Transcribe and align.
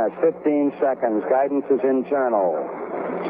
it. 0.00 0.12
15 0.20 0.72
seconds. 0.80 1.24
Guidance 1.28 1.64
is 1.70 1.80
internal. 1.84 2.54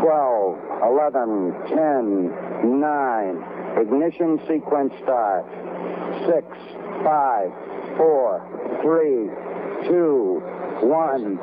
12, 0.01 0.59
11, 0.83 1.53
10, 1.69 2.81
9. 2.81 3.45
Ignition 3.81 4.41
sequence 4.47 4.93
start. 5.03 5.45
6, 6.27 6.47
5, 7.05 7.51
4, 7.97 8.81
3, 8.83 9.89
2, 9.89 10.43
1, 10.83 11.39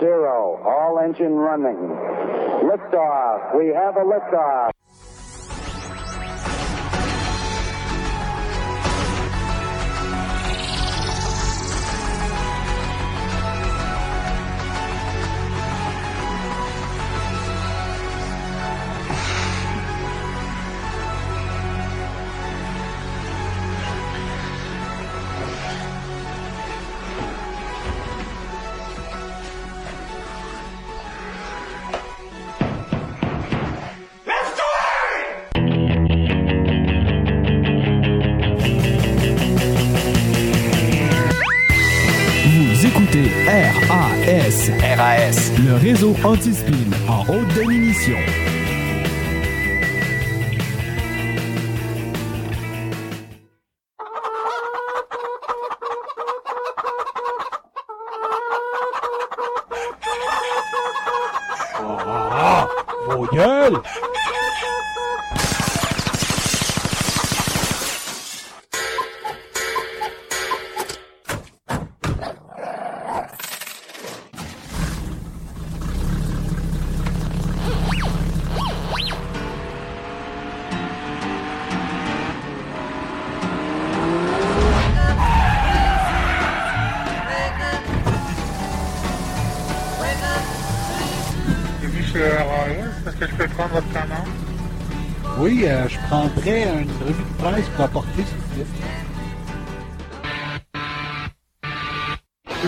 0. 0.00 0.62
All 0.64 0.98
engine 0.98 1.34
running. 1.34 1.76
Liftoff. 2.64 3.54
We 3.56 3.68
have 3.68 3.96
a 3.96 4.04
liftoff. 4.04 4.70
Réseau 45.94 46.16
anti-spin 46.24 46.90
en 47.08 47.22
haute 47.28 47.54
définition. 47.54 48.43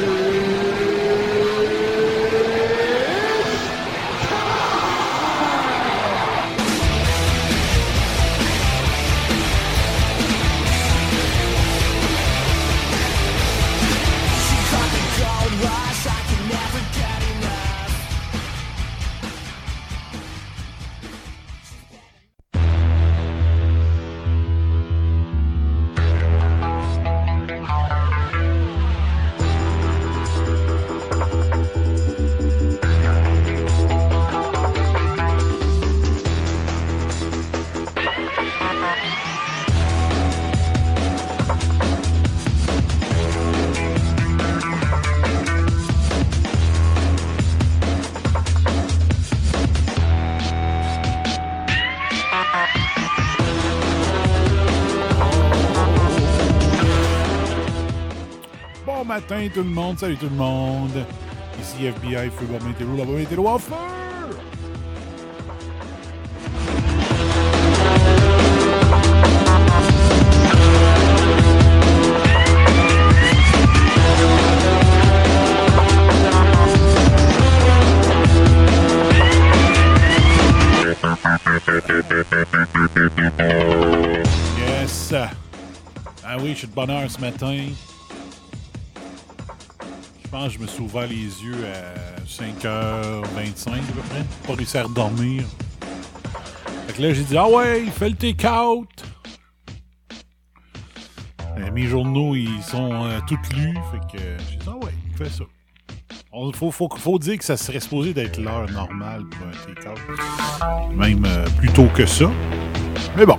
Bon 0.06 0.45
matin 59.46 59.54
tout 59.54 59.62
le 59.62 59.70
monde, 59.70 59.96
salut 59.96 60.16
tout 60.16 60.28
le 60.28 60.34
monde. 60.34 61.04
Ici 61.60 61.86
FBI, 61.86 62.30
Feu 62.30 62.46
Bob 62.50 62.64
Météo, 62.66 62.96
là-bas 62.96 63.12
Météo 63.12 63.46
en 63.46 63.58
feu! 63.58 63.74
Yes! 84.58 85.14
Ah 86.24 86.36
oui, 86.40 86.50
je 86.50 86.58
suis 86.58 86.66
de 86.66 86.72
bonne 86.72 86.90
heure 86.90 87.08
ce 87.08 87.20
matin. 87.20 87.56
Je 90.48 90.58
me 90.58 90.66
suis 90.66 90.82
ouvert 90.82 91.06
les 91.08 91.16
yeux 91.16 91.64
à 91.64 92.20
5h25 92.28 93.68
à 93.68 93.92
peu 93.92 94.00
près. 94.10 94.24
Pas 94.46 94.52
réussi 94.54 94.76
à 94.76 94.82
redormir. 94.84 95.44
Fait 96.86 96.92
que 96.92 97.02
là, 97.02 97.12
j'ai 97.14 97.24
dit, 97.24 97.36
ah 97.36 97.48
ouais, 97.48 97.86
fais 97.86 98.10
le 98.10 98.14
take-out. 98.14 98.88
Euh, 101.40 101.70
mes 101.72 101.86
journaux, 101.86 102.36
ils 102.36 102.62
sont 102.62 102.92
euh, 102.92 103.18
tous 103.26 103.56
lus. 103.56 103.74
Fait 103.90 104.18
que 104.18 104.22
euh, 104.22 104.38
j'ai 104.50 104.56
dit, 104.56 104.66
ah 104.68 104.76
ouais, 104.84 104.92
fais 105.16 105.30
ça. 105.30 105.44
Il 106.34 106.52
faut, 106.54 107.18
dire 107.18 107.38
que 107.38 107.44
ça 107.44 107.56
serait 107.56 107.80
supposé 107.80 108.12
d'être 108.12 108.38
l'heure 108.38 108.70
normale 108.70 109.24
pour 109.24 109.46
un 109.46 109.74
take-out. 109.74 110.94
Même 110.94 111.26
plus 111.56 111.70
tôt 111.70 111.88
que 111.94 112.04
ça. 112.04 112.30
Mais 113.16 113.24
bon. 113.24 113.36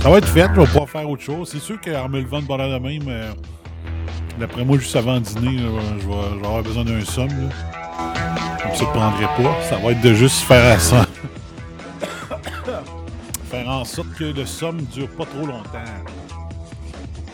Ça 0.00 0.10
va 0.10 0.18
être 0.18 0.28
fait, 0.28 0.46
je 0.54 0.60
vais 0.60 0.66
pouvoir 0.66 0.88
faire 0.88 1.08
autre 1.08 1.22
chose. 1.22 1.48
C'est 1.50 1.58
sûr 1.58 1.80
qu'en 1.80 2.08
me 2.08 2.20
levant 2.20 2.42
de 2.42 2.46
bonheur 2.46 2.78
de 2.78 2.86
même, 2.86 3.34
d'après 4.38 4.64
moi, 4.64 4.78
juste 4.78 4.96
avant 4.96 5.20
dîner, 5.20 5.58
je, 6.00 6.06
vais, 6.06 6.14
avoir 6.44 6.62
besoin 6.62 6.84
d'un 6.84 7.04
somme. 7.04 7.28
Comme 7.28 8.74
ça, 8.74 8.78
je 8.78 8.84
prendrai 8.84 9.24
pas. 9.24 9.62
Ça 9.68 9.76
va 9.76 9.92
être 9.92 10.00
de 10.00 10.14
juste 10.14 10.40
faire 10.42 10.76
à 10.76 10.78
ça. 10.78 11.06
faire 13.50 13.68
en 13.68 13.84
sorte 13.84 14.14
que 14.14 14.24
le 14.24 14.46
somme 14.46 14.82
dure 14.82 15.08
pas 15.10 15.26
trop 15.26 15.46
longtemps. 15.46 15.84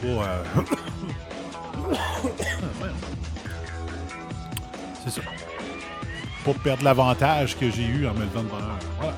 Pas, 0.00 0.06
euh. 0.06 0.42
C'est 5.04 5.10
ça. 5.10 5.20
Pas 6.44 6.54
perdre 6.62 6.84
l'avantage 6.84 7.56
que 7.58 7.70
j'ai 7.70 7.84
eu 7.84 8.06
en 8.06 8.14
me 8.14 8.20
levant 8.20 8.42
de 8.42 8.48
bonheur. 8.48 8.78
Voilà. 8.98 9.14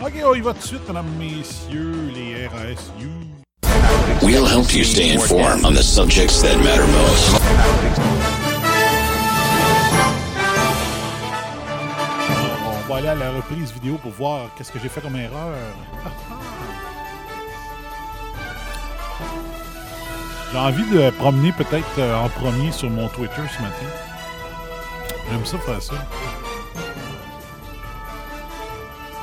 Ok, 0.00 0.12
on 0.24 0.34
y 0.34 0.40
va 0.40 0.52
tout 0.52 0.60
de 0.60 0.64
suite, 0.64 0.88
mesdames, 0.88 1.10
messieurs, 1.18 2.12
les 2.14 2.46
RASU. 2.46 3.08
We'll 4.22 4.46
help 4.46 4.74
you 4.74 4.84
stay 4.84 5.12
informed 5.12 5.64
on 5.64 5.74
the 5.74 5.82
subjects 5.82 6.42
that 6.42 6.56
matter 6.58 6.86
most. 6.86 7.38
Va 12.88 12.96
aller 12.96 13.08
à 13.08 13.14
la 13.14 13.30
reprise 13.30 13.72
vidéo 13.72 13.96
pour 13.98 14.10
voir 14.12 14.50
qu'est-ce 14.56 14.72
que 14.72 14.78
j'ai 14.80 14.88
fait 14.88 15.00
comme 15.00 15.16
erreur. 15.16 15.54
J'ai 20.50 20.58
envie 20.58 20.90
de 20.90 21.10
promener 21.10 21.52
peut-être 21.52 21.98
euh, 21.98 22.16
en 22.16 22.28
premier 22.28 22.72
sur 22.72 22.90
mon 22.90 23.08
Twitter 23.08 23.42
ce 23.56 23.62
matin. 23.62 23.86
J'aime 25.30 25.44
ça 25.44 25.58
faire 25.58 25.82
ça. 25.82 25.94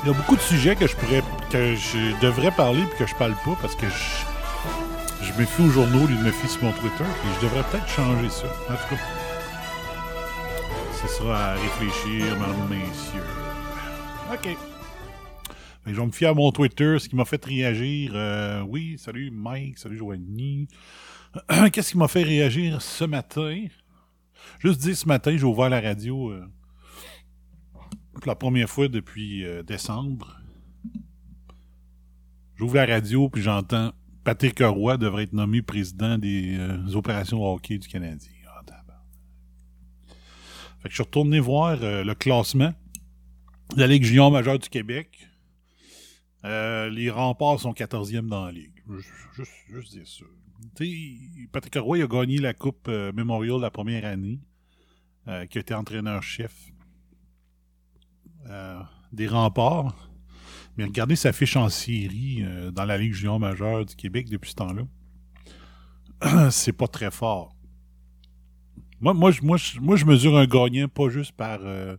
Il 0.03 0.12
y 0.12 0.13
a 0.13 0.18
beaucoup 0.18 0.36
de 0.36 0.41
sujets 0.41 0.75
que 0.75 0.88
je 0.88 0.95
pourrais 0.95 1.24
que 1.50 1.75
je 1.75 2.19
devrais 2.21 2.51
parler 2.51 2.83
puis 2.83 3.00
que 3.00 3.07
je 3.07 3.15
parle 3.15 3.33
pas 3.44 3.57
parce 3.62 3.75
que 3.75 3.88
je, 3.88 4.25
je 5.25 5.39
me 5.39 5.45
fie 5.45 5.62
aux 5.63 5.69
journaux 5.69 6.07
de 6.07 6.13
me 6.13 6.31
fier 6.31 6.50
sur 6.50 6.63
mon 6.63 6.72
Twitter 6.72 7.04
puis 7.04 7.30
je 7.36 7.48
devrais 7.48 7.63
peut-être 7.72 7.88
changer 7.88 8.30
ça. 8.30 8.48
En 8.69 8.75
tout 8.75 8.95
cas. 8.95 9.01
ce 11.01 11.07
sera 11.07 11.51
à 11.51 11.54
réfléchir, 11.54 12.33
mesdames, 12.36 12.69
messieurs. 12.69 13.22
OK. 14.31 14.57
Que 15.83 15.94
je 15.94 16.00
vais 16.00 16.06
me 16.06 16.12
fier 16.12 16.30
à 16.30 16.33
mon 16.33 16.51
Twitter, 16.51 16.98
ce 17.00 17.10
qui 17.10 17.16
m'a 17.16 17.25
fait 17.25 17.44
réagir. 17.44 18.12
euh, 18.16 18.62
oui, 18.62 18.98
salut 18.98 19.31
Mike, 19.31 19.77
salut 19.77 19.98
Joanie. 19.98 20.68
Qu'est-ce 21.72 21.92
qui 21.92 21.98
m'a 21.98 22.07
fait 22.07 22.24
réagir 22.24 22.81
ce 22.81 23.06
matin? 23.06 23.66
Juste 24.60 24.81
dire, 24.81 24.95
ce 24.95 25.07
matin, 25.07 25.36
j'ai 25.36 25.44
ouvert 25.44 25.69
la 25.69 25.81
radio 25.81 26.31
euh, 26.31 26.45
pour 28.13 28.27
la 28.27 28.36
première 28.36 28.69
fois 28.69 28.88
depuis 28.88 29.44
euh, 29.44 29.63
décembre. 29.63 30.39
J'ouvre 32.56 32.75
la 32.75 32.86
radio, 32.86 33.27
puis 33.30 33.42
j'entends 33.42 33.92
Patrick 34.25 34.60
Roy 34.60 34.98
devrait 34.98 35.24
être 35.24 35.33
nommé 35.33 35.62
président 35.62 36.18
des 36.18 36.57
euh, 36.57 36.95
opérations 36.95 37.45
hockey 37.45 37.77
du 37.77 37.88
Canadien. 37.88 38.31
Ah, 40.83 40.88
je 40.89 40.94
suis 40.94 41.04
retourné 41.04 41.39
voir 41.39 41.77
euh, 41.81 42.04
le 42.04 42.16
classement 42.16 42.74
de 43.75 43.80
la 43.80 43.88
Ligue 43.88 44.04
junior 44.04 44.31
majeure 44.31 44.57
du 44.57 44.68
Québec. 44.68 45.27
Euh, 46.44 46.89
les 46.89 47.12
remparts 47.12 47.60
sont 47.60 47.72
14e 47.72 48.27
dans 48.27 48.45
la 48.45 48.51
Ligue. 48.51 48.83
Juste, 49.36 49.51
juste, 49.69 50.06
ça. 50.06 50.25
Patrick 51.51 51.75
Roy 51.75 52.04
a 52.04 52.07
gagné 52.07 52.39
la 52.39 52.54
Coupe 52.54 52.88
Memorial 52.88 53.60
la 53.60 53.72
première 53.72 54.06
année, 54.06 54.39
qui 55.25 55.57
a 55.57 55.62
été 55.62 55.74
entraîneur-chef 55.74 56.72
des 59.12 59.27
remparts. 59.27 60.04
Mais 60.77 60.83
regardez 60.86 61.16
sa 61.16 61.31
fiche 61.31 61.56
en 61.56 61.69
série 61.69 62.44
euh, 62.44 62.72
dans 62.72 62.86
la 62.86 62.98
Ligue 62.98 63.13
junior 63.13 63.39
majeure 63.39 63.86
du 63.86 63.95
Québec 63.95 64.30
depuis 64.30 64.51
ce 64.51 64.56
temps-là. 64.56 66.50
C'est 66.51 66.74
pas 66.74 66.88
très 66.88 67.12
fort. 67.12 67.56
Moi, 69.00 69.13
moi, 69.13 69.31
je- 69.31 69.42
moi, 69.42 69.57
moi, 69.81 69.95
je 69.95 70.06
mesure 70.06 70.38
un 70.38 70.48
gagnant 70.48 70.88
pas 70.88 71.10
juste 71.10 71.33
par 71.33 71.60
euh, 71.63 71.95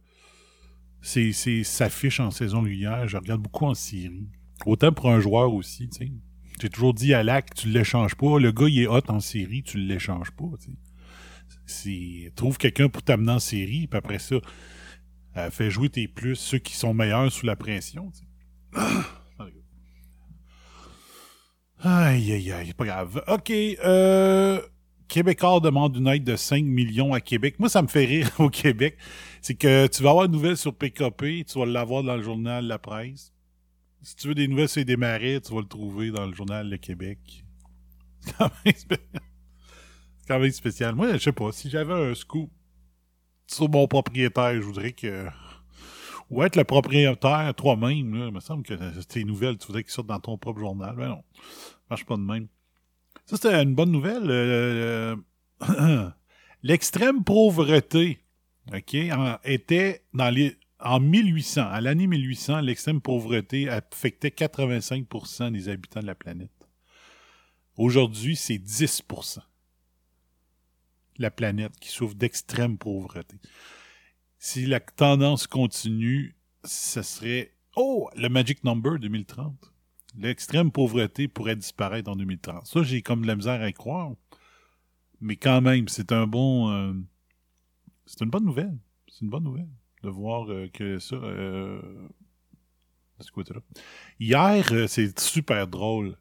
sa 1.01 1.89
fiche 1.89 2.21
en 2.21 2.31
saison 2.31 2.63
régulière. 2.63 3.07
Je 3.09 3.17
regarde 3.17 3.43
beaucoup 3.43 3.67
en 3.67 3.75
série. 3.75 4.29
Autant 4.65 4.93
pour 4.93 5.11
un 5.11 5.21
joueur 5.21 5.53
aussi, 5.53 5.89
tu 5.89 6.07
sais. 6.07 6.13
J'ai 6.61 6.71
toujours 6.71 6.95
dit 6.95 7.13
à 7.13 7.23
Lac, 7.23 7.55
tu 7.55 7.69
l'échanges 7.69 8.15
pas. 8.15 8.39
Le 8.39 8.51
gars, 8.51 8.67
il 8.69 8.79
est 8.81 8.87
hot 8.87 9.03
en 9.09 9.21
série, 9.21 9.63
tu 9.63 9.79
l'échanges 9.79 10.31
pas, 10.31 10.47
tu 10.63 12.31
Trouve 12.35 12.57
quelqu'un 12.57 12.89
pour 12.89 13.03
t'amener 13.03 13.33
en 13.33 13.39
série, 13.39 13.87
puis 13.87 13.99
après 13.99 14.19
ça, 14.19 14.37
euh, 15.37 15.51
fais 15.51 15.71
jouer 15.71 15.91
tes 15.91 16.09
plus, 16.09 16.37
ceux 16.37 16.59
qui 16.59 16.75
sont 16.75 16.95
meilleurs 16.95 17.31
sous 17.31 17.45
la 17.45 17.57
pression. 17.57 18.11
Aïe, 21.79 22.33
aïe, 22.33 22.53
aïe, 22.53 22.73
pas 22.73 22.85
grave. 22.85 23.23
OK, 23.29 23.51
euh... 23.51 24.61
Québécois 25.09 25.61
demande 25.61 25.97
une 25.97 26.09
aide 26.09 26.25
de 26.25 26.37
5 26.37 26.65
millions 26.65 27.13
à 27.13 27.21
Québec. 27.21 27.59
Moi, 27.59 27.69
ça 27.69 27.83
me 27.83 27.87
fait 27.87 28.05
rire 28.05 28.29
au 28.41 28.49
Québec. 28.49 28.97
C'est 29.41 29.55
que 29.55 29.87
tu 29.87 30.03
vas 30.03 30.11
avoir 30.11 30.25
une 30.25 30.33
nouvelle 30.33 30.57
sur 30.57 30.75
PKP, 30.75 31.45
tu 31.47 31.59
vas 31.59 31.67
l'avoir 31.67 32.03
dans 32.03 32.17
le 32.17 32.23
journal 32.23 32.67
La 32.67 32.79
Presse. 32.79 33.33
Si 34.03 34.17
tu 34.17 34.29
veux 34.29 34.35
des 34.35 34.49
nouvelles 34.49 34.69
sur 34.69 34.81
les 34.81 34.85
démarrés, 34.85 35.41
tu 35.41 35.53
vas 35.53 35.61
le 35.61 35.67
trouver 35.67 36.11
dans 36.11 36.27
le 36.27 36.35
journal 36.35 36.69
Le 36.69 36.77
Québec. 36.77 37.45
C'est 38.21 38.33
quand 38.37 38.51
quand 40.29 40.39
même 40.41 40.51
spécial. 40.51 40.95
Moi, 40.95 41.13
je 41.13 41.19
sais 41.19 41.33
pas, 41.33 41.53
si 41.53 41.71
j'avais 41.71 41.95
un 41.95 42.15
scoop 42.15 42.51
sur 43.47 43.69
mon 43.69 43.87
propriétaire, 43.87 44.55
je 44.55 44.67
voudrais 44.67 44.93
que... 44.93 45.27
Ou 46.31 46.43
être 46.43 46.57
le 46.57 46.65
propriétaire 46.65 47.55
toi-même. 47.55 48.15
Il 48.15 48.33
me 48.33 48.41
semble 48.41 48.65
que 48.65 48.75
tes 49.03 49.25
nouvelles, 49.25 49.59
tu 49.59 49.69
voudrais 49.69 49.85
qu'ils 49.85 49.93
sortent 49.93 50.09
dans 50.09 50.21
ton 50.21 50.39
propre 50.39 50.61
journal. 50.61 50.95
Mais 50.97 51.07
non, 51.07 51.23
ça 51.33 51.79
marche 51.91 52.05
pas 52.05 52.17
de 52.17 52.23
même. 52.23 52.49
Ça, 53.27 53.37
c'était 53.37 53.63
une 53.63 53.75
bonne 53.75 53.91
nouvelle. 53.93 54.31
euh, 54.31 55.17
euh, 55.81 56.11
L'extrême 56.63 57.23
pauvreté, 57.23 58.21
OK, 58.75 58.97
était 59.45 60.05
dans 60.15 60.31
les... 60.31 60.57
En 60.79 61.01
1800, 61.01 61.63
à 61.63 61.81
l'année 61.81 62.07
1800, 62.07 62.61
l'extrême 62.61 63.01
pauvreté 63.01 63.69
affectait 63.71 64.29
85% 64.29 65.53
des 65.53 65.71
habitants 65.71 66.01
de 66.01 66.07
la 66.07 66.15
planète. 66.15 66.51
Aujourd'hui, 67.79 68.37
c'est 68.37 68.59
10% 68.59 69.39
la 71.19 71.31
planète 71.31 71.79
qui 71.81 71.89
souffre 71.89 72.15
d'extrême 72.15 72.79
pauvreté. 72.79 73.37
Si 74.49 74.65
la 74.65 74.79
tendance 74.79 75.49
continue, 75.49 76.37
ce 76.63 77.03
serait... 77.03 77.53
Oh, 77.75 78.09
le 78.17 78.29
Magic 78.29 78.63
Number 78.63 78.97
2030. 79.01 79.53
L'extrême 80.17 80.71
pauvreté 80.71 81.27
pourrait 81.27 81.57
disparaître 81.57 82.09
en 82.09 82.15
2030. 82.15 82.65
Ça, 82.65 82.85
j'ai 82.85 83.03
comme 83.03 83.23
de 83.23 83.27
la 83.27 83.35
misère 83.35 83.61
à 83.61 83.69
y 83.69 83.73
croire. 83.73 84.13
Mais 85.21 85.35
quand 85.35 85.61
même, 85.63 85.89
c'est 85.89 86.13
un 86.13 86.29
bon... 86.29 86.71
euh, 86.71 86.93
c'est 88.07 88.21
une 88.21 88.31
bonne 88.31 88.45
nouvelle. 88.45 88.79
C'est 89.09 89.23
une 89.23 89.31
bonne 89.31 89.43
nouvelle 89.43 89.69
de 90.05 90.11
voir 90.11 90.49
euh, 90.49 90.69
que 90.73 91.01
ça... 91.01 91.17
euh, 91.17 91.83
de 93.19 93.25
ce 93.25 93.33
côté-là. 93.33 93.63
Hier, 94.21 94.65
c'est 94.87 95.19
super 95.19 95.67
drôle. 95.67 96.17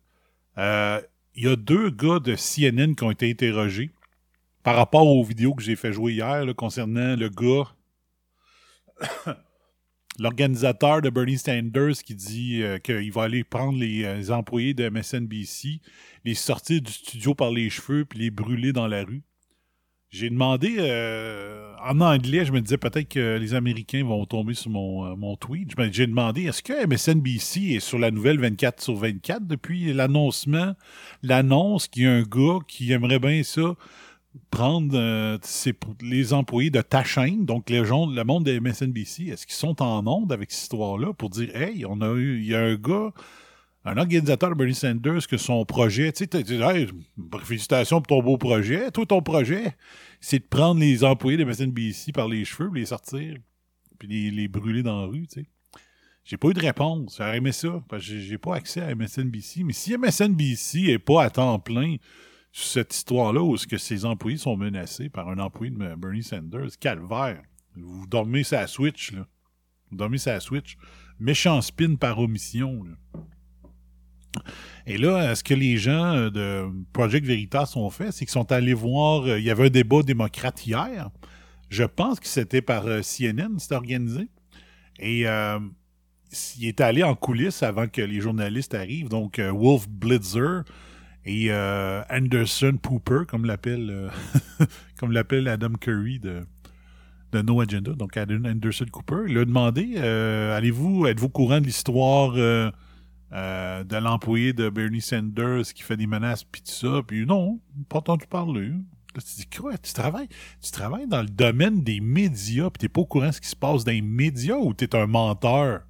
Il 0.57 1.03
y 1.43 1.47
a 1.47 1.55
deux 1.55 1.91
gars 1.91 2.19
de 2.19 2.35
CNN 2.35 2.95
qui 2.95 3.03
ont 3.03 3.11
été 3.11 3.29
interrogés 3.29 3.91
par 4.63 4.75
rapport 4.75 5.05
aux 5.05 5.23
vidéos 5.23 5.53
que 5.53 5.61
j'ai 5.61 5.75
fait 5.75 5.93
jouer 5.93 6.13
hier 6.13 6.43
concernant 6.55 7.15
le 7.15 7.29
gars, 7.29 7.75
l'organisateur 10.19 11.01
de 11.01 11.09
Bernie 11.09 11.37
Sanders 11.37 12.03
qui 12.03 12.15
dit 12.15 12.61
euh, 12.61 12.77
qu'il 12.77 13.11
va 13.11 13.23
aller 13.23 13.43
prendre 13.43 13.77
les, 13.77 14.03
euh, 14.03 14.33
employés 14.33 14.73
de 14.73 14.89
MSNBC, 14.89 15.81
les 16.23 16.35
sortir 16.35 16.81
du 16.81 16.91
studio 16.91 17.35
par 17.35 17.51
les 17.51 17.69
cheveux 17.69 18.05
puis 18.05 18.19
les 18.19 18.31
brûler 18.31 18.73
dans 18.73 18.87
la 18.87 19.03
rue. 19.03 19.23
J'ai 20.09 20.29
demandé 20.29 20.77
euh, 20.79 21.73
en 21.83 21.99
anglais, 21.99 22.45
je 22.45 22.53
me 22.53 22.61
disais 22.61 22.77
peut-être 22.77 23.09
que 23.09 23.37
les 23.37 23.53
Américains 23.53 24.05
vont 24.05 24.25
tomber 24.25 24.53
sur 24.53 24.71
mon, 24.71 25.17
mon 25.17 25.35
tweet. 25.35 25.71
J'ai 25.91 26.07
demandé 26.07 26.43
est-ce 26.43 26.63
que 26.63 26.85
MSNBC 26.85 27.75
est 27.75 27.79
sur 27.81 27.99
la 27.99 28.11
nouvelle 28.11 28.39
24 28.39 28.81
sur 28.81 28.95
24 28.95 29.45
depuis 29.45 29.91
l'annoncement, 29.91 30.73
l'annonce 31.21 31.89
qu'il 31.89 32.03
y 32.03 32.05
a 32.05 32.11
un 32.11 32.21
gars 32.21 32.59
qui 32.65 32.93
aimerait 32.93 33.19
bien 33.19 33.43
ça 33.43 33.75
prendre 34.51 34.97
euh, 34.97 35.37
les 36.01 36.33
employés 36.33 36.69
de 36.69 36.81
ta 36.81 37.03
chaîne, 37.03 37.45
donc 37.45 37.69
les 37.69 37.85
gens, 37.85 38.07
le 38.07 38.23
monde 38.23 38.45
de 38.45 38.59
MSNBC, 38.59 39.27
est-ce 39.27 39.45
qu'ils 39.45 39.55
sont 39.55 39.81
en 39.81 40.05
onde 40.07 40.31
avec 40.31 40.51
cette 40.51 40.63
histoire-là 40.63 41.13
pour 41.13 41.29
dire 41.29 41.55
Hey, 41.55 41.85
on 41.85 42.01
a 42.01 42.13
eu, 42.13 42.39
il 42.39 42.45
y 42.45 42.55
a 42.55 42.61
un 42.61 42.75
gars, 42.75 43.11
un 43.83 43.97
organisateur 43.97 44.49
de 44.49 44.55
Bernie 44.55 44.73
Sanders, 44.75 45.27
que 45.27 45.37
son 45.37 45.65
projet, 45.65 46.11
tu 46.11 46.25
sais, 46.31 46.43
dit 46.43 46.61
Hey, 46.61 46.87
félicitations 47.43 48.01
pour 48.01 48.17
ton 48.17 48.23
beau 48.23 48.37
projet. 48.37 48.91
Toi, 48.91 49.05
ton 49.05 49.21
projet, 49.21 49.75
c'est 50.19 50.39
de 50.39 50.45
prendre 50.45 50.79
les 50.79 51.03
employés 51.03 51.37
de 51.37 51.43
MSNBC 51.43 52.11
par 52.11 52.27
les 52.27 52.45
cheveux, 52.45 52.71
les 52.73 52.85
sortir, 52.85 53.35
puis 53.99 54.31
les, 54.31 54.47
brûler 54.47 54.83
dans 54.83 55.01
la 55.01 55.07
rue, 55.07 55.27
tu 55.27 55.41
sais. 55.41 55.47
J'ai 56.23 56.37
pas 56.37 56.47
eu 56.49 56.53
de 56.53 56.59
réponse. 56.59 57.17
J'aurais 57.19 57.37
aimé 57.37 57.51
ça, 57.51 57.83
parce 57.87 58.03
que 58.03 58.17
j'ai- 58.19 58.37
pas 58.39 58.55
accès 58.55 58.81
à 58.81 58.95
MSNBC. 58.95 59.63
Mais 59.63 59.73
si 59.73 59.93
MSNBC 59.93 60.89
est 60.89 60.97
pas 60.97 61.23
à 61.23 61.29
temps 61.29 61.59
plein 61.59 61.97
cette 62.63 62.95
histoire-là 62.95 63.43
où 63.43 63.55
est-ce 63.55 63.67
que 63.67 63.77
ses 63.77 64.05
employés 64.05 64.37
sont 64.37 64.55
menacés 64.55 65.09
par 65.09 65.27
un 65.29 65.39
employé 65.39 65.71
de 65.71 65.95
Bernie 65.95 66.23
Sanders, 66.23 66.69
calvaire. 66.79 67.41
Vous 67.75 68.07
dormez 68.07 68.43
sa 68.43 68.65
Switch, 68.67 69.11
là. 69.11 69.27
Vous 69.91 69.97
dormez 69.97 70.17
sa 70.17 70.39
Switch. 70.39 70.77
Méchant 71.19 71.61
spin 71.61 71.95
par 71.95 72.17
omission, 72.19 72.83
là. 72.83 73.21
Et 74.87 74.97
là, 74.97 75.35
ce 75.35 75.43
que 75.43 75.53
les 75.53 75.77
gens 75.77 76.13
euh, 76.13 76.29
de 76.29 76.65
Project 76.93 77.25
Veritas 77.25 77.73
ont 77.75 77.89
fait, 77.89 78.11
c'est 78.11 78.25
qu'ils 78.25 78.31
sont 78.31 78.51
allés 78.51 78.73
voir. 78.73 79.23
euh, 79.23 79.39
Il 79.39 79.45
y 79.45 79.49
avait 79.49 79.65
un 79.67 79.69
débat 79.69 80.01
démocrate 80.01 80.65
hier. 80.65 81.09
Je 81.69 81.83
pense 81.83 82.19
que 82.19 82.27
c'était 82.27 82.61
par 82.61 82.85
euh, 82.85 83.01
CNN, 83.01 83.59
c'était 83.59 83.75
organisé. 83.75 84.29
Et 84.99 85.25
il 86.57 86.67
est 86.67 86.79
allé 86.79 87.03
en 87.03 87.15
coulisses 87.15 87.63
avant 87.63 87.87
que 87.89 88.01
les 88.01 88.21
journalistes 88.21 88.73
arrivent. 88.73 89.09
Donc, 89.09 89.39
Wolf 89.39 89.89
Blitzer 89.89 90.61
et 91.25 91.47
euh, 91.49 92.03
Anderson 92.09 92.77
Pooper, 92.81 93.21
comme 93.27 93.45
l'appelle 93.45 93.89
euh, 93.89 94.09
comme 94.99 95.11
l'appelle 95.11 95.47
Adam 95.47 95.73
Curry 95.73 96.19
de, 96.19 96.45
de 97.31 97.41
No 97.41 97.61
Agenda, 97.61 97.93
donc 97.93 98.15
Anderson 98.17 98.85
Cooper, 98.91 99.23
il 99.27 99.37
a 99.37 99.45
demandé 99.45 99.95
euh, 99.97 100.55
allez-vous, 100.55 101.07
êtes-vous 101.07 101.29
courant 101.29 101.59
de 101.59 101.65
l'histoire 101.65 102.33
de 102.33 103.97
l'employé 103.97 104.53
de 104.53 104.69
Bernie 104.69 105.01
Sanders 105.01 105.73
qui 105.73 105.81
fait 105.81 105.97
des 105.97 106.07
menaces 106.07 106.43
puis 106.43 106.61
tout 106.61 106.71
ça? 106.71 107.01
Puis 107.05 107.25
non, 107.25 107.59
pas 107.89 107.97
entendu 107.97 108.27
parler. 108.27 108.69
Là, 109.15 109.21
tu 109.21 109.35
dis 109.37 109.47
quoi? 109.47 109.77
Tu 109.77 109.93
travailles, 109.93 110.27
tu 110.61 110.71
travailles 110.71 111.07
dans 111.07 111.21
le 111.21 111.29
domaine 111.29 111.83
des 111.83 112.01
médias, 112.01 112.69
puis 112.69 112.81
t'es 112.81 112.89
pas 112.89 113.01
au 113.01 113.05
courant 113.05 113.27
de 113.27 113.31
ce 113.31 113.41
qui 113.41 113.47
se 113.47 113.55
passe 113.55 113.83
dans 113.83 113.91
les 113.91 114.01
médias 114.01 114.57
ou 114.57 114.73
t'es 114.73 114.95
un 114.95 115.07
menteur? 115.07 115.81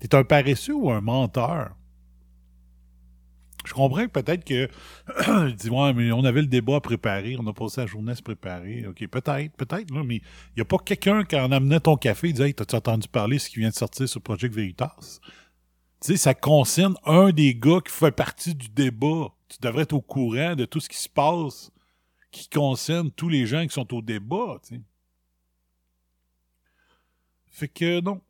T'es 0.00 0.14
un 0.14 0.24
paresseux 0.24 0.74
ou 0.74 0.90
un 0.90 1.00
menteur? 1.00 1.76
Je 3.64 3.72
comprends 3.74 4.02
que 4.06 4.10
peut-être 4.10 4.44
que 4.44 4.68
je 5.08 5.50
dis 5.54 5.70
ouais, 5.70 5.92
mais 5.92 6.12
on 6.12 6.24
avait 6.24 6.42
le 6.42 6.48
débat 6.48 6.76
à 6.76 6.80
préparer, 6.80 7.36
on 7.38 7.46
a 7.46 7.52
passé 7.52 7.80
la 7.80 7.86
journée 7.86 8.12
à 8.12 8.14
se 8.14 8.22
préparer. 8.22 8.86
OK, 8.86 9.06
peut-être, 9.06 9.56
peut-être, 9.56 9.92
mais 9.92 10.16
il 10.16 10.22
n'y 10.56 10.62
a 10.62 10.64
pas 10.64 10.78
quelqu'un 10.78 11.24
qui 11.24 11.36
en 11.36 11.52
amenait 11.52 11.80
ton 11.80 11.96
café 11.96 12.28
et 12.28 12.32
disait 12.32 12.48
Hey, 12.48 12.54
t'as-tu 12.54 12.76
entendu 12.76 13.08
parler 13.08 13.36
de 13.36 13.40
ce 13.42 13.50
qui 13.50 13.60
vient 13.60 13.70
de 13.70 13.74
sortir 13.74 14.08
sur 14.08 14.20
Project 14.20 14.54
Veritas? 14.54 15.20
Tu 16.00 16.12
sais, 16.12 16.16
ça 16.16 16.34
concerne 16.34 16.96
un 17.04 17.30
des 17.30 17.54
gars 17.54 17.80
qui 17.84 17.92
fait 17.92 18.10
partie 18.10 18.54
du 18.54 18.68
débat. 18.68 19.28
Tu 19.48 19.58
devrais 19.60 19.82
être 19.82 19.92
au 19.92 20.00
courant 20.00 20.56
de 20.56 20.64
tout 20.64 20.80
ce 20.80 20.88
qui 20.88 20.98
se 20.98 21.08
passe 21.08 21.70
qui 22.32 22.48
concerne 22.48 23.12
tous 23.12 23.28
les 23.28 23.46
gens 23.46 23.62
qui 23.64 23.74
sont 23.74 23.94
au 23.94 24.02
débat, 24.02 24.58
tu 24.66 24.76
sais. 24.76 24.80
Fait 27.50 27.68
que 27.68 28.00
non. 28.00 28.20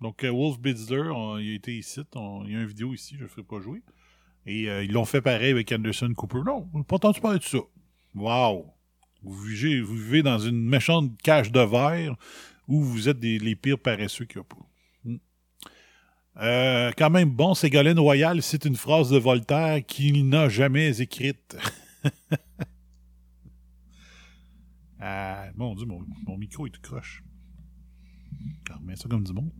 Donc, 0.00 0.24
euh, 0.24 0.30
Wolf 0.30 0.58
Blitzer, 0.58 1.10
on- 1.14 1.38
il 1.38 1.52
a 1.52 1.54
été 1.54 1.76
ici. 1.76 2.00
il 2.14 2.52
y 2.52 2.56
a 2.56 2.60
une 2.60 2.66
vidéo 2.66 2.92
ici, 2.94 3.16
je 3.18 3.24
ne 3.24 3.28
ferai 3.28 3.42
pas 3.42 3.60
jouer. 3.60 3.82
Et 4.44 4.68
euh, 4.68 4.84
ils 4.84 4.92
l'ont 4.92 5.04
fait 5.04 5.22
pareil 5.22 5.50
avec 5.50 5.72
Anderson 5.72 6.12
Cooper. 6.14 6.40
Non, 6.46 6.68
on 6.72 6.78
n'a 6.78 6.84
pas 6.84 6.96
entendu 6.96 7.20
parler 7.20 7.38
de 7.38 7.44
ça. 7.44 7.58
Wow! 8.14 8.72
Vous 9.22 9.42
vivez, 9.42 10.22
dans 10.22 10.38
une 10.38 10.62
méchante 10.68 11.16
cage 11.20 11.50
de 11.50 11.60
verre 11.60 12.14
où 12.68 12.80
vous 12.80 13.08
êtes 13.08 13.22
les 13.22 13.56
pires 13.56 13.78
paresseux 13.78 14.24
qu'il 14.24 14.40
n'y 14.40 14.42
a 14.42 14.44
pas. 14.44 14.66
Mm. 15.04 15.16
Euh, 16.36 16.92
quand 16.96 17.10
même, 17.10 17.30
bon, 17.30 17.54
Ségolène 17.54 17.98
Royal 17.98 18.40
cite 18.42 18.66
une 18.66 18.76
phrase 18.76 19.10
de 19.10 19.18
Voltaire 19.18 19.84
qu'il 19.84 20.28
n'a 20.28 20.48
jamais 20.48 21.00
écrite. 21.00 21.56
Mon 25.56 25.74
Dieu, 25.74 25.86
mon, 25.86 26.36
micro 26.36 26.66
est 26.66 26.70
tout 26.70 26.80
croche. 26.80 27.24
Ça 28.68 29.08
comme 29.08 29.24
du 29.24 29.32
monde. 29.32 29.50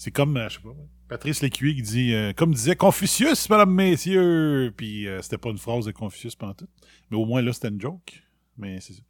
C'est 0.00 0.12
comme, 0.12 0.38
euh, 0.38 0.48
je 0.48 0.54
sais 0.54 0.62
pas, 0.62 0.70
Patrice 1.10 1.42
Lécuyer 1.42 1.74
qui 1.74 1.82
dit, 1.82 2.14
euh, 2.14 2.32
comme 2.32 2.54
disait 2.54 2.74
Confucius, 2.74 3.50
mesdames, 3.50 3.74
messieurs. 3.74 4.72
Puis 4.74 5.06
euh, 5.06 5.20
c'était 5.20 5.36
pas 5.36 5.50
une 5.50 5.58
phrase 5.58 5.84
de 5.84 5.92
Confucius 5.92 6.34
pantoute. 6.34 6.70
Mais 7.10 7.18
au 7.18 7.26
moins 7.26 7.42
là, 7.42 7.52
c'était 7.52 7.68
une 7.68 7.78
joke. 7.78 8.22
Mais 8.56 8.80
c'est 8.80 8.94
ça. 8.94 9.02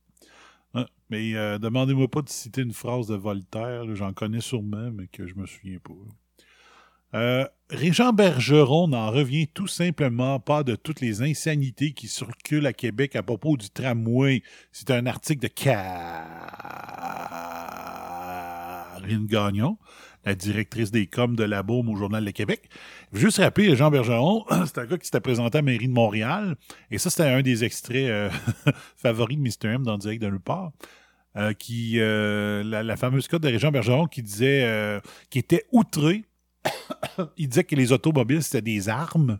Ah, 0.75 0.87
mais 1.09 1.33
demandez-moi 1.61 2.09
pas 2.09 2.23
de 2.23 2.29
citer 2.29 2.63
une 2.63 2.73
phrase 2.73 3.07
de 3.07 3.15
Voltaire. 3.15 3.85
J'en 3.95 4.13
connais 4.13 4.41
sûrement, 4.41 4.91
mais 4.93 5.07
que 5.07 5.29
je 5.29 5.37
me 5.37 5.47
souviens 5.47 5.79
pas. 5.79 5.95
Euh, 7.15 7.47
Régent 7.71 8.13
Bergeron 8.13 8.89
n'en 8.89 9.11
revient 9.11 9.49
tout 9.49 9.67
simplement 9.67 10.39
pas 10.39 10.63
de 10.63 10.77
toutes 10.77 11.01
les 11.01 11.23
insanités 11.23 11.93
qui 11.93 12.07
circulent 12.09 12.67
à 12.67 12.73
Québec 12.73 13.17
à 13.17 13.23
propos 13.23 13.57
du 13.57 13.71
tramway. 13.71 14.43
C'est 14.71 14.91
un 14.91 15.07
article 15.07 15.43
de 15.43 15.49
Karine 15.49 15.77
Gagnon, 19.27 19.79
la 20.25 20.35
directrice 20.35 20.91
des 20.91 21.07
coms 21.07 21.35
de 21.35 21.45
la 21.45 21.62
Baume 21.62 21.89
au 21.89 21.97
Journal 21.97 22.25
de 22.25 22.31
Québec. 22.31 22.69
Juste 23.12 23.39
rappeler, 23.39 23.75
Jean 23.77 23.91
Bergeron, 23.91 24.45
c'est 24.67 24.79
un 24.79 24.87
gars 24.87 24.99
qui 24.99 25.07
s'était 25.07 25.21
présenté 25.21 25.59
à 25.59 25.61
la 25.61 25.67
mairie 25.67 25.89
de 25.89 25.93
Montréal. 25.93 26.57
Et 26.91 26.99
ça, 26.99 27.11
c'était 27.11 27.29
un 27.29 27.43
des 27.43 27.65
extraits 27.65 28.09
euh, 28.09 28.31
favoris 28.97 29.39
de 29.39 29.43
Mr. 29.43 29.75
M 29.75 29.83
dans 29.83 29.93
le 29.93 29.99
direct 29.99 30.23
de 30.23 30.29
nulle 30.29 30.41
part. 30.41 30.73
Euh, 31.37 31.53
qui, 31.53 32.00
euh, 32.00 32.65
la, 32.65 32.97
fameuse 32.97 33.29
cote 33.29 33.43
de 33.43 33.49
Régent 33.49 33.71
Bergeron 33.71 34.07
qui 34.07 34.21
disait, 34.21 35.00
qui 35.31 35.39
était 35.39 35.65
outré 35.71 36.25
il 37.37 37.49
disait 37.49 37.65
que 37.65 37.75
les 37.75 37.93
automobiles, 37.93 38.43
c'était 38.43 38.62
des 38.62 38.89
armes. 38.89 39.39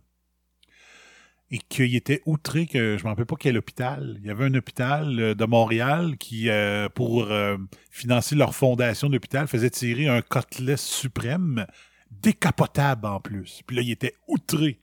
Et 1.53 1.59
qu'il 1.59 1.97
était 1.97 2.23
outré 2.27 2.67
que, 2.67 2.97
je 2.97 3.03
ne 3.03 3.05
me 3.05 3.09
rappelle 3.09 3.27
pas 3.27 3.35
quel 3.39 3.59
hôpital. 3.59 4.19
Il 4.21 4.27
y 4.27 4.31
avait 4.31 4.45
un 4.45 4.55
hôpital 4.55 5.19
euh, 5.19 5.35
de 5.35 5.45
Montréal 5.45 6.17
qui, 6.17 6.49
euh, 6.49 6.89
pour 6.89 7.25
euh, 7.25 7.57
financer 7.91 8.37
leur 8.37 8.55
fondation 8.55 9.09
d'hôpital, 9.11 9.49
faisait 9.49 9.71
tirer 9.71 10.07
un 10.07 10.23
côtelet 10.23 10.77
suprême 10.77 11.67
décapotable 12.11 13.07
en 13.07 13.19
plus. 13.21 13.63
Puis 13.67 13.77
là, 13.77 13.83
il 13.83 13.91
était 13.91 14.15
outré. 14.29 14.79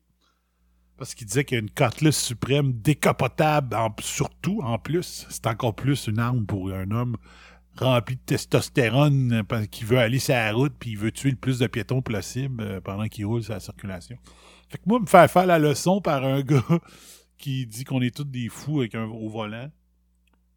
Parce 0.98 1.14
qu'il 1.16 1.28
disait 1.28 1.46
qu'une 1.46 1.70
côtelet 1.70 2.12
suprême 2.12 2.74
décapotable, 2.74 3.76
en- 3.76 3.96
surtout 4.02 4.60
en 4.62 4.78
plus, 4.78 5.26
c'est 5.30 5.48
encore 5.48 5.76
plus 5.76 6.08
une 6.08 6.20
arme 6.20 6.46
pour 6.46 6.72
un 6.72 6.92
homme 6.92 7.16
rempli 7.78 8.16
de 8.16 8.22
testostérone 8.26 9.44
parce 9.48 9.68
qu'il 9.68 9.86
veut 9.86 10.00
aller 10.00 10.18
sur 10.18 10.34
la 10.34 10.52
route 10.52 10.74
puis 10.80 10.92
il 10.92 10.98
veut 10.98 11.12
tuer 11.12 11.30
le 11.30 11.36
plus 11.38 11.60
de 11.60 11.68
piétons 11.68 12.02
possible 12.02 12.82
pendant 12.82 13.08
qu'il 13.08 13.28
roule 13.28 13.44
la 13.48 13.60
circulation. 13.60 14.18
Fait 14.70 14.78
que 14.78 14.84
moi, 14.86 15.00
me 15.00 15.06
faire 15.06 15.30
faire 15.30 15.46
la 15.46 15.60
leçon 15.60 16.02
par 16.02 16.24
un 16.24 16.42
gars 16.44 16.80
qui 17.38 17.66
dit 17.66 17.84
qu'on 17.84 18.02
est 18.02 18.16
tous 18.16 18.26
des 18.26 18.50
fous 18.50 18.80
avec 18.80 18.96
un, 18.96 19.06
au 19.06 19.30
volant, 19.30 19.72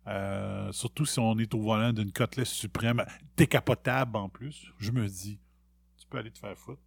euh, 0.06 0.72
surtout 0.72 1.04
si 1.04 1.18
on 1.18 1.38
est 1.38 1.54
au 1.54 1.60
volant 1.60 1.92
d'une 1.92 2.12
côtelette 2.12 2.46
suprême 2.46 3.04
décapotable 3.36 4.16
en 4.16 4.28
plus, 4.28 4.72
je 4.78 4.90
me 4.90 5.06
dis, 5.06 5.38
tu 5.98 6.06
peux 6.08 6.18
aller 6.18 6.30
te 6.30 6.38
faire 6.38 6.56
foutre. 6.56 6.82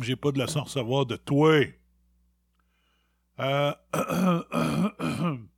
J'ai 0.00 0.16
pas 0.16 0.30
de 0.30 0.38
leçon 0.38 0.60
à 0.60 0.62
recevoir 0.62 1.04
de 1.04 1.16
toi. 1.16 1.60
Euh, 3.40 3.74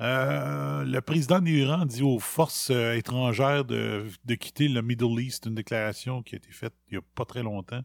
Euh, 0.00 0.84
le 0.84 1.00
président 1.00 1.40
d'Iran 1.40 1.86
dit 1.86 2.02
aux 2.02 2.18
forces 2.18 2.70
euh, 2.70 2.94
étrangères 2.94 3.64
de, 3.64 4.06
de 4.24 4.34
quitter 4.34 4.68
le 4.68 4.82
Middle 4.82 5.20
East, 5.20 5.46
une 5.46 5.54
déclaration 5.54 6.22
qui 6.22 6.34
a 6.34 6.38
été 6.38 6.50
faite 6.50 6.74
il 6.88 6.94
n'y 6.94 6.98
a 6.98 7.02
pas 7.14 7.24
très 7.24 7.44
longtemps, 7.44 7.82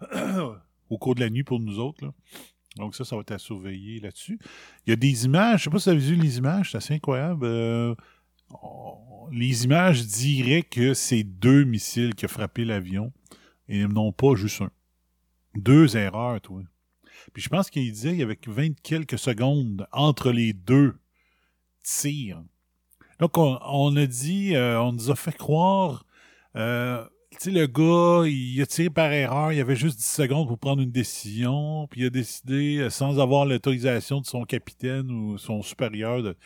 au 0.90 0.98
cours 0.98 1.14
de 1.14 1.20
la 1.20 1.28
nuit 1.28 1.44
pour 1.44 1.60
nous 1.60 1.78
autres. 1.78 2.12
Donc 2.76 2.94
ça, 2.94 3.04
ça 3.04 3.16
va 3.16 3.20
être 3.20 3.32
à 3.32 3.38
surveiller 3.38 4.00
là-dessus. 4.00 4.38
Il 4.86 4.90
y 4.90 4.92
a 4.94 4.96
des 4.96 5.26
images, 5.26 5.60
je 5.60 5.64
sais 5.64 5.70
pas 5.70 5.78
si 5.78 5.90
vous 5.90 5.96
avez 5.96 6.06
vu 6.06 6.16
les 6.16 6.38
images, 6.38 6.70
c'est 6.70 6.78
assez 6.78 6.94
incroyable. 6.94 7.44
Euh, 7.44 7.94
les 9.30 9.64
images 9.64 10.06
diraient 10.06 10.62
que 10.62 10.94
c'est 10.94 11.22
deux 11.22 11.64
missiles 11.64 12.14
qui 12.14 12.24
ont 12.24 12.28
frappé 12.28 12.64
l'avion 12.64 13.12
et 13.68 13.86
non 13.86 14.12
pas 14.12 14.34
juste 14.34 14.62
un. 14.62 14.70
Deux 15.54 15.96
erreurs, 15.98 16.40
toi. 16.40 16.62
Puis 17.34 17.42
je 17.42 17.50
pense 17.50 17.68
qu'il 17.68 17.90
disait 17.92 18.10
qu'il 18.10 18.20
y 18.20 18.22
avait 18.22 18.38
20 18.46 18.80
quelques 18.82 19.18
secondes 19.18 19.86
entre 19.92 20.32
les 20.32 20.54
deux 20.54 20.94
tirs. 21.82 22.42
Donc, 23.20 23.38
on, 23.38 23.58
on 23.62 23.96
a 23.96 24.06
dit, 24.06 24.56
euh, 24.56 24.80
on 24.80 24.92
nous 24.92 25.10
a 25.10 25.16
fait 25.16 25.36
croire, 25.36 26.04
euh, 26.56 27.04
tu 27.30 27.38
sais, 27.38 27.50
le 27.50 27.66
gars, 27.66 28.28
il 28.28 28.60
a 28.60 28.66
tiré 28.66 28.90
par 28.90 29.12
erreur, 29.12 29.52
il 29.52 29.60
avait 29.60 29.76
juste 29.76 29.98
10 29.98 30.04
secondes 30.04 30.48
pour 30.48 30.58
prendre 30.58 30.82
une 30.82 30.90
décision, 30.90 31.86
puis 31.88 32.02
il 32.02 32.06
a 32.06 32.10
décidé, 32.10 32.78
euh, 32.78 32.90
sans 32.90 33.20
avoir 33.20 33.46
l'autorisation 33.46 34.20
de 34.20 34.26
son 34.26 34.42
capitaine 34.44 35.10
ou 35.10 35.38
son 35.38 35.62
supérieur, 35.62 36.22
de, 36.22 36.36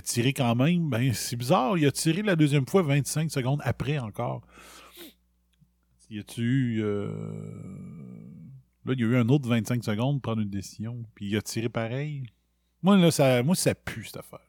tirer 0.00 0.32
quand 0.32 0.54
même. 0.54 0.90
Ben, 0.90 1.12
c'est 1.14 1.36
bizarre, 1.36 1.78
il 1.78 1.86
a 1.86 1.90
tiré 1.90 2.22
la 2.22 2.36
deuxième 2.36 2.66
fois 2.66 2.82
25 2.82 3.30
secondes 3.30 3.60
après 3.64 3.98
encore. 3.98 4.42
Y 6.10 6.20
a-tu 6.20 6.42
eu. 6.42 6.82
Là, 8.84 8.92
il 8.92 9.00
y 9.00 9.02
a 9.02 9.06
eu 9.06 9.16
un 9.16 9.28
autre 9.28 9.48
25 9.48 9.82
secondes 9.82 10.16
pour 10.22 10.32
prendre 10.32 10.42
une 10.42 10.50
décision, 10.50 11.02
puis 11.14 11.26
il 11.26 11.36
a 11.36 11.42
tiré 11.42 11.68
pareil. 11.68 12.22
Moi, 12.82 12.96
là, 12.98 13.10
ça, 13.10 13.42
moi, 13.42 13.56
ça 13.56 13.74
pue, 13.74 14.04
cette 14.04 14.18
affaire. 14.18 14.46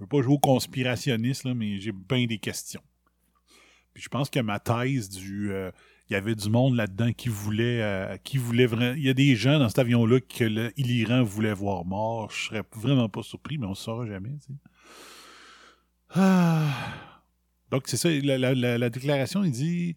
Je 0.00 0.04
veux 0.04 0.08
pas 0.08 0.22
jouer 0.22 0.32
au 0.32 0.38
conspirationniste, 0.38 1.44
là, 1.44 1.52
mais 1.52 1.78
j'ai 1.78 1.92
bien 1.92 2.24
des 2.24 2.38
questions. 2.38 2.80
Puis 3.92 4.02
je 4.02 4.08
pense 4.08 4.30
que 4.30 4.40
ma 4.40 4.58
thèse 4.58 5.10
du. 5.10 5.52
euh, 5.52 5.70
il 6.08 6.14
y 6.14 6.16
avait 6.16 6.34
du 6.34 6.48
monde 6.48 6.74
là-dedans 6.74 7.12
qui 7.12 7.28
voulait. 7.28 7.82
euh, 7.82 8.16
voulait 8.36 8.64
vraiment. 8.64 8.94
Il 8.96 9.04
y 9.04 9.10
a 9.10 9.14
des 9.14 9.36
gens 9.36 9.58
dans 9.58 9.68
cet 9.68 9.78
avion-là 9.78 10.20
que 10.20 10.44
l'Iran 10.78 11.22
voulait 11.22 11.52
voir 11.52 11.84
mort. 11.84 12.30
Je 12.30 12.46
serais 12.46 12.62
vraiment 12.74 13.10
pas 13.10 13.22
surpris, 13.22 13.58
mais 13.58 13.66
on 13.66 13.70
ne 13.70 13.74
saura 13.74 14.06
jamais. 14.06 14.30
Ah. 16.14 16.72
Donc, 17.70 17.82
c'est 17.86 17.96
ça. 17.98 18.08
La, 18.10 18.38
la- 18.38 18.54
la- 18.54 18.78
la 18.78 18.90
déclaration, 18.90 19.44
il 19.44 19.52
dit. 19.52 19.94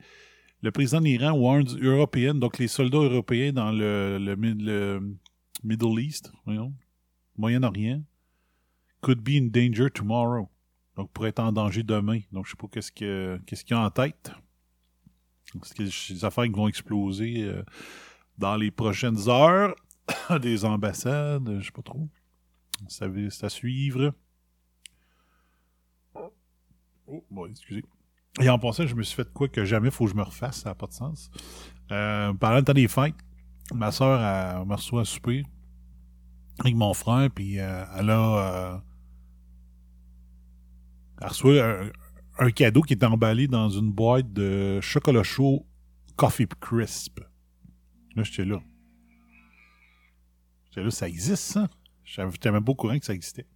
Le 0.61 0.71
président 0.71 0.99
de 1.01 1.05
l'Iran 1.05 1.31
warns 1.31 1.77
Europeans, 1.81 2.35
donc 2.35 2.57
les 2.57 2.69
soldats 2.69 2.97
européens 2.99 3.51
dans 3.51 3.71
le, 3.71 4.17
le, 4.17 4.35
mid- 4.37 4.61
le 4.61 5.01
Middle 5.61 5.99
East, 5.99 6.31
Moyen-Orient, 7.37 8.01
could 9.03 9.23
be 9.23 9.37
in 9.37 9.49
danger 9.51 9.89
tomorrow. 9.89 10.49
Donc, 10.95 11.11
pourrait 11.11 11.29
être 11.29 11.39
en 11.39 11.51
danger 11.51 11.83
demain. 11.83 12.21
Donc, 12.31 12.45
je 12.45 12.51
sais 12.51 12.57
pas 12.57 12.67
qu'est-ce 12.71 12.91
que 12.91 13.39
qu'est-ce 13.45 13.63
qu'il 13.63 13.75
y 13.75 13.79
a 13.79 13.83
en 13.83 13.89
tête. 13.89 14.31
Est-ce 15.61 15.73
que 15.73 15.89
c'est 15.89 16.13
des 16.13 16.25
affaires 16.25 16.45
qui 16.45 16.51
vont 16.51 16.67
exploser 16.67 17.43
euh, 17.43 17.63
dans 18.37 18.55
les 18.55 18.71
prochaines 18.71 19.29
heures? 19.29 19.75
des 20.41 20.65
ambassades, 20.65 21.59
je 21.59 21.65
sais 21.65 21.71
pas 21.71 21.81
trop. 21.81 22.09
Ça 22.87 23.05
à 23.41 23.49
suivre. 23.49 24.13
Oh, 27.07 27.23
bon, 27.29 27.45
excusez. 27.45 27.83
Et 28.41 28.49
en 28.49 28.57
passant, 28.57 28.87
je 28.87 28.95
me 28.95 29.03
suis 29.03 29.15
fait 29.15 29.31
quoi 29.31 29.47
que 29.47 29.63
jamais 29.63 29.91
faut 29.91 30.05
que 30.05 30.11
je 30.11 30.15
me 30.15 30.23
refasse, 30.23 30.61
ça 30.61 30.69
n'a 30.69 30.75
pas 30.75 30.87
de 30.87 30.93
sens. 30.93 31.29
Euh, 31.91 32.33
pendant 32.33 32.63
temps 32.63 32.73
des 32.73 32.87
fêtes, 32.87 33.15
ma 33.73 33.91
soeur 33.91 34.65
me 34.65 34.73
reçoit 34.73 35.01
à 35.01 35.05
souper 35.05 35.43
avec 36.59 36.75
mon 36.75 36.93
frère, 36.93 37.29
puis 37.29 37.59
euh, 37.59 37.85
elle 37.97 38.09
a. 38.09 38.83
reçoit 41.27 41.63
un, 41.63 41.91
un 42.39 42.51
cadeau 42.51 42.81
qui 42.81 42.93
est 42.93 43.03
emballé 43.03 43.47
dans 43.47 43.69
une 43.69 43.91
boîte 43.91 44.31
de 44.33 44.79
chocolat 44.81 45.23
chaud 45.23 45.65
Coffee 46.15 46.47
Crisp. 46.59 47.19
Là, 48.15 48.23
j'étais 48.23 48.45
là. 48.45 48.61
J'étais 50.65 50.83
là, 50.83 50.91
ça 50.91 51.07
existe, 51.07 51.43
ça? 51.43 51.69
J'étais 52.03 52.51
même 52.51 52.63
pas 52.63 52.71
au 52.71 52.75
courant 52.75 52.97
que 52.97 53.05
ça 53.05 53.13
existait. 53.13 53.47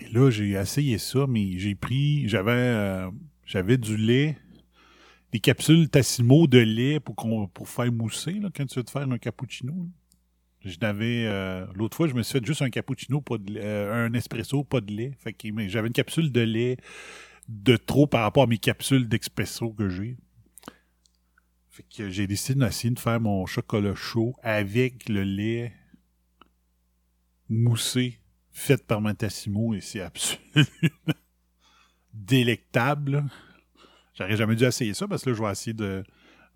Et 0.00 0.08
là, 0.12 0.30
j'ai 0.30 0.50
essayé 0.50 0.98
ça, 0.98 1.26
mais 1.28 1.58
j'ai 1.58 1.74
pris. 1.74 2.28
J'avais 2.28 2.50
euh, 2.52 3.10
j'avais 3.46 3.78
du 3.78 3.96
lait, 3.96 4.36
des 5.32 5.40
capsules 5.40 5.88
Tassimo 5.88 6.46
de 6.46 6.58
lait 6.58 7.00
pour, 7.00 7.14
pour 7.52 7.68
faire 7.68 7.92
mousser, 7.92 8.40
quand 8.54 8.66
tu 8.66 8.78
veux 8.78 8.84
te 8.84 8.90
faire 8.90 9.08
un 9.08 9.18
cappuccino. 9.18 9.88
Je 10.64 10.78
n'avais. 10.80 11.26
euh, 11.26 11.66
L'autre 11.74 11.96
fois, 11.96 12.08
je 12.08 12.14
me 12.14 12.22
suis 12.22 12.38
fait 12.38 12.44
juste 12.46 12.62
un 12.62 12.70
cappuccino, 12.70 13.20
pas 13.20 13.38
de 13.38 13.52
lait- 13.52 13.60
euh, 13.64 14.06
un 14.06 14.12
espresso, 14.14 14.64
pas 14.64 14.80
de 14.80 14.92
lait. 14.92 15.12
Fait 15.18 15.32
que 15.32 15.48
j'avais 15.68 15.88
une 15.88 15.92
capsule 15.92 16.32
de 16.32 16.40
lait 16.40 16.76
de 17.48 17.76
trop 17.76 18.06
par 18.06 18.22
rapport 18.22 18.44
à 18.44 18.46
mes 18.46 18.58
capsules 18.58 19.08
d'expresso 19.08 19.70
que 19.72 19.88
j'ai. 19.88 20.16
Fait 21.70 21.84
que 21.94 22.08
j'ai 22.08 22.26
décidé 22.26 22.60
d'essayer 22.60 22.94
de 22.94 22.98
faire 22.98 23.20
mon 23.20 23.44
chocolat 23.46 23.94
chaud 23.94 24.34
avec 24.42 25.08
le 25.08 25.22
lait 25.24 25.72
moussé 27.48 28.20
faite 28.52 28.86
par 28.86 29.00
Matassimo 29.00 29.74
et 29.74 29.80
c'est 29.80 30.00
absolument 30.00 30.40
délectable. 32.14 33.24
J'aurais 34.14 34.36
jamais 34.36 34.54
dû 34.56 34.64
essayer 34.64 34.94
ça 34.94 35.08
parce 35.08 35.24
que 35.24 35.30
là, 35.30 35.36
je 35.36 35.42
vais 35.42 35.50
essayer 35.50 35.74
de. 35.74 36.04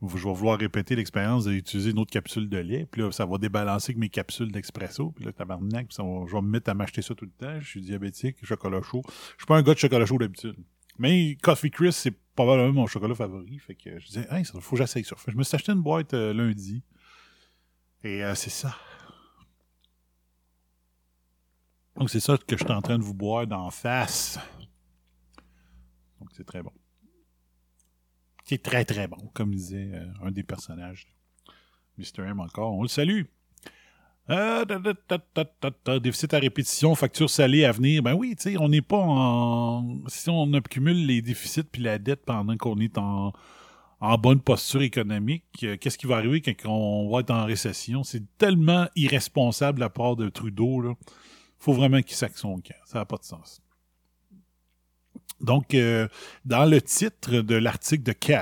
Je 0.01 0.07
vais 0.29 0.33
vouloir 0.33 0.59
répéter 0.59 0.95
l'expérience 0.95 1.45
d'utiliser 1.47 1.91
une 1.91 1.99
autre 1.99 2.13
capsule 2.13 2.49
de 2.49 2.59
lait. 2.59 2.87
Puis 2.91 3.03
là, 3.03 3.11
ça 3.11 3.27
va 3.27 3.37
débalancer 3.39 3.91
avec 3.91 3.99
mes 3.99 4.09
capsules 4.09 4.53
d'expresso. 4.53 5.11
Puis 5.11 5.25
là, 5.25 5.33
tabarnak, 5.33 5.89
puis 5.89 5.95
ça 5.95 6.05
va- 6.05 6.25
je 6.27 6.33
vais 6.37 6.41
me 6.43 6.49
mettre 6.49 6.71
à 6.71 6.75
m'acheter 6.75 7.03
ça 7.03 7.15
tout 7.17 7.25
le 7.25 7.33
temps. 7.33 7.59
Je 7.61 7.67
suis 7.67 7.81
diabétique, 7.81 8.37
chocolat 8.45 8.81
chaud. 8.83 9.03
Je 9.07 9.11
suis 9.39 9.47
pas 9.47 9.57
un 9.57 9.63
gars 9.63 9.75
de 9.75 9.79
chocolat 9.79 10.07
chaud 10.07 10.19
d'habitude. 10.19 10.55
Mais 10.99 11.37
Coffee 11.43 11.71
Crisp, 11.71 11.99
c'est 12.01 12.15
probablement 12.37 12.73
mon 12.83 12.87
chocolat 12.87 13.15
favori. 13.17 13.59
Fait 13.59 13.75
que 13.75 13.99
je 13.99 14.07
disais, 14.07 14.27
hey, 14.31 14.45
ça 14.45 14.61
faut 14.61 14.77
que 14.77 14.83
j'essaye 14.83 15.03
ça. 15.05 15.17
Je 15.27 15.37
me 15.37 15.43
suis 15.43 15.57
acheté 15.57 15.73
une 15.73 15.83
boîte 15.83 16.15
euh, 16.15 16.33
lundi. 16.33 16.83
Et 18.05 18.23
euh, 18.25 18.35
c'est 18.37 18.51
ça. 18.51 18.77
Donc 21.97 22.11
c'est 22.11 22.21
ça 22.21 22.37
que 22.39 22.57
je 22.57 22.63
suis 22.65 22.73
en 22.73 22.81
train 22.83 22.99
de 22.99 23.03
vous 23.03 23.15
boire 23.15 23.47
d'en 23.49 23.71
face. 23.71 24.39
Donc 26.21 26.29
c'est 26.37 26.45
très 26.45 26.63
bon. 26.63 26.73
C'est 28.49 28.63
très 28.63 28.87
très 28.87 29.07
bon, 29.07 29.19
comme 29.35 29.55
disait 29.55 29.91
euh, 29.93 30.07
un 30.25 30.31
des 30.31 30.43
personnages. 30.43 31.07
Mr. 31.99 32.25
M 32.25 32.41
encore, 32.41 32.73
on 32.73 32.81
le 32.81 32.89
salue. 32.89 33.25
Euh, 34.31 34.65
déficit 36.01 36.33
à 36.33 36.39
répétition, 36.39 36.95
facture 36.95 37.29
salée 37.29 37.67
à 37.67 37.73
venir. 37.73 38.03
Ben 38.03 38.15
oui, 38.15 38.35
tu 38.37 38.45
sais, 38.45 38.59
on 38.59 38.71
n'est 38.71 38.81
pas 38.81 39.03
en. 39.03 39.99
Si 40.07 40.31
on 40.31 40.51
accumule 40.55 41.05
les 41.05 41.21
déficits 41.21 41.65
puis 41.65 41.83
la 41.83 41.99
dette 41.99 42.25
pendant 42.25 42.57
qu'on 42.57 42.79
est 42.79 42.97
en, 42.97 43.35
en 44.01 44.19
bonne 44.19 44.41
posture 44.41 44.81
économique, 44.81 45.45
euh, 45.65 45.77
qu'est-ce 45.79 45.99
qui 45.99 46.07
va 46.07 46.17
arriver 46.17 46.41
quand 46.41 46.71
on 46.71 47.11
va 47.11 47.21
être 47.21 47.31
en 47.31 47.45
récession? 47.45 48.03
C'est 48.03 48.23
tellement 48.39 48.89
irresponsable 48.97 49.77
de 49.77 49.81
la 49.81 49.91
part 49.91 50.17
de 50.17 50.31
Trudeau, 50.31 50.81
là. 50.81 50.95
Faut 51.59 51.75
vraiment 51.75 52.01
qu'il 52.01 52.17
saque 52.17 52.39
son 52.39 52.55
camp. 52.61 52.81
Ça 52.87 53.01
n'a 53.01 53.05
pas 53.05 53.19
de 53.19 53.25
sens. 53.25 53.61
Donc, 55.41 55.75
euh, 55.75 56.09
dans 56.45 56.65
le 56.65 56.83
titre 56.83 57.41
de 57.43 57.55
l'article 57.55 58.03
de 58.03 58.13
Karine 58.13 58.41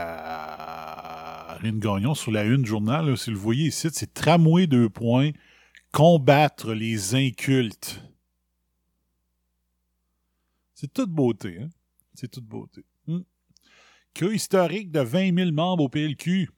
Gagnon 1.79 2.15
sur 2.15 2.33
la 2.33 2.45
une 2.45 2.65
journal, 2.65 3.17
si 3.19 3.31
vous 3.31 3.37
le 3.37 3.43
voyez 3.43 3.67
ici, 3.67 3.89
c'est 3.93 4.15
tramway 4.15 4.67
deux 4.67 4.89
points, 4.89 5.33
combattre 5.93 6.73
les 6.73 7.15
incultes. 7.15 8.03
C'est 10.75 10.93
toute 10.93 11.11
beauté, 11.11 11.59
hein? 11.63 11.69
C'est 12.15 12.31
toute 12.31 12.45
beauté. 12.45 12.85
Hmm. 13.07 13.23
Queue 14.15 14.35
historique 14.35 14.91
de 14.91 15.01
20 15.01 15.35
000 15.35 15.53
membres 15.53 15.85
au 15.85 15.89
PLQ. 15.89 16.51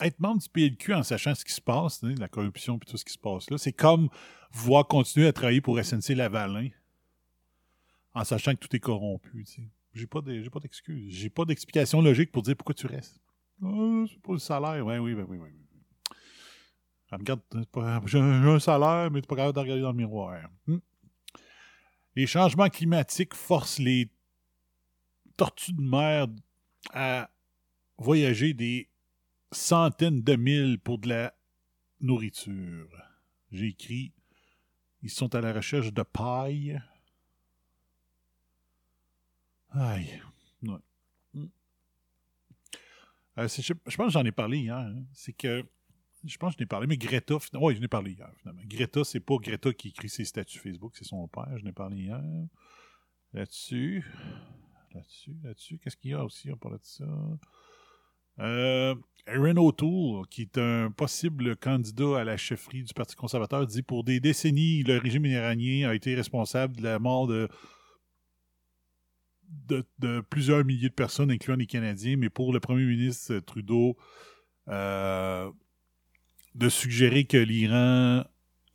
Être 0.00 0.20
membre 0.20 0.40
du 0.40 0.48
PLQ 0.48 0.94
en 0.94 1.02
sachant 1.02 1.34
ce 1.34 1.44
qui 1.44 1.52
se 1.52 1.60
passe, 1.60 2.02
la 2.02 2.28
corruption 2.28 2.76
et 2.76 2.86
tout 2.86 2.96
ce 2.96 3.04
qui 3.04 3.12
se 3.12 3.18
passe 3.18 3.50
là, 3.50 3.58
c'est 3.58 3.72
comme 3.72 4.08
vouloir 4.52 4.86
continuer 4.86 5.26
à 5.26 5.32
travailler 5.32 5.60
pour 5.60 5.78
SNC 5.82 6.14
Lavalin 6.14 6.68
en 8.14 8.24
sachant 8.24 8.54
que 8.54 8.60
tout 8.60 8.74
est 8.76 8.80
corrompu. 8.80 9.44
J'ai 9.94 10.06
pas 10.06 10.20
de- 10.20 10.40
j'ai 11.08 11.30
pas 11.30 11.44
d'explication 11.44 12.00
logique 12.00 12.30
pour 12.30 12.42
dire 12.42 12.56
pourquoi 12.56 12.74
tu 12.74 12.86
restes. 12.86 13.20
Ah, 13.62 14.04
c'est 14.08 14.20
pas 14.22 14.32
le 14.32 14.38
salaire. 14.38 14.86
Ouais, 14.86 14.98
oui, 14.98 15.14
ben 15.14 15.26
oui, 15.28 15.38
oui. 15.38 15.50
Regarde, 17.10 17.40
j'ai 18.06 18.18
un 18.20 18.58
salaire, 18.60 19.10
mais 19.10 19.20
tu 19.22 19.26
pas 19.26 19.34
capable 19.36 19.54
de 19.54 19.60
regarder 19.60 19.82
dans 19.82 19.90
le 19.90 19.96
miroir. 19.96 20.48
Hmm. 20.66 20.78
Les 22.14 22.26
changements 22.26 22.68
climatiques 22.68 23.34
forcent 23.34 23.78
les 23.78 24.10
tortues 25.36 25.72
de 25.72 25.80
mer 25.80 26.26
à 26.92 27.30
voyager 27.96 28.52
des 28.54 28.88
centaines 29.52 30.22
de 30.22 30.36
milles 30.36 30.78
pour 30.78 30.98
de 30.98 31.08
la 31.08 31.34
nourriture. 32.00 32.88
J'ai 33.50 33.68
écrit 33.68 34.12
Ils 35.02 35.10
sont 35.10 35.34
à 35.34 35.40
la 35.40 35.52
recherche 35.52 35.92
de 35.92 36.02
paille. 36.02 36.80
Aïe. 39.70 40.22
Ouais. 40.62 40.78
Euh, 43.38 43.46
je, 43.46 43.72
pense 43.72 44.06
que 44.06 44.12
j'en 44.12 44.24
ai 44.24 44.32
parlé 44.32 44.58
hier. 44.58 44.76
hein. 44.76 45.04
C'est 45.12 45.32
que. 45.32 45.64
Je 46.24 46.36
pense 46.36 46.54
que 46.54 46.58
je 46.58 46.62
n'ai 46.64 46.66
parlé, 46.66 46.88
mais 46.88 46.96
Greta. 46.96 47.36
Oui, 47.54 47.76
je 47.76 47.80
n'ai 47.80 47.86
parlé 47.86 48.12
hier, 48.12 48.28
finalement. 48.38 48.62
Greta, 48.64 49.04
c'est 49.04 49.20
pas 49.20 49.36
Greta 49.36 49.72
qui 49.72 49.88
écrit 49.88 50.08
ses 50.08 50.24
statuts 50.24 50.58
Facebook, 50.58 50.96
c'est 50.96 51.04
son 51.04 51.28
père. 51.28 51.56
Je 51.56 51.64
n'ai 51.64 51.72
parlé 51.72 51.98
hier. 51.98 52.20
Là-dessus. 53.32 54.04
Là-dessus, 54.92 55.36
là-dessus. 55.44 55.78
Qu'est-ce 55.78 55.96
qu'il 55.96 56.10
y 56.10 56.14
a 56.14 56.24
aussi 56.24 56.50
à 56.50 56.56
parler 56.56 56.78
de 56.78 56.84
ça? 56.84 57.04
Euh, 58.40 58.94
Aaron 59.26 59.56
O'Toole, 59.56 60.26
qui 60.28 60.42
est 60.42 60.58
un 60.58 60.90
possible 60.90 61.56
candidat 61.56 62.20
à 62.20 62.24
la 62.24 62.36
chefferie 62.36 62.82
du 62.82 62.94
Parti 62.94 63.14
conservateur, 63.14 63.66
dit 63.66 63.82
pour 63.82 64.04
des 64.04 64.20
décennies, 64.20 64.82
le 64.82 64.98
régime 64.98 65.26
iranien 65.26 65.88
a 65.88 65.94
été 65.94 66.14
responsable 66.14 66.76
de 66.76 66.82
la 66.82 66.98
mort 66.98 67.26
de, 67.26 67.48
plusieurs 70.30 70.64
milliers 70.64 70.88
de 70.88 70.94
personnes, 70.94 71.30
incluant 71.30 71.56
les 71.56 71.66
Canadiens, 71.66 72.16
mais 72.16 72.30
pour 72.30 72.52
le 72.52 72.60
premier 72.60 72.84
ministre 72.84 73.38
Trudeau, 73.40 73.96
euh, 74.68 75.50
de 76.54 76.68
suggérer 76.68 77.24
que 77.24 77.36
l'Iran 77.36 78.24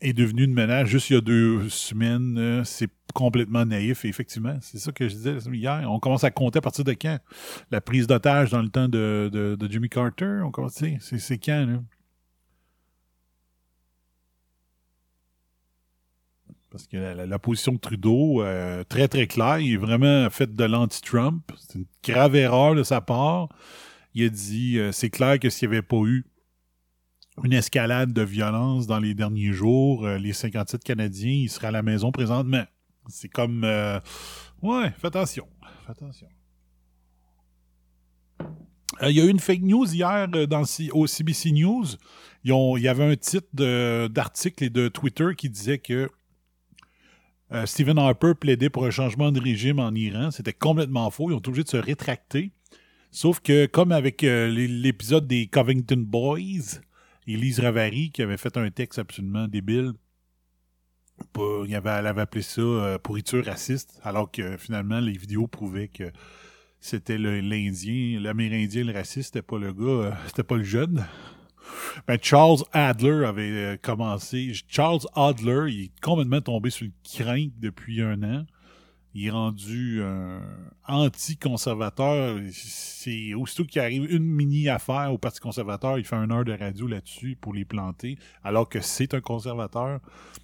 est 0.03 0.13
devenu 0.13 0.43
une 0.43 0.53
menace 0.53 0.87
juste 0.87 1.09
il 1.09 1.13
y 1.13 1.17
a 1.17 1.21
deux 1.21 1.69
semaines, 1.69 2.37
euh, 2.37 2.63
c'est 2.63 2.89
complètement 3.13 3.65
naïf. 3.65 4.05
Effectivement, 4.05 4.57
c'est 4.61 4.77
ça 4.77 4.91
que 4.91 5.07
je 5.07 5.15
disais 5.15 5.37
hier. 5.51 5.85
On 5.89 5.99
commence 5.99 6.23
à 6.23 6.31
compter 6.31 6.59
à 6.59 6.61
partir 6.61 6.83
de 6.83 6.93
quand? 6.93 7.19
La 7.71 7.81
prise 7.81 8.07
d'otage 8.07 8.51
dans 8.51 8.61
le 8.61 8.69
temps 8.69 8.87
de, 8.89 9.57
Jimmy 9.69 9.89
Carter? 9.89 10.41
On 10.43 10.51
commence, 10.51 10.73
c'est, 10.73 10.99
c'est 10.99 11.37
quand, 11.37 11.65
là? 11.65 11.79
Parce 16.69 16.87
que 16.87 16.97
la 16.97 17.37
position 17.37 17.73
de 17.73 17.77
Trudeau, 17.77 18.41
euh, 18.41 18.83
très 18.83 19.07
très 19.07 19.27
claire, 19.27 19.59
il 19.59 19.73
est 19.73 19.77
vraiment 19.77 20.27
fait 20.31 20.55
de 20.55 20.63
l'anti-Trump. 20.63 21.43
C'est 21.55 21.77
une 21.77 21.85
grave 22.03 22.35
erreur 22.35 22.73
de 22.73 22.81
sa 22.81 22.99
part. 22.99 23.49
Il 24.15 24.25
a 24.25 24.29
dit, 24.29 24.79
euh, 24.79 24.91
c'est 24.91 25.11
clair 25.11 25.37
que 25.39 25.51
s'il 25.51 25.69
n'y 25.69 25.75
avait 25.75 25.83
pas 25.83 26.01
eu 26.03 26.25
une 27.43 27.53
escalade 27.53 28.13
de 28.13 28.21
violence 28.21 28.85
dans 28.85 28.99
les 28.99 29.13
derniers 29.15 29.53
jours, 29.53 30.05
euh, 30.05 30.17
les 30.17 30.33
57 30.33 30.83
Canadiens, 30.83 31.31
ils 31.31 31.49
seraient 31.49 31.67
à 31.67 31.71
la 31.71 31.81
maison 31.81 32.11
présentement. 32.11 32.63
C'est 33.07 33.29
comme... 33.29 33.63
euh, 33.63 33.99
ouais, 34.61 34.91
fais 34.97 35.07
attention. 35.07 35.47
Fais 35.85 35.91
attention. 35.91 36.27
Euh, 39.01 39.09
Il 39.09 39.17
y 39.17 39.21
a 39.21 39.25
eu 39.25 39.29
une 39.29 39.39
fake 39.39 39.61
news 39.63 39.91
hier 39.91 40.27
dans, 40.27 40.63
au 40.91 41.07
CBC 41.07 41.51
News. 41.51 41.85
Il 42.43 42.81
y 42.81 42.87
avait 42.87 43.05
un 43.05 43.15
titre 43.15 43.47
d'article 44.07 44.65
et 44.65 44.69
de 44.69 44.87
Twitter 44.89 45.29
qui 45.35 45.49
disait 45.49 45.79
que 45.79 46.09
Stephen 47.65 47.97
Harper 47.99 48.33
plaidait 48.39 48.69
pour 48.69 48.85
un 48.85 48.89
changement 48.89 49.31
de 49.31 49.39
régime 49.39 49.79
en 49.79 49.93
Iran. 49.93 50.31
C'était 50.31 50.53
complètement 50.53 51.09
faux. 51.11 51.29
Ils 51.29 51.35
ont 51.35 51.39
été 51.39 51.49
obligés 51.49 51.63
de 51.63 51.69
se 51.69 51.77
rétracter. 51.77 52.51
Sauf 53.11 53.39
que, 53.41 53.65
comme 53.67 53.91
avec 53.91 54.23
l'épisode 54.23 55.27
des 55.27 55.47
Covington 55.47 56.03
Boys, 56.05 56.81
Élise 57.27 57.59
Ravary, 57.59 58.11
qui 58.11 58.21
avait 58.21 58.37
fait 58.37 58.55
un 58.57 58.69
texte 58.71 58.99
absolument 58.99 59.47
débile, 59.47 59.93
pas- 61.31 61.63
il 61.65 61.75
avait, 61.75 61.89
elle 61.91 62.07
avait 62.07 62.21
appelé 62.21 62.41
ça 62.41 62.61
euh, 62.61 62.97
pourriture 62.97 63.45
raciste, 63.45 63.99
alors 64.03 64.31
que 64.31 64.57
finalement, 64.57 64.99
les 64.99 65.13
vidéos 65.17 65.47
prouvaient 65.47 65.87
que 65.87 66.11
c'était 66.79 67.17
l'Indien, 67.17 68.19
l'Amérindien, 68.19 68.83
le 68.83 68.93
raciste, 68.93 69.33
c'était 69.33 69.41
pas 69.41 69.57
le 69.57 69.71
gars, 69.73 69.83
euh, 69.85 70.11
c'était 70.27 70.43
pas 70.43 70.57
le 70.57 70.63
jeune. 70.63 71.05
Ben, 72.07 72.17
Charles 72.21 72.63
Adler 72.73 73.25
avait 73.25 73.49
euh, 73.51 73.77
commencé. 73.81 74.51
Charles 74.67 74.99
Adler, 75.15 75.71
il 75.71 75.83
est 75.85 75.91
complètement 76.01 76.41
tombé 76.41 76.69
sur 76.69 76.85
le 76.85 76.91
crin 77.03 77.47
depuis 77.57 78.01
un 78.01 78.21
an. 78.23 78.45
Il 79.15 79.27
est 79.27 79.29
rendu 79.29 80.01
un 80.03 80.41
anti-conservateur. 80.87 82.39
C'est 82.51 83.33
aussitôt 83.35 83.63
qu'il 83.63 83.81
arrive 83.81 84.11
une 84.11 84.23
mini 84.23 84.69
affaire 84.69 85.13
au 85.13 85.17
Parti 85.17 85.39
conservateur, 85.39 85.99
il 85.99 86.05
fait 86.05 86.15
une 86.15 86.31
heure 86.31 86.45
de 86.45 86.53
radio 86.53 86.87
là-dessus 86.87 87.37
pour 87.39 87.53
les 87.53 87.65
planter, 87.65 88.17
alors 88.43 88.67
que 88.67 88.81
c'est 88.81 89.13
un 89.13 89.21
conservateur. 89.21 89.99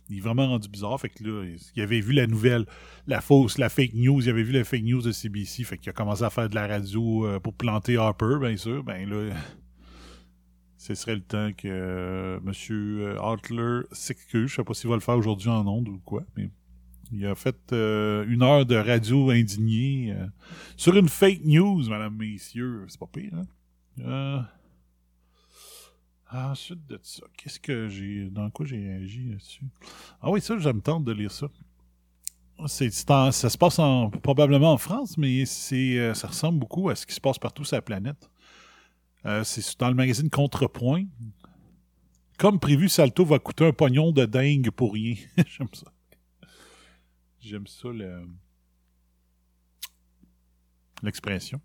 Il 0.10 0.18
est 0.18 0.22
vraiment 0.22 0.48
rendu 0.48 0.70
bizarre. 0.70 1.00
Fait 1.00 1.10
que 1.10 1.24
là, 1.24 1.46
il 1.76 1.82
avait 1.82 2.00
vu 2.00 2.14
la 2.14 2.28
nouvelle, 2.28 2.66
la 3.08 3.22
fausse, 3.22 3.58
la 3.58 3.70
fake 3.70 3.94
news. 3.94 4.22
Il 4.22 4.30
avait 4.30 4.44
vu 4.44 4.54
la 4.54 4.64
fake 4.64 4.84
news 4.84 5.02
de 5.02 5.12
CBC. 5.12 5.64
Fait 5.64 5.78
qu'il 5.78 5.90
a 5.90 5.94
commencé 5.94 6.24
à 6.24 6.30
faire 6.30 6.50
de 6.50 6.56
la 6.56 6.68
radio 6.68 7.26
euh, 7.26 7.40
pour 7.40 7.54
planter 7.54 7.98
Harper, 7.98 8.38
bien 8.40 8.58
sûr. 8.58 8.84
Ben 8.84 9.08
là, 9.08 9.36
ce 10.78 10.96
serait 10.96 11.16
le 11.16 11.22
temps 11.22 11.52
que 11.54 11.68
euh, 11.68 12.40
M. 12.46 13.18
Hartler 13.20 13.82
s'excuse. 13.92 14.50
Je 14.50 14.56
sais 14.56 14.64
pas 14.64 14.74
s'il 14.74 14.90
va 14.90 14.96
le 14.96 15.02
faire 15.02 15.18
aujourd'hui 15.18 15.50
en 15.50 15.68
ondes 15.68 15.90
ou 15.90 16.00
quoi, 16.04 16.24
mais 16.36 16.50
il 17.12 17.26
a 17.26 17.36
fait 17.36 17.58
euh, 17.72 18.26
une 18.28 18.44
heure 18.44 18.66
de 18.66 18.76
radio 18.76 19.32
indignée 19.32 20.14
euh, 20.14 20.28
sur 20.78 20.96
une 20.96 21.10
fake 21.10 21.44
news, 21.44 21.90
madame, 21.90 22.16
messieurs. 22.16 22.86
C'est 22.88 23.00
pas 23.00 23.08
pire, 23.08 23.34
hein? 23.34 23.46
Euh, 24.02 24.42
ensuite 26.32 26.86
de 26.88 27.00
ça, 27.02 27.24
qu'est-ce 27.38 27.60
que 27.60 27.88
j'ai. 27.90 28.30
Dans 28.30 28.50
quoi 28.52 28.66
j'ai 28.66 28.78
réagi 28.78 29.30
là-dessus? 29.30 29.66
Ah 30.22 30.30
oui, 30.30 30.42
ça, 30.42 30.58
je 30.58 30.70
me 30.70 30.82
tente 30.82 31.04
de 31.04 31.12
lire 31.12 31.32
ça. 31.32 31.48
C'est, 32.68 32.92
ça 32.92 33.32
se 33.32 33.58
passe 33.58 33.80
en, 33.80 34.10
probablement 34.10 34.74
en 34.74 34.78
France, 34.78 35.18
mais 35.18 35.46
ça 35.46 36.28
ressemble 36.28 36.60
beaucoup 36.60 36.90
à 36.90 36.96
ce 36.96 37.06
qui 37.06 37.16
se 37.16 37.22
passe 37.22 37.40
partout 37.40 37.64
sur 37.64 37.78
la 37.78 37.82
planète. 37.82 38.30
C'est 39.44 39.80
dans 39.80 39.88
le 39.88 39.96
magazine 39.96 40.30
Contrepoint. 40.30 41.06
Comme 42.38 42.60
prévu, 42.60 42.90
Salto 42.90 43.24
va 43.24 43.40
coûter 43.40 43.66
un 43.66 43.72
pognon 43.72 44.12
de 44.12 44.26
dingue 44.26 44.72
pour 44.72 44.94
rien. 44.94 45.16
J'aime 45.48 45.70
ça. 45.74 45.88
J'aime 47.42 47.68
ça, 47.68 47.90
le- 47.90 48.26
l'expression. 51.04 51.60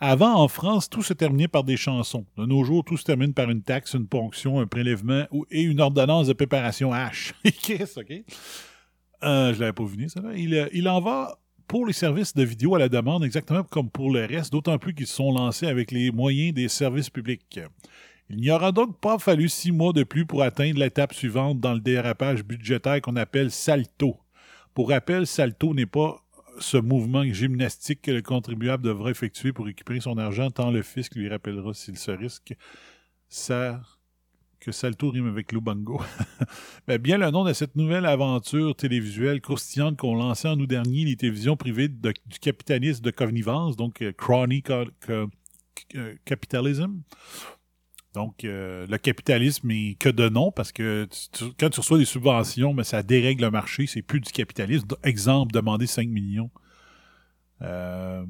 Avant, 0.00 0.34
en 0.34 0.46
France, 0.48 0.88
tout 0.88 1.02
se 1.02 1.12
terminait 1.12 1.48
par 1.48 1.64
des 1.64 1.76
chansons. 1.76 2.24
De 2.36 2.46
nos 2.46 2.62
jours, 2.62 2.84
tout 2.84 2.96
se 2.96 3.02
termine 3.04 3.34
par 3.34 3.50
une 3.50 3.62
taxe, 3.62 3.94
une 3.94 4.06
ponction, 4.06 4.60
un 4.60 4.66
prélèvement 4.66 5.26
et 5.50 5.62
une 5.62 5.80
ordonnance 5.80 6.28
de 6.28 6.34
préparation 6.34 6.92
H. 6.92 7.32
Chris, 7.62 7.82
OK? 7.96 8.12
Euh, 9.24 9.52
je 9.54 9.58
l'avais 9.58 9.72
pas 9.72 9.84
vu, 9.84 10.08
ça. 10.08 10.20
là. 10.20 10.30
Il, 10.36 10.54
euh, 10.54 10.68
il 10.72 10.88
en 10.88 11.00
va 11.00 11.38
pour 11.66 11.84
les 11.84 11.92
services 11.92 12.32
de 12.34 12.44
vidéo 12.44 12.76
à 12.76 12.78
la 12.78 12.88
demande, 12.88 13.24
exactement 13.24 13.64
comme 13.64 13.90
pour 13.90 14.12
le 14.12 14.24
reste, 14.24 14.52
d'autant 14.52 14.78
plus 14.78 14.94
qu'ils 14.94 15.08
sont 15.08 15.32
lancés 15.32 15.66
avec 15.66 15.90
les 15.90 16.12
moyens 16.12 16.54
des 16.54 16.68
services 16.68 17.10
publics. 17.10 17.58
Il 18.30 18.36
n'y 18.36 18.50
aura 18.50 18.70
donc 18.70 19.00
pas 19.00 19.18
fallu 19.18 19.48
six 19.48 19.72
mois 19.72 19.92
de 19.92 20.04
plus 20.04 20.24
pour 20.26 20.42
atteindre 20.44 20.78
l'étape 20.78 21.12
suivante 21.12 21.58
dans 21.60 21.74
le 21.74 21.80
dérapage 21.80 22.44
budgétaire 22.44 23.00
qu'on 23.00 23.16
appelle 23.16 23.50
salto. 23.50 24.16
Pour 24.78 24.90
rappel, 24.90 25.26
salto 25.26 25.74
n'est 25.74 25.86
pas 25.86 26.24
ce 26.60 26.76
mouvement 26.76 27.24
gymnastique 27.24 28.00
que 28.00 28.12
le 28.12 28.22
contribuable 28.22 28.84
devra 28.84 29.10
effectuer 29.10 29.52
pour 29.52 29.66
récupérer 29.66 29.98
son 29.98 30.16
argent, 30.18 30.52
tant 30.52 30.70
le 30.70 30.82
fisc 30.82 31.16
lui 31.16 31.28
rappellera 31.28 31.74
s'il 31.74 31.98
se 31.98 32.12
risque. 32.12 32.54
Ça, 33.28 33.80
que 34.60 34.70
Salto 34.70 35.10
rime 35.10 35.26
avec 35.26 35.50
Lubango. 35.50 36.00
Ben, 36.86 36.96
bien 36.98 37.18
le 37.18 37.28
nom 37.32 37.44
de 37.44 37.52
cette 37.54 37.74
nouvelle 37.74 38.06
aventure 38.06 38.76
télévisuelle 38.76 39.40
croustillante 39.40 39.96
qu'ont 39.96 40.14
lancée 40.14 40.46
en 40.46 40.56
août 40.60 40.68
dernier 40.68 41.06
les 41.06 41.16
télévisions 41.16 41.56
privées 41.56 41.88
du 41.88 42.38
capitalisme 42.40 43.02
de 43.02 43.10
connivence, 43.10 43.74
donc 43.74 44.00
euh, 44.00 44.12
crony 44.12 44.62
euh, 45.08 45.26
capitalism. 46.24 47.00
Donc, 48.18 48.42
euh, 48.42 48.84
le 48.88 48.98
capitalisme 48.98 49.70
est 49.70 49.96
que 49.96 50.08
de 50.08 50.28
nom, 50.28 50.50
parce 50.50 50.72
que 50.72 51.06
quand 51.56 51.70
tu 51.70 51.78
reçois 51.78 51.98
des 51.98 52.04
subventions, 52.04 52.74
mais 52.74 52.82
ça 52.82 53.04
dérègle 53.04 53.44
le 53.44 53.52
marché, 53.52 53.86
c'est 53.86 54.02
plus 54.02 54.18
du 54.18 54.32
capitalisme. 54.32 54.88
Exemple, 55.04 55.52
demander 55.52 55.86
5 55.86 56.08
millions. 56.08 56.50
Euh, 57.62 58.26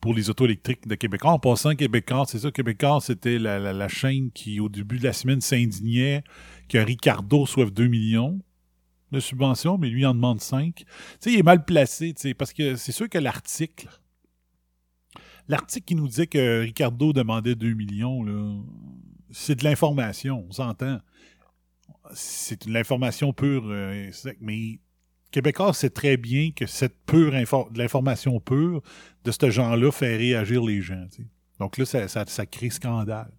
pour 0.00 0.14
les 0.14 0.30
autos 0.30 0.46
électriques 0.46 0.88
de 0.88 0.94
Québécois. 0.94 1.32
En 1.32 1.38
passant, 1.38 1.74
Québécois, 1.74 2.24
c'est 2.26 2.38
ça, 2.38 2.50
Québécois, 2.50 3.00
c'était 3.02 3.38
la, 3.38 3.88
chaîne 3.88 4.30
qui, 4.30 4.58
au 4.58 4.70
début 4.70 4.98
de 4.98 5.04
la 5.04 5.12
semaine, 5.12 5.42
s'indignait 5.42 6.24
que 6.66 6.78
Ricardo 6.78 7.44
soit 7.44 7.70
2 7.70 7.88
millions 7.88 8.40
de 9.10 9.20
subventions, 9.20 9.76
mais 9.76 9.90
lui 9.90 10.06
en 10.06 10.14
demande 10.14 10.40
5. 10.40 10.76
Tu 10.76 10.84
sais, 11.20 11.30
il 11.34 11.40
est 11.40 11.42
mal 11.42 11.66
placé, 11.66 12.14
parce 12.38 12.54
que 12.54 12.76
c'est 12.76 12.92
sûr 12.92 13.10
que 13.10 13.18
l'article, 13.18 13.90
l'article 15.48 15.84
qui 15.84 15.94
nous 15.94 16.08
disait 16.08 16.26
que 16.26 16.60
Ricardo 16.62 17.12
demandait 17.12 17.54
2 17.54 17.74
millions, 17.74 18.64
c'est 19.30 19.56
de 19.56 19.64
l'information, 19.64 20.44
on 20.48 20.52
s'entend. 20.52 20.98
C'est 22.14 22.66
de 22.66 22.72
l'information 22.72 23.32
pure, 23.32 23.64
euh, 23.66 24.10
mais 24.40 24.78
Québécois 25.30 25.72
sait 25.72 25.90
très 25.90 26.16
bien 26.16 26.50
que 26.50 26.66
cette 26.66 26.96
pure 27.06 27.32
de 27.32 27.78
l'information 27.78 28.38
pure 28.38 28.82
de 29.24 29.30
ce 29.30 29.50
genre-là 29.50 29.90
fait 29.90 30.16
réagir 30.16 30.62
les 30.62 30.82
gens. 30.82 31.06
Donc 31.58 31.78
là, 31.78 31.86
ça, 31.86 32.46
crée 32.46 32.70
scandale. 32.70 33.32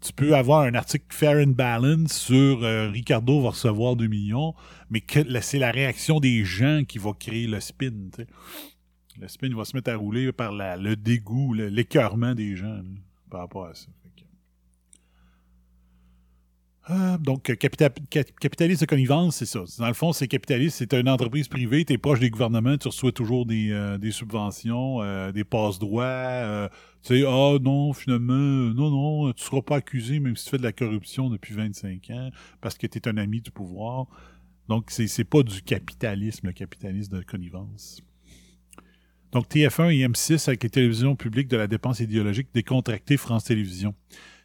Tu 0.00 0.12
peux 0.12 0.34
avoir 0.34 0.62
un 0.62 0.74
article 0.74 1.06
fair 1.10 1.44
and 1.44 1.52
balance 1.52 2.12
sur 2.12 2.62
euh, 2.62 2.88
Ricardo 2.90 3.42
va 3.42 3.50
recevoir 3.50 3.96
2 3.96 4.06
millions, 4.06 4.54
mais 4.88 5.02
c'est 5.40 5.58
la 5.58 5.70
réaction 5.70 6.20
des 6.20 6.44
gens 6.44 6.82
qui 6.86 6.98
va 6.98 7.12
créer 7.12 7.46
le 7.46 7.60
spin. 7.60 7.92
Le 9.20 9.28
spin 9.28 9.54
va 9.54 9.64
se 9.64 9.74
mettre 9.76 9.90
à 9.90 9.96
rouler 9.96 10.30
par 10.32 10.52
le 10.52 10.94
dégoût, 10.94 11.54
l'écœurement 11.54 12.34
des 12.34 12.56
gens 12.56 12.82
par 13.30 13.40
rapport 13.40 13.66
à 13.66 13.74
ça. 13.74 13.86
Donc, 17.18 17.50
euh, 17.50 17.56
cap- 17.56 17.98
capitaliste 18.38 18.82
de 18.82 18.86
connivence, 18.86 19.36
c'est 19.38 19.46
ça. 19.46 19.64
Dans 19.78 19.88
le 19.88 19.94
fond, 19.94 20.12
c'est 20.12 20.28
capitaliste, 20.28 20.76
c'est 20.76 20.94
une 20.94 21.08
entreprise 21.08 21.48
privée, 21.48 21.84
tu 21.84 21.94
es 21.94 21.98
proche 21.98 22.20
des 22.20 22.30
gouvernements, 22.30 22.78
tu 22.78 22.86
reçois 22.86 23.10
toujours 23.10 23.44
des, 23.44 23.72
euh, 23.72 23.98
subventions, 24.12 25.02
euh, 25.02 25.32
des 25.32 25.42
passe-droits. 25.42 26.68
tu 27.02 27.08
sais, 27.16 27.24
ah 27.26 27.56
non, 27.60 27.92
finalement, 27.92 28.34
non, 28.72 28.90
non, 29.24 29.32
tu 29.32 29.42
seras 29.42 29.62
pas 29.62 29.76
accusé 29.78 30.20
même 30.20 30.36
si 30.36 30.44
tu 30.44 30.50
fais 30.50 30.58
de 30.58 30.62
la 30.62 30.72
corruption 30.72 31.28
depuis 31.28 31.54
25 31.54 32.08
ans 32.10 32.30
parce 32.60 32.78
que 32.78 32.86
tu 32.86 32.98
es 32.98 33.08
un 33.08 33.16
ami 33.16 33.40
du 33.40 33.50
pouvoir. 33.50 34.06
Donc, 34.68 34.92
c'est 34.92 35.24
pas 35.24 35.42
du 35.42 35.62
capitalisme, 35.62 36.46
le 36.46 36.52
capitalisme 36.52 37.18
de 37.18 37.22
connivence. 37.24 38.00
Donc, 39.36 39.48
TF1 39.48 39.94
et 39.94 40.08
M6 40.08 40.48
avec 40.48 40.62
les 40.62 40.70
télévisions 40.70 41.14
publiques 41.14 41.48
de 41.48 41.58
la 41.58 41.66
dépense 41.66 42.00
idéologique 42.00 42.48
décontractée 42.54 43.18
France 43.18 43.44
Télévisions. 43.44 43.94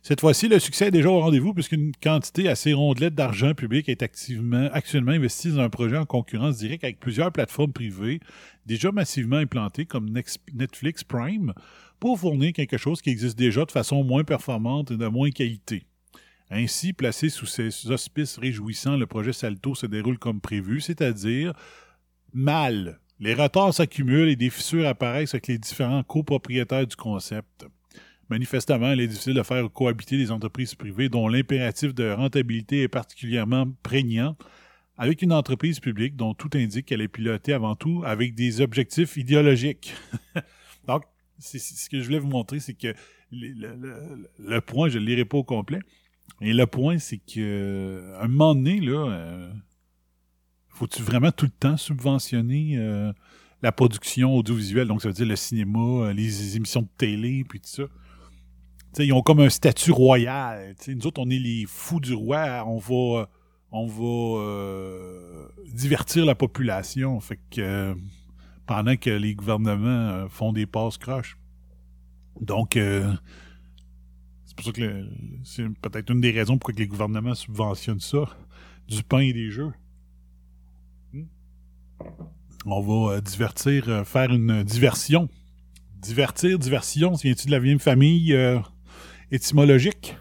Cette 0.02 0.20
fois-ci, 0.20 0.50
le 0.50 0.60
succès 0.60 0.88
est 0.88 0.92
déjà 0.92 1.10
au 1.10 1.22
rendez-vous 1.22 1.54
puisqu'une 1.54 1.94
quantité 2.04 2.50
assez 2.50 2.74
rondelette 2.74 3.16
d'argent 3.16 3.54
public 3.54 3.88
est 3.88 4.04
actuellement 4.04 5.14
investie 5.14 5.54
dans 5.54 5.62
un 5.62 5.70
projet 5.70 5.96
en 5.96 6.04
concurrence 6.04 6.58
directe 6.58 6.84
avec 6.84 7.00
plusieurs 7.00 7.32
plateformes 7.32 7.72
privées 7.72 8.20
déjà 8.66 8.92
massivement 8.92 9.38
implantées 9.38 9.86
comme 9.86 10.10
Netflix 10.54 11.06
Prime 11.06 11.54
pour 12.02 12.20
fournir 12.20 12.52
quelque 12.52 12.76
chose 12.76 13.02
qui 13.02 13.12
existe 13.12 13.38
déjà 13.38 13.64
de 13.64 13.72
façon 13.72 14.04
moins 14.04 14.26
performante 14.26 14.92
et 14.92 14.98
de 14.98 15.08
moins 15.08 15.30
qualité. 15.30 15.86
Ainsi, 16.50 16.92
placé 16.92 17.30
sous 17.30 17.46
ces 17.46 17.90
auspices 17.90 18.38
réjouissants, 18.38 18.98
le 18.98 19.08
projet 19.08 19.32
Salto 19.32 19.74
se 19.74 19.86
déroule 19.86 20.20
comme 20.20 20.42
prévu, 20.42 20.82
c'est-à-dire 20.82 21.54
mal. 22.34 23.01
Les 23.22 23.36
retards 23.36 23.76
s'accumulent 23.76 24.30
et 24.30 24.36
des 24.36 24.50
fissures 24.50 24.88
apparaissent 24.88 25.36
avec 25.36 25.46
les 25.46 25.60
différents 25.60 26.02
copropriétaires 26.02 26.88
du 26.88 26.96
concept. 26.96 27.68
Manifestement, 28.32 28.94
il 28.94 29.02
est 29.02 29.08
difficile 29.08 29.36
de 29.36 29.44
faire 29.44 29.72
cohabiter 29.72 30.18
des 30.18 30.32
entreprises 30.32 30.74
privées 30.74 31.08
dont 31.08 31.28
l'impératif 31.28 31.94
de 31.94 32.10
rentabilité 32.10 32.82
est 32.82 32.88
particulièrement 32.88 33.68
prégnant 33.84 34.36
avec 34.98 35.22
une 35.22 35.34
entreprise 35.34 35.80
publique 35.80 36.16
dont 36.16 36.34
tout 36.34 36.50
indique 36.56 36.88
qu'elle 36.88 37.02
est 37.02 37.08
pilotée 37.08 37.54
avant 37.54 37.76
tout 37.76 38.02
avec 38.08 38.34
des 38.34 38.60
objectifs 38.60 39.18
idéologiques. 39.18 39.94
Donc, 40.88 41.04
c'est 41.38 41.60
ce 41.60 41.92
que 41.92 42.00
je 42.00 42.06
voulais 42.06 42.20
vous 42.20 42.28
montrer, 42.28 42.60
c'est 42.60 42.74
que 42.74 42.96
le, 43.32 44.60
point, 44.62 44.90
je 44.90 44.98
ne 44.98 45.06
le 45.06 45.12
lirai 45.12 45.26
pas 45.26 45.38
au 45.38 45.44
complet, 45.44 45.80
et 46.42 46.54
le 46.54 46.66
point, 46.66 46.98
c'est 46.98 47.20
que 47.20 48.14
à 48.16 48.24
un 48.24 48.28
moment 48.28 48.56
donné, 48.56 48.80
là, 48.80 49.12
euh, 49.12 49.52
faut-tu 50.82 51.04
vraiment 51.04 51.32
tout 51.32 51.46
le 51.46 51.52
temps 51.52 51.78
subventionner 51.78 52.74
euh, 52.76 53.14
la 53.62 53.72
production 53.72 54.36
audiovisuelle, 54.36 54.88
donc 54.88 55.04
ça 55.04 55.10
veut 55.10 55.14
dire 55.14 55.28
le 55.28 55.36
cinéma, 55.36 55.80
euh, 55.80 56.14
les 56.14 56.56
émissions 56.56 56.82
de 56.82 56.88
télé, 56.98 57.44
puis 57.48 57.60
tout 57.60 57.70
ça. 57.70 57.84
Ils 58.98 59.14
ont 59.14 59.22
comme 59.22 59.42
un 59.42 59.50
statut 59.50 59.92
royal. 59.92 60.76
Nous 60.88 61.06
autres, 61.06 61.22
on 61.22 61.30
est 61.30 61.38
les 61.38 61.66
fous 61.68 62.00
du 62.00 62.16
roi. 62.16 62.66
On 62.66 62.80
va, 62.80 63.30
on 63.72 63.86
va 63.86 64.42
euh, 64.42 65.48
divertir 65.72 66.26
la 66.26 66.34
population. 66.34 67.20
Fait 67.20 67.40
que 67.52 67.62
euh, 67.62 67.96
pendant 68.66 68.98
que 68.98 69.12
les 69.12 69.36
gouvernements 69.36 69.88
euh, 69.88 70.28
font 70.30 70.52
des 70.52 70.66
passes 70.66 70.98
croches. 70.98 71.38
Donc, 72.42 72.76
euh, 72.76 73.14
c'est 74.46 74.56
pour 74.56 74.66
ça 74.66 74.72
que 74.72 75.08
c'est 75.44 75.70
peut-être 75.80 76.12
une 76.12 76.22
des 76.22 76.32
raisons 76.32 76.58
pourquoi 76.58 76.74
les 76.76 76.88
gouvernements 76.88 77.36
subventionnent 77.36 78.00
ça, 78.00 78.26
du 78.88 79.04
pain 79.04 79.20
et 79.20 79.32
des 79.32 79.52
jeux. 79.52 79.72
On 82.66 82.82
va 82.82 83.16
euh, 83.16 83.22
divertir, 83.22 83.90
euh, 83.90 84.04
faire 84.04 84.32
une 84.32 84.64
diversion. 84.64 85.28
Divertir, 85.96 86.60
diversion, 86.60 87.16
ça 87.16 87.24
vient-tu 87.24 87.48
de 87.48 87.52
la 87.52 87.60
même 87.60 87.80
famille 87.80 88.34
euh, 88.34 88.60
étymologique? 89.32 90.16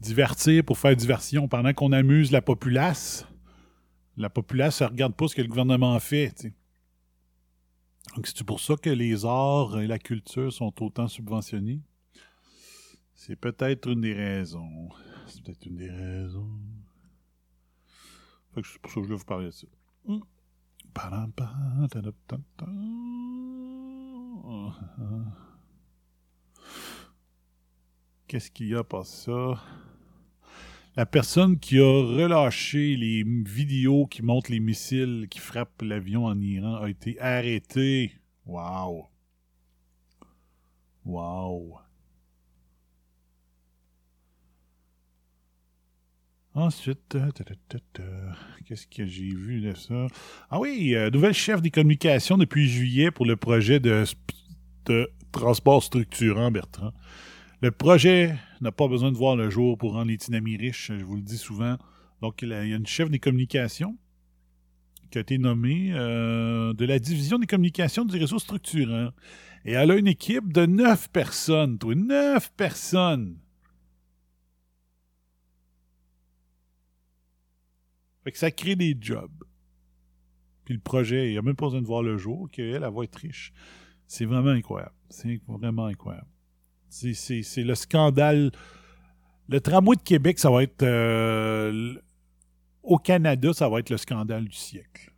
Divertir 0.00 0.64
pour 0.64 0.78
faire 0.78 0.96
diversion 0.96 1.48
pendant 1.48 1.72
qu'on 1.72 1.92
amuse 1.92 2.32
la 2.32 2.42
populace. 2.42 3.26
La 4.16 4.30
populace 4.30 4.80
ne 4.82 4.86
regarde 4.86 5.14
pas 5.14 5.28
ce 5.28 5.34
que 5.34 5.42
le 5.42 5.48
gouvernement 5.48 5.98
fait. 6.00 6.52
Donc, 8.14 8.26
c'est 8.26 8.44
pour 8.44 8.60
ça 8.60 8.76
que 8.76 8.90
les 8.90 9.24
arts 9.24 9.80
et 9.80 9.86
la 9.86 9.98
culture 9.98 10.52
sont 10.52 10.72
autant 10.82 11.06
subventionnés? 11.06 11.80
C'est 13.14 13.36
peut-être 13.36 13.88
une 13.88 14.00
des 14.00 14.14
raisons. 14.14 14.88
C'est 15.26 15.42
peut-être 15.42 15.66
une 15.66 15.76
des 15.76 15.90
raisons. 15.90 16.50
C'est 18.54 18.78
pour 18.80 18.90
ça 18.90 19.00
que 19.00 19.02
je 19.02 19.08
vais 19.08 19.16
vous 19.16 19.24
parler 19.24 19.46
de 19.46 19.50
ça. 19.50 19.66
Qu'est-ce 28.28 28.50
qu'il 28.50 28.68
y 28.68 28.74
a 28.74 28.82
par 28.82 29.04
ça? 29.04 29.62
La 30.96 31.04
personne 31.04 31.58
qui 31.58 31.78
a 31.78 31.84
relâché 31.84 32.96
les 32.96 33.22
vidéos 33.22 34.06
qui 34.06 34.22
montrent 34.22 34.50
les 34.50 34.60
missiles 34.60 35.26
qui 35.30 35.38
frappent 35.38 35.82
l'avion 35.82 36.24
en 36.24 36.40
Iran 36.40 36.76
a 36.76 36.88
été 36.88 37.20
arrêtée. 37.20 38.12
Wow. 38.46 39.08
Wow. 41.04 41.85
Ensuite, 46.56 47.18
qu'est-ce 48.64 48.86
que 48.86 49.04
j'ai 49.04 49.28
vu 49.28 49.60
de 49.60 49.74
ça? 49.74 50.06
Ah 50.48 50.58
oui, 50.58 50.94
euh, 50.94 51.10
nouvelle 51.10 51.34
chef 51.34 51.60
des 51.60 51.70
communications 51.70 52.38
depuis 52.38 52.66
juillet 52.66 53.10
pour 53.10 53.26
le 53.26 53.36
projet 53.36 53.78
de 53.78 54.06
transport 55.32 55.82
structurant, 55.82 56.50
Bertrand. 56.50 56.94
Le 57.60 57.70
projet 57.70 58.34
n'a 58.62 58.72
pas 58.72 58.88
besoin 58.88 59.12
de 59.12 59.18
voir 59.18 59.36
le 59.36 59.50
jour 59.50 59.76
pour 59.76 59.92
rendre 59.92 60.08
les 60.08 60.16
Tinamis 60.16 60.56
riches, 60.56 60.92
je 60.98 61.04
vous 61.04 61.16
le 61.16 61.22
dis 61.22 61.36
souvent. 61.36 61.76
Donc, 62.22 62.40
il 62.40 62.48
y 62.48 62.54
a 62.54 62.62
une 62.62 62.86
chef 62.86 63.10
des 63.10 63.18
communications 63.18 63.98
qui 65.10 65.18
a 65.18 65.20
été 65.20 65.36
nommée 65.36 65.90
euh, 65.92 66.72
de 66.72 66.86
la 66.86 66.98
division 66.98 67.38
des 67.38 67.46
communications 67.46 68.06
du 68.06 68.16
réseau 68.16 68.38
structurant. 68.38 69.10
Et 69.66 69.72
elle 69.72 69.90
a 69.90 69.96
une 69.96 70.08
équipe 70.08 70.54
de 70.54 70.64
neuf 70.64 71.10
personnes, 71.10 71.76
toi, 71.76 71.94
neuf 71.94 72.50
personnes. 72.56 73.36
Fait 78.26 78.32
que 78.32 78.38
ça 78.38 78.50
crée 78.50 78.74
des 78.74 78.96
jobs. 79.00 79.30
Puis 80.64 80.74
le 80.74 80.80
projet, 80.80 81.28
il 81.28 81.30
n'y 81.34 81.38
a 81.38 81.42
même 81.42 81.54
pas 81.54 81.66
besoin 81.66 81.80
de 81.80 81.86
voir 81.86 82.02
le 82.02 82.18
jour 82.18 82.50
qu'elle, 82.50 82.82
elle 82.82 82.92
va 82.92 83.04
être 83.04 83.14
riche. 83.14 83.52
C'est 84.08 84.24
vraiment 84.24 84.50
incroyable. 84.50 84.96
C'est 85.08 85.40
vraiment 85.46 85.86
incroyable. 85.86 86.26
C'est- 86.88 87.62
le 87.62 87.74
scandale. 87.76 88.50
Le 89.48 89.60
tramway 89.60 89.94
de 89.94 90.02
Québec, 90.02 90.40
ça 90.40 90.50
va 90.50 90.64
être. 90.64 90.82
euh, 90.82 91.94
au 92.82 92.98
Canada, 92.98 93.52
ça 93.52 93.68
va 93.68 93.78
être 93.78 93.90
le 93.90 93.96
scandale 93.96 94.46
du 94.46 94.56
siècle. 94.56 95.12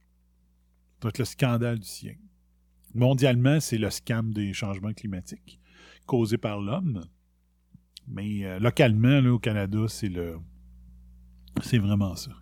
Ça 1.00 1.04
va 1.04 1.08
être 1.08 1.18
le 1.18 1.24
scandale 1.24 1.78
du 1.78 1.88
siècle. 1.88 2.20
Mondialement, 2.94 3.58
c'est 3.58 3.78
le 3.78 3.88
scam 3.88 4.34
des 4.34 4.52
changements 4.52 4.92
climatiques 4.92 5.58
causés 6.04 6.36
par 6.36 6.60
l'homme. 6.60 7.06
Mais 8.06 8.44
euh, 8.44 8.58
localement, 8.58 9.18
au 9.30 9.38
Canada, 9.38 9.86
c'est 9.88 10.10
le. 10.10 10.38
C'est 11.62 11.78
vraiment 11.78 12.14
ça. 12.16 12.32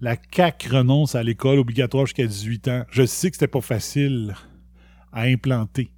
La 0.00 0.16
CAQ 0.16 0.68
renonce 0.68 1.16
à 1.16 1.24
l'école 1.24 1.58
obligatoire 1.58 2.06
jusqu'à 2.06 2.26
18 2.26 2.68
ans. 2.68 2.84
Je 2.90 3.04
sais 3.04 3.30
que 3.30 3.36
c'était 3.36 3.48
pas 3.48 3.60
facile 3.60 4.36
à 5.12 5.22
implanter. 5.22 5.90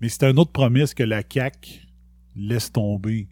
Mais 0.00 0.08
c'est 0.08 0.24
une 0.24 0.38
autre 0.38 0.52
promesse 0.52 0.94
que 0.94 1.02
la 1.02 1.22
CAQ 1.28 1.80
laisse 2.36 2.70
tomber. 2.70 3.28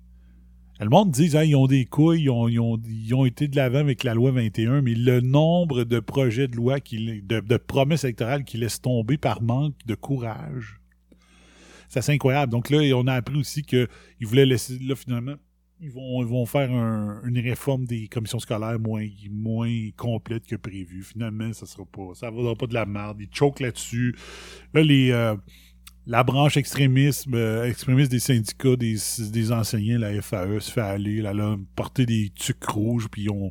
Le 0.81 0.89
monde 0.89 1.13
dit 1.13 1.37
hein, 1.37 1.45
ils 1.45 1.55
ont 1.55 1.69
des 1.69 1.85
couilles, 1.85 2.23
ils 2.25 3.15
ont, 3.15 3.25
été 3.25 3.47
de 3.47 3.55
l'avant 3.55 3.79
avec 3.79 4.03
la 4.03 4.15
loi 4.15 4.33
21, 4.33 4.83
mais 4.83 4.95
le 4.95 5.21
nombre 5.21 5.85
de 5.85 6.01
projets 6.01 6.49
de 6.49 6.57
loi, 6.57 6.79
de, 6.81 7.57
promesses 7.57 8.03
électorales 8.03 8.43
qui 8.43 8.57
laissent 8.57 8.81
tomber 8.81 9.17
par 9.17 9.43
manque 9.43 9.77
de 9.87 9.95
courage, 9.95 10.81
c'est 11.89 12.09
incroyable. 12.11 12.51
Donc 12.51 12.69
là, 12.69 12.79
on 12.97 13.07
a 13.07 13.15
appris 13.15 13.37
aussi 13.37 13.63
qu'ils 13.63 13.87
voulaient 14.23 14.47
laisser, 14.47 14.77
là 14.81 14.97
finalement, 14.97 15.37
ils 15.83 15.91
vont, 15.91 16.47
faire 16.47 16.71
un- 16.71 17.21
une 17.25 17.39
réforme 17.41 17.87
des 17.87 18.07
commissions 18.07 18.39
scolaires 18.39 18.79
moins, 18.79 19.05
complète 19.97 20.47
que 20.47 20.55
prévu. 20.55 21.03
Finalement, 21.03 21.53
ça 21.53 21.67
sera 21.67 21.85
pas, 21.85 22.15
ça 22.15 22.31
vaudra 22.31 22.55
pas 22.55 22.67
de 22.67 22.75
la 22.75 22.87
merde. 22.87 23.21
Ils 23.21 23.29
choquent 23.33 23.61
là-dessus. 23.61 24.15
Là, 24.75 24.83
les, 24.83 25.11
euh, 25.11 25.35
la 26.07 26.23
branche 26.23 26.57
extrémisme, 26.57 27.35
euh, 27.35 27.69
extrémiste 27.69 28.13
des 28.13 28.21
syndicats, 28.21 28.77
des, 28.77 29.53
enseignants, 29.53 29.99
la 29.99 30.23
FAE, 30.23 30.61
se 30.61 30.71
fait 30.71 30.81
aller, 30.81 31.21
là, 31.21 31.33
là, 31.33 31.57
porter 31.75 32.07
des 32.07 32.31
tucs 32.35 32.65
rouges, 32.65 33.09
puis 33.09 33.25
ils 33.25 33.51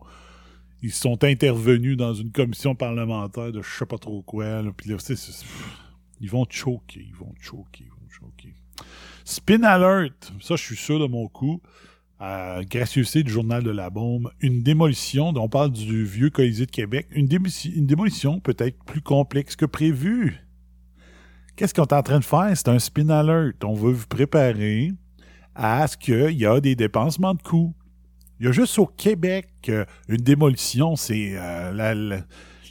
ils 0.84 0.91
sont 0.91 1.24
intervenus 1.24 1.96
dans 1.96 2.13
une 2.13 2.32
commission 2.32 2.76
parlementaire 2.76 3.52
de 3.52 3.62
je 3.62 3.70
sais 3.70 3.86
pas 3.86 4.00
trop 4.00 4.22
quoi, 4.24 4.63
puis 4.76 4.89
ils 6.22 6.30
vont 6.30 6.46
choquer, 6.50 7.06
ils 7.08 7.15
vont 7.15 7.34
choquer, 7.39 7.84
ils 7.84 7.89
vont 7.89 8.10
choquer. 8.10 8.56
Spin 9.26 9.63
Alert, 9.63 10.34
ça 10.41 10.56
je 10.56 10.63
suis 10.63 10.76
sûr 10.76 11.00
de 11.00 11.06
mon 11.06 11.28
coup. 11.28 11.62
Euh, 12.22 12.62
gracieuseté 12.70 13.24
du 13.24 13.32
journal 13.32 13.64
de 13.64 13.72
la 13.72 13.90
bombe, 13.90 14.32
une 14.42 14.62
démolition, 14.62 15.34
on 15.36 15.50
parle 15.50 15.72
du 15.72 16.06
vieux 16.06 16.30
Colisée 16.30 16.68
de 16.68 16.72
Québec, 16.72 17.08
une, 17.10 17.26
démolition- 17.26 18.40
peut-être 18.40 18.78
plus 18.84 19.02
complexe 19.02 19.56
que 19.56 19.66
prévu. 19.66 20.38
Qu'est-ce 21.56 21.74
qu'on 21.74 21.84
est 21.86 21.94
en 21.94 22.04
train 22.04 22.20
de 22.20 22.24
faire? 22.24 22.52
C'est 22.56 22.68
un 22.68 22.78
spin 22.78 23.10
alert. 23.10 23.64
On 23.64 23.74
veut 23.74 23.92
vous 23.92 24.06
préparer 24.06 24.92
à 25.56 25.88
ce 25.88 25.98
qu'il 25.98 26.38
y 26.38 26.46
a 26.46 26.62
des 26.62 26.76
dépensements 26.76 27.34
de 27.34 27.42
coûts. 27.42 27.74
Il 28.40 28.46
y 28.46 28.50
a 28.50 28.52
juste 28.52 28.78
au 28.78 28.86
Québec 28.86 29.72
une 30.08 30.18
démolition, 30.18 30.96
c'est 30.96 31.34
euh, 31.36 32.22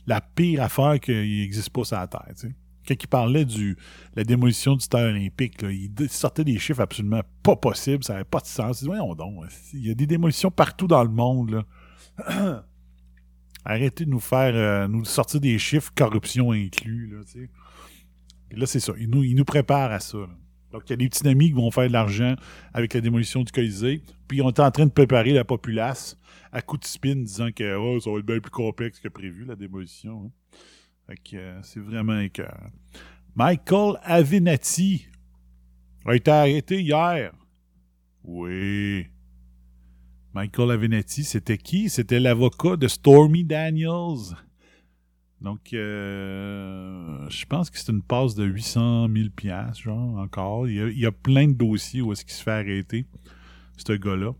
la, 0.07 0.21
pire 0.21 0.63
affaire 0.63 1.01
qu'il 1.01 1.41
n'existe 1.41 1.71
pas 1.71 1.83
sur 1.85 1.97
la 1.97 2.07
Terre. 2.07 2.35
Quand 2.87 2.95
il 3.01 3.07
parlait 3.09 3.45
de 3.45 3.77
la 4.17 4.25
démolition 4.25 4.75
du 4.75 4.81
stade 4.81 5.05
olympique, 5.15 5.63
il 5.63 5.93
sortait 6.09 6.45
des 6.45 6.59
chiffres 6.59 6.81
absolument 6.81 7.23
pas 7.43 7.57
possibles, 7.57 8.03
ça 8.03 8.15
n'avait 8.15 8.25
pas 8.25 8.41
de 8.41 8.47
sens. 8.47 8.83
Il 8.83 8.87
Voyons 8.87 9.15
donc, 9.15 9.45
il 9.75 9.87
y 9.87 9.91
a 9.91 9.95
des 9.95 10.07
démolitions 10.07 10.51
partout 10.51 10.87
dans 10.87 11.05
le 11.05 11.11
monde. 11.11 11.65
Arrêtez 13.65 14.07
de 14.07 14.11
nous 14.11 14.21
faire 14.21 14.55
euh, 14.55 14.89
nous 14.89 15.05
sortir 15.05 15.41
des 15.41 15.59
chiffres, 15.59 15.93
corruption 15.95 16.53
inclus. 16.53 17.15
Là, 18.53 18.67
c'est 18.67 18.81
ça. 18.81 18.95
Ils 18.99 19.09
nous, 19.09 19.23
ils 19.23 19.35
nous 19.35 19.45
préparent 19.45 19.93
à 19.93 20.01
ça. 20.01 20.19
Donc, 20.73 20.83
il 20.87 20.91
y 20.91 20.93
a 20.95 20.97
des 20.97 21.09
petits 21.09 21.27
amis 21.29 21.49
qui 21.49 21.53
vont 21.53 21.71
faire 21.71 21.87
de 21.89 21.93
l'argent 21.93 22.35
avec 22.73 22.95
la 22.95 23.01
démolition 23.01 23.43
du 23.43 23.53
Colisée. 23.53 24.03
Puis, 24.29 24.41
on 24.41 24.49
est 24.49 24.61
en 24.61 24.71
train 24.71 24.87
de 24.87 24.91
préparer 24.91 25.33
la 25.33 25.45
populace 25.45 26.17
à 26.53 26.63
coup 26.63 26.79
de 26.79 26.85
spin 26.85 27.17
disant 27.17 27.51
que 27.55 27.77
oh, 27.77 28.01
ça 28.01 28.11
va 28.11 28.19
être 28.19 28.27
bien 28.27 28.41
plus 28.41 28.51
complexe 28.51 28.99
que 28.99 29.09
prévu, 29.09 29.45
la 29.45 29.57
démolition. 29.57 30.25
hein. 30.27 30.31
Euh, 31.35 31.61
c'est 31.63 31.81
vraiment 31.81 32.19
écœurant. 32.19 32.71
Michael 33.35 33.99
Avenatti 34.03 35.07
a 36.05 36.15
été 36.15 36.31
arrêté 36.31 36.81
hier. 36.81 37.33
Oui. 38.25 39.07
Michael 40.35 40.71
Avenatti, 40.71 41.25
c'était 41.25 41.59
qui? 41.59 41.89
C'était 41.89 42.21
l'avocat 42.21 42.77
de 42.77 42.87
Stormy 42.87 43.45
Daniels. 43.45 44.37
Donc, 45.41 45.73
euh, 45.73 47.29
je 47.31 47.47
pense 47.47 47.71
que 47.71 47.79
c'est 47.79 47.91
une 47.91 48.03
passe 48.03 48.35
de 48.35 48.45
800 48.45 49.09
000 49.09 49.31
piastres, 49.31 49.83
genre, 49.83 50.19
encore. 50.19 50.69
Il 50.69 50.75
y, 50.75 50.81
a, 50.81 50.89
il 50.89 50.99
y 50.99 51.07
a 51.07 51.13
plein 51.13 51.49
de 51.49 51.55
dossiers 51.55 52.03
où 52.03 52.13
est-ce 52.13 52.25
qu'il 52.25 52.35
se 52.35 52.43
fait 52.43 52.51
arrêter, 52.51 53.07
ce 53.77 53.93
gars-là. 53.95 54.35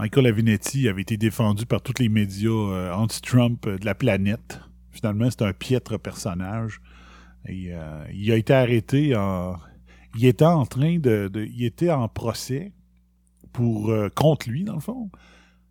Michael 0.00 0.28
Avenatti 0.28 0.88
avait 0.88 1.02
été 1.02 1.18
défendu 1.18 1.66
par 1.66 1.82
tous 1.82 2.00
les 2.00 2.08
médias 2.08 2.48
euh, 2.48 2.90
anti-Trump 2.90 3.66
euh, 3.66 3.76
de 3.76 3.84
la 3.84 3.94
planète. 3.94 4.58
Finalement, 4.90 5.28
c'est 5.30 5.42
un 5.42 5.52
piètre 5.52 6.00
personnage. 6.00 6.80
Euh, 7.50 8.06
il 8.10 8.32
a 8.32 8.36
été 8.36 8.54
arrêté 8.54 9.14
en... 9.14 9.58
Il 10.16 10.24
était 10.24 10.46
en 10.46 10.64
train 10.64 10.98
de... 10.98 11.30
il 11.34 11.64
était 11.66 11.90
en 11.90 12.08
procès 12.08 12.72
pour 13.52 13.92
contre 14.14 14.48
lui, 14.48 14.64
dans 14.64 14.76
le 14.76 14.80
fond. 14.80 15.10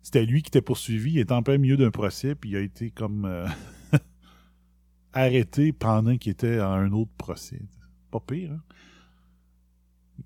C'était 0.00 0.24
lui 0.24 0.42
qui 0.42 0.50
était 0.50 0.62
poursuivi. 0.62 1.14
Il 1.14 1.18
était 1.18 1.32
en 1.32 1.42
plein 1.42 1.58
milieu 1.58 1.76
d'un 1.76 1.90
procès, 1.90 2.36
puis 2.36 2.50
il 2.50 2.56
a 2.56 2.60
été 2.60 2.92
comme 2.92 3.28
arrêté 5.12 5.72
pendant 5.72 6.16
qu'il 6.16 6.30
était 6.30 6.58
à 6.58 6.68
un 6.68 6.92
autre 6.92 7.10
procès. 7.18 7.62
Pas 8.12 8.20
pire, 8.20 8.52
hein? 8.52 8.62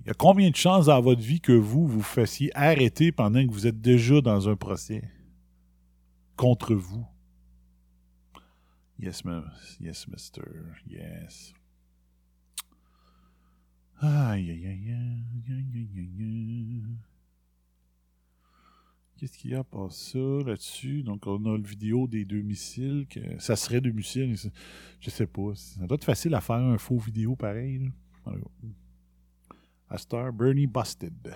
Il 0.00 0.08
y 0.08 0.10
a 0.10 0.14
combien 0.14 0.50
de 0.50 0.56
chances 0.56 0.86
dans 0.86 1.00
votre 1.00 1.22
vie 1.22 1.40
que 1.40 1.52
vous 1.52 1.86
vous 1.86 2.02
fassiez 2.02 2.50
arrêter 2.56 3.12
pendant 3.12 3.46
que 3.46 3.52
vous 3.52 3.66
êtes 3.66 3.80
déjà 3.80 4.20
dans 4.20 4.48
un 4.48 4.56
procès? 4.56 5.02
Contre 6.36 6.74
vous? 6.74 7.06
Yes, 8.98 9.24
ma- 9.24 9.44
yes, 9.80 10.06
mister. 10.08 10.42
Yes. 10.88 11.54
Aïe, 14.00 14.50
aïe, 14.50 14.66
aïe, 14.66 14.90
aïe, 14.90 15.08
aïe, 15.48 15.88
aïe. 15.96 16.82
Qu'est-ce 19.16 19.38
qu'il 19.38 19.52
y 19.52 19.54
a 19.54 19.64
par 19.64 19.92
ça 19.92 20.18
là-dessus? 20.18 21.02
Donc, 21.02 21.26
on 21.26 21.44
a 21.46 21.56
le 21.56 21.62
vidéo 21.62 22.06
des 22.06 22.24
deux 22.24 22.42
missiles. 22.42 23.06
Ça 23.38 23.56
serait 23.56 23.80
deux 23.80 23.92
missiles. 23.92 24.36
Je 25.00 25.10
sais 25.10 25.26
pas. 25.26 25.54
Ça 25.54 25.86
doit 25.86 25.94
être 25.94 26.04
facile 26.04 26.34
à 26.34 26.40
faire 26.40 26.56
un 26.56 26.78
faux 26.78 26.98
vidéo 26.98 27.36
pareil. 27.36 27.90
À 29.88 29.98
Star, 29.98 30.32
Bernie 30.32 30.66
Busted. 30.66 31.34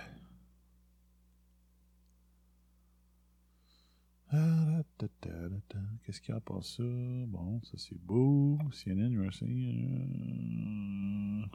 Qu'est-ce 6.05 6.21
qu'il 6.21 6.33
y 6.33 6.37
a 6.37 6.41
par 6.41 6.63
ça? 6.63 6.83
Bon, 6.83 7.59
ça 7.63 7.71
c'est 7.77 7.97
beau. 7.99 8.57
CNN, 8.71 9.11
USA. 9.13 9.45
euh. 9.45 11.45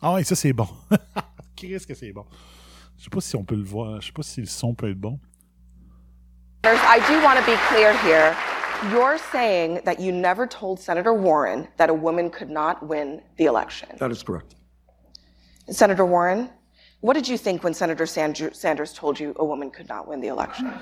Ah 0.00 0.14
ouais, 0.14 0.24
ça 0.24 0.34
c'est 0.34 0.52
bon. 0.52 0.66
Qu'est-ce 1.56 1.86
que 1.86 1.94
c'est 1.94 2.12
bon? 2.12 2.24
Je 2.98 3.04
sais 3.04 3.10
pas 3.10 3.20
si 3.20 3.36
on 3.36 3.44
peut 3.44 3.54
le 3.56 3.62
voir. 3.64 4.00
Je 4.00 4.06
sais 4.06 4.12
pas 4.12 4.22
si 4.22 4.40
le 4.40 4.46
son 4.46 4.74
peut 4.74 4.90
être 4.90 5.00
bon. 5.00 5.18
I 6.64 7.00
do 7.08 7.20
want 7.24 7.36
to 7.36 7.42
be 7.44 7.56
clear 7.68 7.92
here. 8.04 8.34
You're 8.90 9.18
saying 9.32 9.80
that 9.84 10.00
you 10.00 10.12
never 10.12 10.46
told 10.46 10.78
Senator 10.80 11.12
Warren 11.12 11.68
that 11.76 11.88
a 11.90 11.94
woman 11.94 12.30
could 12.30 12.50
not 12.50 12.82
win 12.86 13.20
the 13.36 13.44
election. 13.44 13.88
That 13.98 14.10
is 14.10 14.22
correct. 14.24 14.56
Senator 15.70 16.04
Warren, 16.04 16.48
what 17.00 17.14
did 17.14 17.28
you 17.28 17.36
think 17.38 17.62
when 17.62 17.74
Senator 17.74 18.06
Sandr- 18.06 18.52
Sanders 18.54 18.92
told 18.92 19.18
you 19.20 19.32
a 19.36 19.44
woman 19.44 19.70
could 19.70 19.88
not 19.88 20.08
win 20.08 20.20
the 20.20 20.28
election? 20.28 20.66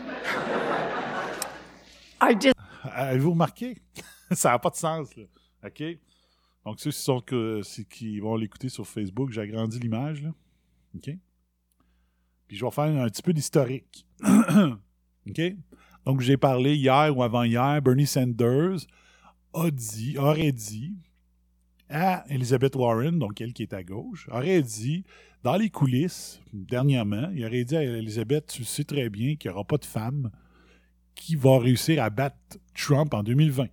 I 2.21 2.35
did. 2.35 2.55
Avez-vous 2.85 3.31
remarqué? 3.33 3.77
ça 4.33 4.51
n'a 4.51 4.59
pas 4.59 4.71
de 4.71 4.77
sens, 4.77 5.15
là. 5.17 5.25
OK? 5.65 5.83
Donc, 6.65 6.81
ceux 6.81 6.91
qui, 6.91 6.99
sont 6.99 7.21
que, 7.21 7.61
c'est- 7.63 7.85
qui 7.89 8.21
vont 8.21 8.37
l'écouter 8.37 8.69
sur 8.69 8.87
Facebook, 8.87 9.31
j'ai 9.31 9.41
agrandi 9.43 9.79
l'image, 9.79 10.23
là. 10.23 10.31
OK? 10.97 11.11
Puis 12.47 12.57
je 12.57 12.65
vais 12.65 12.71
faire 12.71 12.85
un 12.85 13.09
petit 13.09 13.23
peu 13.23 13.33
d'historique. 13.33 14.07
OK? 15.29 15.41
Donc, 16.05 16.21
j'ai 16.21 16.37
parlé 16.37 16.75
hier 16.77 17.17
ou 17.17 17.23
avant-hier, 17.23 17.81
Bernie 17.83 18.07
Sanders 18.07 18.79
a 19.55 19.71
dit, 19.71 20.17
aurait 20.19 20.53
dit 20.53 20.95
à 21.91 22.25
Elizabeth 22.29 22.77
Warren, 22.77 23.19
donc 23.19 23.41
elle 23.41 23.53
qui 23.53 23.63
est 23.63 23.73
à 23.75 23.83
gauche, 23.83 24.29
aurait 24.31 24.63
dit, 24.63 25.05
dans 25.43 25.57
les 25.57 25.71
coulisses, 25.71 26.41
dernièrement, 26.53 27.31
il 27.35 27.45
aurait 27.45 27.65
dit 27.65 27.77
à 27.77 27.83
Elizabeth, 27.83 28.47
tu 28.47 28.65
sais 28.65 28.85
très 28.85 29.09
bien 29.11 29.37
qu'il 29.37 29.51
n'y 29.51 29.55
aura 29.55 29.65
pas 29.65 29.79
de 29.79 29.85
femme 29.85 30.31
qui 31.15 31.35
va 31.37 31.59
réussir 31.59 32.03
à 32.03 32.11
battre 32.11 32.59
Trump 32.75 33.13
en 33.15 33.23
2020. 33.23 33.67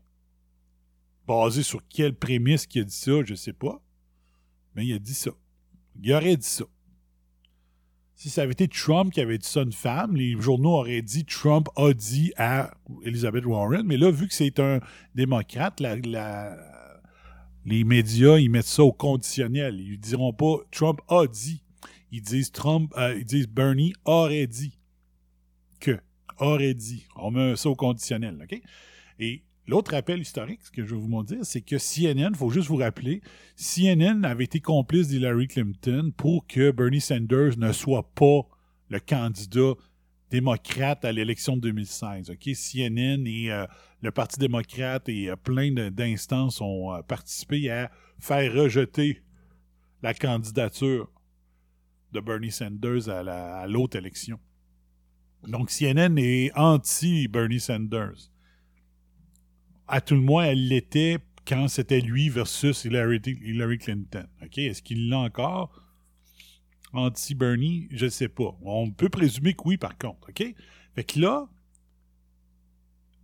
Basé 1.27 1.61
sur 1.63 1.85
quelle 1.87 2.13
prémisse 2.15 2.65
qu'il 2.65 2.81
a 2.81 2.85
dit 2.85 2.95
ça, 2.95 3.23
je 3.25 3.31
ne 3.31 3.35
sais 3.37 3.53
pas. 3.53 3.81
Mais 4.75 4.85
il 4.85 4.93
a 4.93 4.99
dit 4.99 5.13
ça. 5.13 5.31
Il 6.01 6.13
aurait 6.13 6.37
dit 6.37 6.47
ça. 6.47 6.65
Si 8.15 8.29
ça 8.29 8.41
avait 8.41 8.53
été 8.53 8.67
Trump 8.67 9.11
qui 9.13 9.21
avait 9.21 9.37
dit 9.37 9.47
ça 9.47 9.59
à 9.59 9.63
une 9.63 9.71
femme, 9.73 10.15
les 10.15 10.39
journaux 10.41 10.71
auraient 10.73 11.01
dit 11.01 11.25
Trump 11.25 11.67
a 11.75 11.93
dit 11.93 12.33
à 12.37 12.71
Elizabeth 13.03 13.45
Warren. 13.45 13.83
Mais 13.85 13.97
là, 13.97 14.09
vu 14.09 14.27
que 14.27 14.33
c'est 14.33 14.59
un 14.59 14.79
démocrate, 15.15 15.79
la, 15.79 15.97
la- 15.97 16.57
les 17.67 17.83
médias, 17.83 18.37
ils 18.37 18.49
mettent 18.49 18.65
ça 18.65 18.83
au 18.83 18.93
conditionnel. 18.93 19.81
Ils 19.81 19.99
diront 19.99 20.31
pas 20.31 20.59
Trump 20.71 21.01
a 21.09 21.27
dit. 21.27 21.61
Ils 22.13 22.21
disent 22.21 22.51
Trump, 22.51 22.93
euh, 22.97 23.17
ils 23.19 23.25
disent 23.25 23.49
Bernie 23.49 23.93
aurait 24.05 24.47
dit 24.47 24.79
que 25.81 25.99
aurait 26.39 26.73
dit. 26.73 27.05
On 27.17 27.29
met 27.29 27.57
ça 27.57 27.69
au 27.69 27.75
conditionnel, 27.75 28.39
ok? 28.41 28.61
Et 29.19 29.43
l'autre 29.67 29.91
rappel 29.91 30.21
historique, 30.21 30.61
ce 30.63 30.71
que 30.71 30.85
je 30.85 30.95
vais 30.95 31.01
vous 31.01 31.23
dire, 31.23 31.39
c'est 31.43 31.59
que 31.59 31.75
CNN, 31.77 32.33
faut 32.35 32.49
juste 32.49 32.69
vous 32.69 32.77
rappeler, 32.77 33.21
CNN 33.57 34.23
avait 34.23 34.45
été 34.45 34.61
complice 34.61 35.09
d'Hillary 35.09 35.49
Clinton 35.49 36.13
pour 36.15 36.47
que 36.47 36.71
Bernie 36.71 37.01
Sanders 37.01 37.57
ne 37.57 37.73
soit 37.73 38.09
pas 38.15 38.47
le 38.89 39.01
candidat 39.01 39.73
démocrate 40.29 41.05
à 41.05 41.11
l'élection 41.11 41.55
de 41.55 41.61
2016. 41.61 42.29
OK? 42.31 42.49
CNN 42.53 43.25
et 43.27 43.51
euh, 43.51 43.65
le 44.01 44.11
Parti 44.11 44.39
démocrate 44.39 45.07
et 45.09 45.29
euh, 45.29 45.35
plein 45.35 45.71
d'instances 45.89 46.61
ont 46.61 46.93
euh, 46.93 47.01
participé 47.01 47.69
à 47.69 47.91
faire 48.19 48.53
rejeter 48.53 49.21
la 50.03 50.13
candidature 50.13 51.09
de 52.11 52.19
Bernie 52.19 52.51
Sanders 52.51 53.09
à 53.09 53.23
la- 53.23 53.57
à 53.59 53.67
l'autre 53.67 53.97
élection. 53.97 54.39
Donc 55.47 55.69
CNN 55.69 56.17
est 56.17 56.51
anti-Bernie 56.55 57.59
Sanders. 57.59 58.31
À 59.87 60.01
tout 60.01 60.15
le 60.15 60.21
moins, 60.21 60.45
elle 60.45 60.67
l'était 60.67 61.19
quand 61.47 61.67
c'était 61.69 62.01
lui 62.01 62.27
versus 62.29 62.83
Hillary, 62.83 63.77
Clinton. 63.79 64.27
Est-ce 64.57 64.81
qu'il 64.81 65.09
l'a 65.09 65.19
encore? 65.19 65.71
Anti-Bernie, 66.93 67.87
je 67.91 68.05
ne 68.05 68.09
sais 68.09 68.29
pas. 68.29 68.57
On 68.61 68.91
peut 68.91 69.09
présumer 69.09 69.53
que 69.53 69.63
oui, 69.65 69.77
par 69.77 69.97
contre. 69.97 70.29
OK? 70.29 70.55
Fait 70.95 71.03
que 71.03 71.19
là, 71.19 71.47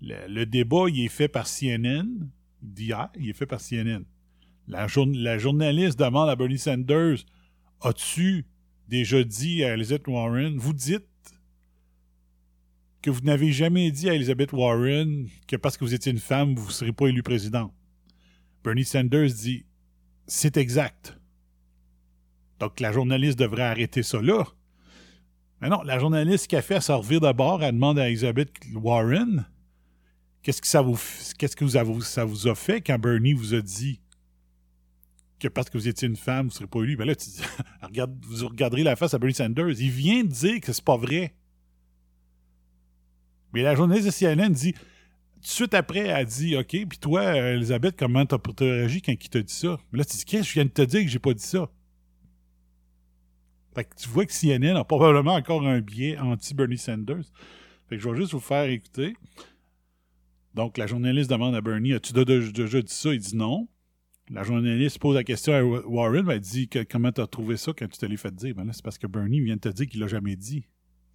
le, 0.02 0.46
débat, 0.46 0.86
il 0.90 1.06
est 1.06 1.10
fait 1.10 1.28
par 1.28 1.48
CNN 1.48 2.28
d'hier. 2.62 3.10
Il 3.18 3.30
est 3.30 3.34
fait 3.34 3.46
par 3.46 3.62
CNN. 3.62 4.04
La 4.68 4.88
journaliste 4.88 6.00
demande 6.00 6.30
à 6.30 6.36
Bernie 6.36 6.60
Sanders 6.60 7.26
As-tu 7.82 8.46
déjà 8.88 9.24
dit 9.24 9.64
à 9.64 9.74
Elizabeth 9.74 10.08
Warren 10.08 10.58
Vous 10.58 10.74
dites 10.74 11.08
que 13.02 13.10
vous 13.10 13.22
n'avez 13.22 13.52
jamais 13.52 13.92
dit 13.92 14.10
à 14.10 14.14
Elizabeth 14.14 14.54
Warren 14.54 15.28
que 15.48 15.58
parce 15.58 15.76
que 15.76 15.84
vous 15.84 15.94
étiez 15.94 16.12
une 16.12 16.20
femme, 16.20 16.56
vous 16.56 16.68
ne 16.68 16.72
serez 16.72 16.94
pas 16.94 17.08
élu 17.08 17.22
président. 17.22 17.74
Bernie 18.64 18.86
Sanders 18.86 19.34
dit 19.34 19.66
C'est 20.28 20.56
exact. 20.56 21.18
Donc 22.64 22.80
la 22.80 22.92
journaliste 22.94 23.38
devrait 23.38 23.64
arrêter 23.64 24.04
ça 24.04 24.22
là. 24.22 24.46
Mais 25.60 25.68
non, 25.70 25.82
la 25.84 26.00
journaliste 26.00 26.48
qui 26.48 26.56
a 26.56 26.62
fait, 26.62 26.76
elle 26.76 26.82
se 26.82 26.92
revire 26.92 27.20
d'abord, 27.22 27.62
elle 27.64 27.74
demande 27.74 28.00
à 28.00 28.08
Elizabeth 28.08 28.52
Warren 28.74 29.46
qu'est-ce 30.42 30.62
que 30.62 30.68
ça 30.68 30.82
vous 30.82 30.98
qu'est-ce 31.38 31.56
que 31.56 31.64
vous 31.66 31.78
avez- 31.78 32.50
a 32.50 32.56
fait 32.56 32.82
quand 32.82 32.98
Bernie 33.00 33.34
vous 33.34 33.54
a 33.54 33.62
dit 33.62 34.02
que 35.40 35.48
parce 35.50 35.70
que 35.70 35.78
vous 35.78 35.88
étiez 35.90 36.08
une 36.08 36.16
femme, 36.16 36.44
vous 36.48 36.52
ne 36.52 36.54
serez 36.54 36.68
pas 36.68 36.80
élu. 36.82 36.96
Ben 36.96 37.06
là, 37.06 37.16
tu 37.16 37.30
dis- 37.30 37.42
regarde, 37.82 38.14
vous 38.26 38.48
regarderez 38.48 38.84
la 38.84 38.96
face 38.96 39.14
à 39.14 39.20
Bernie 39.20 39.34
Sanders. 39.36 39.80
Il 39.80 39.90
vient 39.92 40.24
de 40.24 40.30
dire 40.30 40.62
que 40.62 40.72
c'est 40.72 40.84
pas 40.86 40.96
vrai. 40.98 41.34
Mais 43.54 43.62
la 43.62 43.76
journaliste 43.76 44.08
de 44.08 44.12
CNN 44.12 44.50
dit, 44.50 44.74
tout 44.74 44.80
de 45.42 45.48
suite 45.48 45.74
après, 45.74 46.08
elle 46.08 46.26
dit 46.26 46.56
OK, 46.56 46.68
puis 46.70 46.98
toi, 47.00 47.22
euh, 47.22 47.56
Elisabeth, 47.56 47.96
comment 47.98 48.26
t'as 48.26 48.38
réagi 48.60 49.02
quand 49.02 49.12
il 49.12 49.30
t'a 49.30 49.42
dit 49.42 49.54
ça 49.54 49.78
Mais 49.92 50.00
là, 50.00 50.06
tu 50.06 50.16
dis 50.18 50.26
Qu'est-ce 50.26 50.44
que 50.44 50.48
je 50.50 50.54
viens 50.54 50.66
de 50.66 50.70
te 50.70 50.82
dire 50.82 51.02
que 51.02 51.08
j'ai 51.10 51.20
pas 51.20 51.34
dit 51.34 51.44
ça 51.44 51.70
Fait 53.76 53.86
que 53.86 53.96
tu 53.96 54.08
vois 54.10 54.26
que 54.26 54.32
CNN 54.34 54.76
a 54.78 54.84
probablement 54.84 55.34
encore 55.36 55.66
un 55.66 55.82
biais 55.82 56.18
anti-Bernie 56.18 56.78
Sanders. 56.78 57.24
Fait 57.90 57.98
que 57.98 58.02
je 58.04 58.10
vais 58.10 58.16
juste 58.16 58.34
vous 58.34 58.40
faire 58.40 58.66
écouter. 58.70 59.16
Donc, 60.54 60.78
la 60.78 60.86
journaliste 60.88 61.30
demande 61.30 61.56
à 61.56 61.62
Bernie 61.62 61.94
As-tu 61.94 62.14
déjà 62.14 62.52
déjà 62.52 62.82
dit 62.82 62.94
ça? 62.94 63.14
Il 63.14 63.20
dit 63.20 63.36
non. 63.36 63.68
La 64.30 64.44
journaliste 64.44 65.00
pose 65.00 65.16
la 65.16 65.24
question 65.24 65.54
à 65.54 65.64
Wa- 65.64 65.82
Warren, 65.86 66.24
ben, 66.26 66.34
elle 66.34 66.40
dit 66.40 66.70
que, 66.70 66.84
Comment 66.84 67.12
t'as 67.12 67.28
trouvé 67.28 67.58
ça 67.58 67.72
quand 67.78 67.88
tu 67.90 67.98
te 67.98 68.06
l'es 68.06 68.16
fait 68.18 68.34
dire? 68.34 68.56
Ben 68.56 68.64
là, 68.66 68.72
c'est 68.74 68.84
parce 68.84 68.98
que 68.98 69.08
Bernie 69.08 69.42
vient 69.42 69.56
de 69.56 69.60
te 69.62 69.70
dire 69.70 69.88
qu'il 69.88 70.00
l'a 70.00 70.08
jamais 70.08 70.36
dit. 70.36 70.66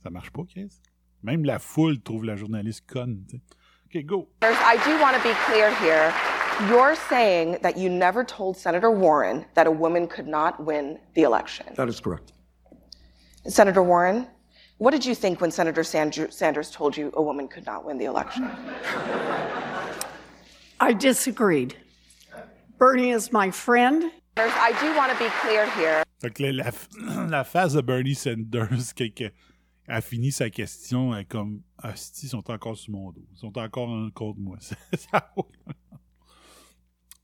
Ça 0.03 0.11
marche 0.11 0.31
pas, 0.31 0.43
Chris 0.45 0.81
Même 1.23 1.45
la 1.45 1.59
foule 1.59 2.01
trouve 2.01 2.25
la 2.25 2.37
journaliste 2.37 2.85
conne. 2.91 3.25
tu 3.29 3.37
sais. 3.37 3.43
OK, 4.01 4.05
go. 4.05 4.29
I 4.43 4.77
do 4.85 5.01
want 5.01 5.15
to 5.15 5.23
be 5.27 5.35
clear 5.47 5.71
here. 5.81 6.13
You're 6.69 6.97
saying 7.09 7.59
that 7.63 7.79
you 7.79 7.89
never 7.89 8.25
told 8.27 8.57
Senator 8.57 8.91
Warren 8.91 9.45
that 9.55 9.67
a 9.67 9.71
woman 9.71 10.07
could 10.09 10.27
not 10.27 10.55
win 10.63 10.99
the 11.15 11.23
election. 11.23 11.67
That 11.77 11.89
is 11.89 12.01
correct. 12.01 12.33
Senator 13.47 13.83
Warren, 13.83 14.27
what 14.79 14.91
did 14.93 15.05
you 15.05 15.15
think 15.15 15.41
when 15.41 15.51
Senator 15.51 15.83
Sanders 15.85 16.71
told 16.71 16.97
you 16.97 17.11
a 17.15 17.23
woman 17.23 17.49
could 17.49 17.67
not 17.67 17.85
win 17.85 17.99
the 17.99 18.05
election? 18.07 18.49
I 20.81 20.93
disagreed. 20.93 21.77
Bernie 22.79 23.11
is 23.11 23.33
my 23.33 23.51
friend. 23.51 24.11
I 24.37 24.73
do 24.81 24.95
want 24.97 25.11
to 25.13 25.19
be 25.19 25.29
clear 25.43 25.67
here. 25.73 26.05
Fait 26.21 26.31
que 26.33 26.45
la, 26.53 26.65
la, 26.65 27.27
la 27.29 27.45
face 27.45 27.73
de 27.75 27.83
Bernie 27.83 28.15
Sanders, 28.15 28.93
quand 28.97 29.15
que- 29.15 29.31
a 29.91 30.01
fini 30.03 30.31
sa 30.31 30.51
question, 30.51 31.15
elle 31.15 31.23
est 31.23 31.25
comme 31.25 31.63
Asti, 31.83 32.27
ils 32.27 32.29
sont 32.29 32.51
encore 32.51 32.77
sur 32.77 32.93
mon 32.93 33.11
dos. 33.11 33.25
Ils 33.33 33.39
sont 33.39 33.57
encore 33.59 33.89
en 33.89 34.11
contre 34.11 34.39
moi. 34.39 34.59
ça 34.61 34.77
n'a 35.13 35.31
aucun- 35.35 35.73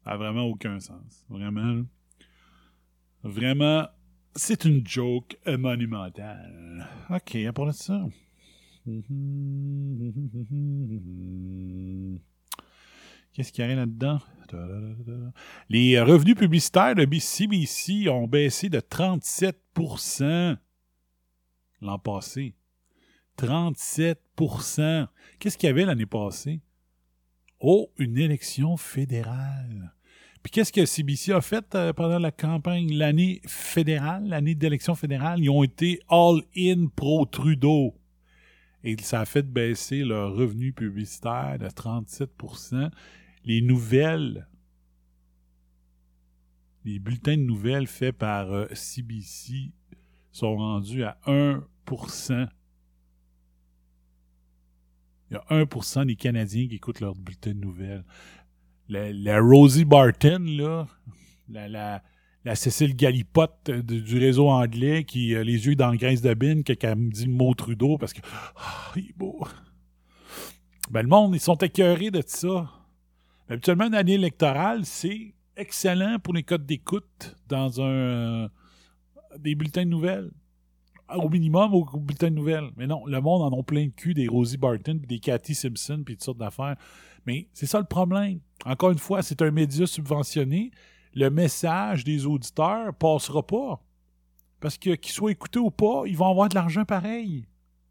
a 0.07 0.17
vraiment 0.17 0.45
aucun 0.45 0.81
sens. 0.81 1.25
Vraiment. 1.29 1.85
Vraiment, 3.23 3.87
c'est 4.37 4.65
une 4.65 4.87
joke 4.87 5.37
monumentale. 5.47 6.89
OK, 7.11 7.37
de 7.37 7.73
ça. 7.73 8.07
Qu'est-ce 13.33 13.53
qu'il 13.53 13.65
y 13.65 13.69
a 13.71 13.75
là-dedans? 13.75 14.21
Les 15.69 16.01
revenus 16.01 16.37
publicitaires 16.37 16.95
de 16.95 17.05
CBC 17.19 18.09
ont 18.09 18.29
baissé 18.29 18.69
de 18.69 18.79
37% 18.79 20.59
l'an 21.81 21.99
passé. 21.99 22.55
37% 23.39 25.09
Qu'est-ce 25.39 25.59
qu'il 25.59 25.67
y 25.67 25.71
avait 25.71 25.85
l'année 25.85 26.07
passée? 26.07 26.61
Oh, 27.61 27.91
une 27.99 28.19
élection 28.19 28.77
fédérale. 28.77 29.95
Puis 30.45 30.51
qu'est-ce 30.51 30.73
que 30.73 30.85
CBC 30.85 31.33
a 31.33 31.41
fait 31.41 31.75
euh, 31.75 31.95
pendant 31.95 32.19
la 32.19 32.31
campagne, 32.31 32.93
l'année 32.93 33.41
fédérale, 33.47 34.29
l'année 34.29 34.55
d'élection 34.55 34.95
fédérale? 34.95 35.41
Ils 35.41 35.49
ont 35.49 35.63
été 35.63 36.01
all-in 36.11 36.89
pro-Trudeau. 36.95 37.95
Et 38.85 38.95
ça 39.01 39.23
a 39.23 39.25
fait 39.25 39.43
baisser 39.43 40.05
leur 40.05 40.35
revenu 40.35 40.75
publicitaire 40.75 41.57
de 41.59 41.67
37% 41.67 42.91
Les 43.47 43.63
nouvelles, 43.63 44.47
les 46.85 46.99
bulletins 46.99 47.39
de 47.39 47.43
nouvelles 47.43 47.87
faits 47.87 48.15
par 48.15 48.53
euh, 48.53 48.67
CBC 48.75 49.73
sont 50.31 50.57
rendus 50.57 51.05
à 51.05 51.19
1% 51.27 52.49
Il 55.31 55.35
y 55.35 55.37
a 55.37 55.65
1% 55.65 56.05
des 56.05 56.17
Canadiens 56.17 56.69
qui 56.69 56.75
écoutent 56.75 57.01
leurs 57.01 57.15
bulletins 57.15 57.55
de 57.55 57.61
nouvelles. 57.61 58.05
La, 58.89 59.41
Rosie 59.41 59.85
Barton, 59.85 60.45
là, 60.47 60.87
la, 61.49 61.69
la, 61.69 62.03
la 62.45 62.55
Cécile 62.55 62.95
Galipotte 62.95 63.71
euh, 63.71 63.83
du, 63.83 64.19
réseau 64.19 64.49
anglais 64.49 65.05
qui 65.05 65.35
a 65.35 65.43
les 65.43 65.67
yeux 65.67 65.75
dans 65.75 65.91
la 65.91 65.97
graisse 65.97 66.21
de 66.21 66.35
bine 66.35 66.63
elle 66.69 66.97
me 66.97 67.11
dit 67.11 67.25
le 67.27 67.33
mot 67.33 67.55
Trudeau 67.55 67.97
parce 67.99 68.13
que 68.13 68.21
ah, 68.57 68.93
il 68.97 69.07
est 69.07 69.17
beau. 69.17 69.47
Ben, 70.91 71.03
le 71.03 71.09
monde, 71.09 71.35
ils 71.35 71.41
sont 71.41 71.57
écœurés 71.57 72.11
de 72.11 72.23
ça. 72.27 72.71
Habituellement, 73.49 73.87
une 73.87 73.95
année 73.95 74.15
électorale, 74.15 74.85
c'est 74.85 75.35
excellent 75.57 76.19
pour 76.19 76.35
les 76.35 76.43
codes 76.43 76.67
d'écoute 76.67 77.37
dans 77.49 77.81
un 77.81 77.85
euh, 77.85 78.49
des 79.39 79.55
bulletins 79.55 79.85
de 79.85 79.91
nouvelles. 79.91 80.31
Au 81.15 81.29
minimum, 81.29 81.75
au, 81.75 81.85
bulletin 82.01 82.31
de 82.31 82.35
nouvelles. 82.35 82.71
Mais 82.77 82.87
non, 82.87 83.07
le 83.07 83.21
monde 83.21 83.43
en 83.43 83.59
a 83.59 83.63
plein 83.63 83.87
de 83.87 83.93
cul, 83.93 84.15
des 84.15 84.27
Rosie 84.27 84.57
Barton, 84.57 84.99
puis 84.99 85.07
des 85.07 85.19
Cathy 85.19 85.55
Simpson, 85.55 86.03
puis 86.05 86.17
toutes 86.17 86.25
sortes 86.25 86.39
d'affaires. 86.39 86.77
Mais 87.27 87.49
c'est 87.53 87.67
ça 87.67 87.79
le 87.79 87.87
problème. 87.87 88.41
Encore 88.65 88.91
une 88.91 88.99
fois, 88.99 89.23
c'est 89.23 89.43
un 89.43 89.51
média 89.51 89.87
subventionné. 89.87 90.71
Le 91.15 91.31
message 91.31 92.05
des 92.05 92.27
auditeurs 92.27 92.95
passera 92.95 93.47
pas. 93.47 93.83
Parce 94.61 94.79
que 94.79 94.95
qu'ils 94.95 95.13
soient 95.13 95.33
écoutés 95.33 95.59
ou 95.59 95.71
pas, 95.71 96.03
ils 96.07 96.17
vont 96.17 96.31
avoir 96.31 96.49
de 96.49 96.55
l'argent 96.55 96.85
pareil. 96.85 97.47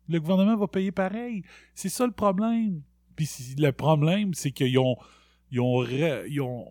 Le 0.09 0.19
gouvernement 0.19 0.57
va 0.57 0.67
payer 0.67 0.91
pareil. 0.91 1.43
C'est 1.75 1.89
ça 1.89 2.05
le 2.05 2.11
problème. 2.11 2.81
Puis 3.15 3.29
le 3.57 3.71
problème, 3.71 4.33
c'est 4.33 4.51
qu'ils 4.51 4.77
ont, 4.79 4.97
ils 5.51 5.59
ont, 5.59 5.85
ils 5.85 6.41
ont, 6.41 6.65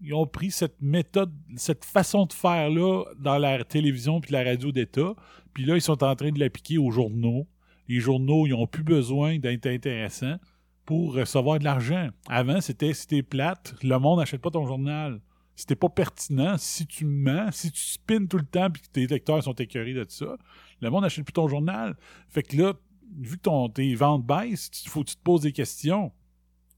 ils 0.00 0.14
ont 0.14 0.26
pris 0.26 0.50
cette 0.50 0.80
méthode, 0.80 1.32
cette 1.56 1.84
façon 1.84 2.26
de 2.26 2.32
faire-là 2.32 3.04
dans 3.18 3.38
la 3.38 3.62
télévision 3.64 4.20
puis 4.20 4.32
la 4.32 4.42
radio 4.42 4.72
d'État, 4.72 5.14
puis 5.52 5.64
là, 5.64 5.76
ils 5.76 5.82
sont 5.82 6.02
en 6.02 6.16
train 6.16 6.30
de 6.30 6.40
l'appliquer 6.40 6.78
aux 6.78 6.90
journaux. 6.90 7.46
Les 7.88 8.00
journaux, 8.00 8.46
ils 8.46 8.50
n'ont 8.50 8.66
plus 8.66 8.82
besoin 8.82 9.38
d'être 9.38 9.66
intéressants 9.66 10.38
pour 10.84 11.14
recevoir 11.14 11.58
de 11.58 11.64
l'argent. 11.64 12.08
Avant, 12.28 12.60
c'était 12.60 12.92
si 12.94 13.06
t'es 13.06 13.22
plate, 13.22 13.74
le 13.82 13.98
monde 13.98 14.18
n'achète 14.18 14.40
pas 14.40 14.50
ton 14.50 14.66
journal. 14.66 15.20
Si 15.56 15.66
t'es 15.66 15.76
pas 15.76 15.88
pertinent, 15.88 16.56
si 16.58 16.86
tu 16.86 17.04
mens, 17.04 17.52
si 17.52 17.70
tu 17.70 17.80
spins 17.80 18.26
tout 18.26 18.38
le 18.38 18.44
temps 18.44 18.70
puis 18.70 18.82
que 18.82 18.88
tes 18.88 19.06
lecteurs 19.06 19.42
sont 19.42 19.54
écœurés 19.54 19.94
de 19.94 20.04
ça, 20.08 20.36
le 20.80 20.90
monde 20.90 21.02
n'achète 21.02 21.24
plus 21.24 21.32
ton 21.32 21.48
journal. 21.48 21.96
Fait 22.28 22.42
que 22.42 22.56
là, 22.56 22.74
vu 23.18 23.36
que 23.36 23.42
ton, 23.42 23.68
tes 23.68 23.94
ventes 23.94 24.26
baissent, 24.26 24.70
il 24.84 24.88
faut 24.88 25.04
que 25.04 25.10
tu 25.10 25.16
te 25.16 25.22
poses 25.22 25.42
des 25.42 25.52
questions. 25.52 26.12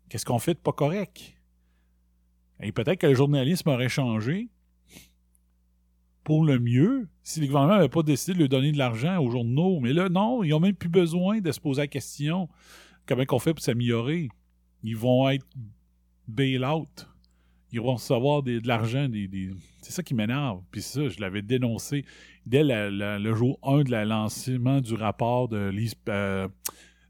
Qu'est-ce 0.08 0.26
qu'on 0.26 0.38
fait 0.38 0.54
de 0.54 0.58
pas 0.58 0.72
correct? 0.72 1.34
Et 2.60 2.72
peut-être 2.72 3.00
que 3.00 3.06
le 3.06 3.14
journalisme 3.14 3.68
aurait 3.70 3.88
changé 3.88 4.48
pour 6.22 6.44
le 6.44 6.58
mieux 6.58 7.08
si 7.22 7.40
le 7.40 7.46
gouvernement 7.46 7.76
n'avait 7.76 7.88
pas 7.88 8.02
décidé 8.02 8.34
de 8.34 8.38
lui 8.40 8.48
donner 8.48 8.72
de 8.72 8.78
l'argent 8.78 9.18
aux 9.18 9.30
journaux. 9.30 9.80
Mais 9.80 9.92
là, 9.92 10.08
non, 10.08 10.42
ils 10.42 10.50
n'ont 10.50 10.60
même 10.60 10.74
plus 10.74 10.88
besoin 10.88 11.40
de 11.40 11.50
se 11.50 11.60
poser 11.60 11.82
la 11.82 11.86
question 11.86 12.48
comment 13.06 13.24
on 13.30 13.38
fait 13.38 13.54
pour 13.54 13.62
s'améliorer? 13.62 14.28
Ils 14.82 14.96
vont 14.96 15.28
être 15.28 15.46
bail-out. 16.28 17.08
Ils 17.72 17.80
vont 17.80 17.94
recevoir 17.94 18.42
de 18.42 18.60
l'argent. 18.64 19.08
Des, 19.08 19.50
C'est 19.82 19.92
ça 19.92 20.02
qui 20.02 20.14
m'énerve. 20.14 20.62
Puis 20.70 20.82
ça, 20.82 21.08
je 21.08 21.20
l'avais 21.20 21.42
dénoncé 21.42 22.04
dès 22.44 22.62
le 22.64 23.34
jour 23.34 23.58
1 23.62 23.84
de 23.84 23.90
la 23.90 24.04
lancement 24.04 24.80
du 24.80 24.94
rapport 24.94 25.48
de 25.48 25.72
euh, 26.08 26.48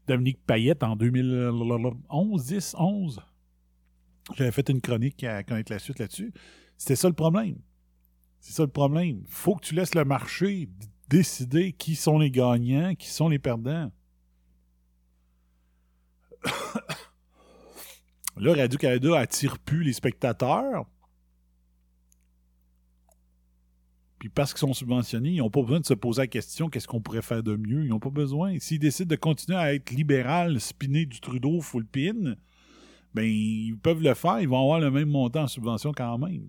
Dominique 0.07 0.39
Payette 0.45 0.83
en 0.83 0.95
2011, 0.95 2.45
10, 2.45 2.75
11. 2.77 3.21
J'avais 4.35 4.51
fait 4.51 4.69
une 4.69 4.81
chronique 4.81 5.23
à 5.23 5.43
connaître 5.43 5.71
la 5.71 5.79
suite 5.79 5.99
là-dessus. 5.99 6.33
C'était 6.77 6.95
ça 6.95 7.07
le 7.07 7.13
problème. 7.13 7.57
C'est 8.39 8.53
ça 8.53 8.63
le 8.63 8.69
problème. 8.69 9.23
faut 9.27 9.55
que 9.55 9.65
tu 9.65 9.75
laisses 9.75 9.95
le 9.95 10.05
marché 10.05 10.69
décider 11.09 11.73
qui 11.73 11.95
sont 11.95 12.19
les 12.19 12.31
gagnants, 12.31 12.95
qui 12.95 13.07
sont 13.07 13.29
les 13.29 13.39
perdants. 13.39 13.91
Là, 18.37 18.53
Radio-Canada 18.53 19.17
attire 19.17 19.57
plus 19.59 19.83
les 19.83 19.93
spectateurs. 19.93 20.85
Puis 24.19 24.29
parce 24.29 24.53
qu'ils 24.53 24.59
sont 24.59 24.73
subventionnés, 24.73 25.29
ils 25.29 25.37
n'ont 25.37 25.49
pas 25.49 25.61
besoin 25.61 25.79
de 25.79 25.85
se 25.85 25.93
poser 25.93 26.23
la 26.23 26.27
question 26.27 26.69
qu'est-ce 26.69 26.87
qu'on 26.87 27.01
pourrait 27.01 27.21
faire 27.21 27.43
de 27.43 27.55
mieux? 27.55 27.83
Ils 27.83 27.89
n'ont 27.89 27.99
pas 27.99 28.09
besoin. 28.09 28.57
S'ils 28.59 28.79
décident 28.79 29.09
de 29.09 29.15
continuer 29.15 29.57
à 29.57 29.73
être 29.73 29.91
libéral, 29.91 30.59
spinner 30.59 31.05
du 31.05 31.19
Trudeau 31.19 31.61
full 31.61 31.85
pin, 31.85 32.35
ben 33.13 33.23
ils 33.23 33.77
peuvent 33.77 34.01
le 34.01 34.13
faire. 34.13 34.39
Ils 34.39 34.49
vont 34.49 34.61
avoir 34.61 34.79
le 34.79 34.89
même 34.89 35.09
montant 35.09 35.43
en 35.43 35.47
subvention 35.47 35.91
quand 35.95 36.17
même. 36.17 36.47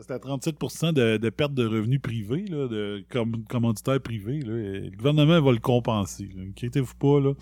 C'était 0.00 0.14
à 0.14 0.18
37 0.18 0.56
de, 0.94 1.16
de 1.18 1.28
perte 1.28 1.52
de 1.52 1.66
revenus 1.66 2.00
privés, 2.00 2.46
là, 2.46 2.68
de 2.68 3.04
com- 3.10 3.44
commanditaires 3.50 4.00
privés. 4.00 4.40
Le 4.40 4.90
gouvernement 4.96 5.42
va 5.42 5.52
le 5.52 5.58
compenser. 5.58 6.30
Inquiétez-vous 6.38 6.94
pas. 6.94 7.20
Là. 7.20 7.34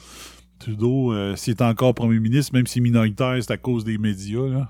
Trudeau, 0.59 1.13
euh, 1.13 1.37
s'il 1.37 1.53
est 1.53 1.63
encore 1.63 1.95
premier 1.95 2.19
ministre, 2.19 2.53
même 2.55 2.67
est 2.67 2.81
minoritaire, 2.81 3.37
c'est 3.41 3.53
à 3.53 3.59
cause 3.59 3.85
des 3.85 3.97
médias 3.97 4.69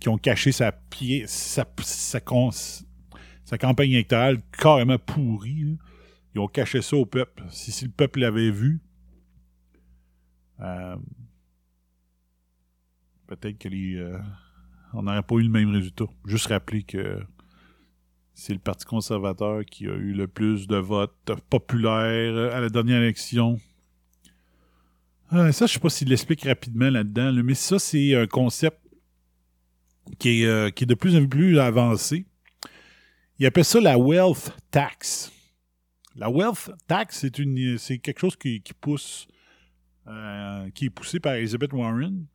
qui 0.00 0.08
ont 0.08 0.18
caché 0.18 0.50
sa, 0.50 0.72
pied, 0.72 1.24
sa, 1.28 1.64
sa, 1.80 2.20
campagne 2.20 3.92
électorale 3.92 4.38
carrément 4.58 4.98
pourrie. 4.98 5.78
Ils 6.34 6.40
ont 6.40 6.48
caché 6.48 6.82
ça 6.82 6.96
au 6.96 7.06
peuple. 7.06 7.44
Si, 7.50 7.70
si 7.70 7.84
le 7.84 7.92
peuple 7.92 8.20
l'avait 8.20 8.50
vu, 8.50 8.80
euh, 10.58 10.96
peut-être 13.28 13.58
que 13.58 13.68
les, 13.68 13.94
euh, 13.94 14.18
on 14.92 15.02
n'aurait 15.02 15.22
pas 15.22 15.36
eu 15.36 15.42
le 15.42 15.48
même 15.48 15.70
résultat. 15.70 16.06
Juste 16.26 16.46
rappeler 16.46 16.82
que 16.82 17.20
c'est 18.34 18.52
le 18.52 18.58
Parti 18.58 18.84
conservateur 18.84 19.64
qui 19.64 19.86
a 19.86 19.94
eu 19.94 20.12
le 20.12 20.26
plus 20.26 20.66
de 20.66 20.76
votes 20.76 21.32
populaires 21.48 22.54
à 22.54 22.60
la 22.60 22.68
dernière 22.68 23.02
élection. 23.02 23.58
Ah, 25.30 25.52
ça, 25.52 25.66
je 25.66 25.74
sais 25.74 25.78
pas 25.78 25.90
s'il 25.90 26.08
l'explique 26.08 26.42
rapidement 26.42 26.90
là-dedans, 26.90 27.30
là, 27.30 27.42
mais 27.42 27.54
ça, 27.54 27.78
c'est 27.78 28.16
un 28.16 28.26
concept 28.26 28.78
qui 30.18 30.42
est, 30.42 30.46
euh, 30.46 30.70
qui 30.70 30.84
est 30.84 30.86
de 30.86 30.94
plus 30.94 31.16
en 31.16 31.26
plus 31.26 31.58
avancé. 31.60 32.26
Il 33.38 33.46
appelle 33.46 33.64
ça 33.64 33.80
la 33.80 33.96
wealth 33.96 34.52
tax. 34.70 35.32
La 36.16 36.28
wealth 36.28 36.70
tax, 36.88 37.26
c'est 37.78 37.98
quelque 37.98 38.18
chose 38.18 38.36
qui 38.36 38.60
pousse 38.80 39.28
euh, 40.10 40.70
qui 40.70 40.86
est 40.86 40.90
poussé 40.90 41.20
par 41.20 41.34
Elizabeth 41.34 41.72
Warren. 41.72 42.26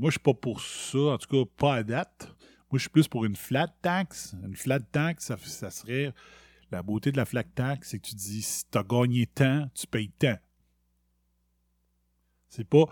Moi, 0.00 0.08
je 0.08 0.12
suis 0.12 0.20
pas 0.20 0.32
pour 0.32 0.62
ça, 0.62 0.98
en 0.98 1.18
tout 1.18 1.28
cas 1.28 1.50
pas 1.58 1.74
à 1.74 1.82
date. 1.82 2.34
Moi, 2.70 2.78
je 2.78 2.80
suis 2.80 2.88
plus 2.88 3.06
pour 3.06 3.26
une 3.26 3.36
flat 3.36 3.68
tax. 3.82 4.34
Une 4.42 4.56
flat 4.56 4.80
tax, 4.80 5.26
ça, 5.26 5.36
ça 5.36 5.70
serait 5.70 6.14
la 6.70 6.82
beauté 6.82 7.12
de 7.12 7.18
la 7.18 7.26
flat 7.26 7.44
tax, 7.44 7.90
c'est 7.90 7.98
que 7.98 8.08
tu 8.08 8.14
dis 8.14 8.40
si 8.40 8.64
tu 8.70 8.78
as 8.78 8.82
gagné 8.82 9.26
tant, 9.26 9.68
tu 9.74 9.86
payes 9.86 10.10
tant. 10.10 10.38
C'est 12.48 12.64
pas 12.64 12.86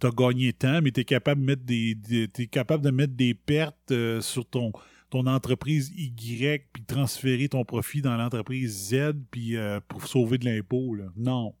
tu 0.00 0.06
as 0.06 0.10
gagné 0.10 0.52
tant, 0.52 0.82
mais 0.82 0.90
tu 0.92 1.00
es 1.00 1.04
capable 1.04 1.40
de 1.40 1.46
mettre 1.46 1.62
des, 1.62 2.48
capable 2.50 2.84
de 2.84 2.90
mettre 2.90 3.14
des 3.14 3.34
pertes 3.34 3.90
euh, 3.92 4.20
sur 4.20 4.46
ton 4.46 4.72
ton 5.10 5.26
entreprise 5.26 5.90
Y 5.96 6.68
puis 6.72 6.84
transférer 6.84 7.48
ton 7.48 7.64
profit 7.64 8.00
dans 8.02 8.16
l'entreprise 8.16 8.90
Z 8.90 9.14
puis 9.30 9.56
euh, 9.56 9.80
pour 9.88 10.06
sauver 10.06 10.36
de 10.36 10.44
l'impôt. 10.44 10.96
Non. 11.16 11.54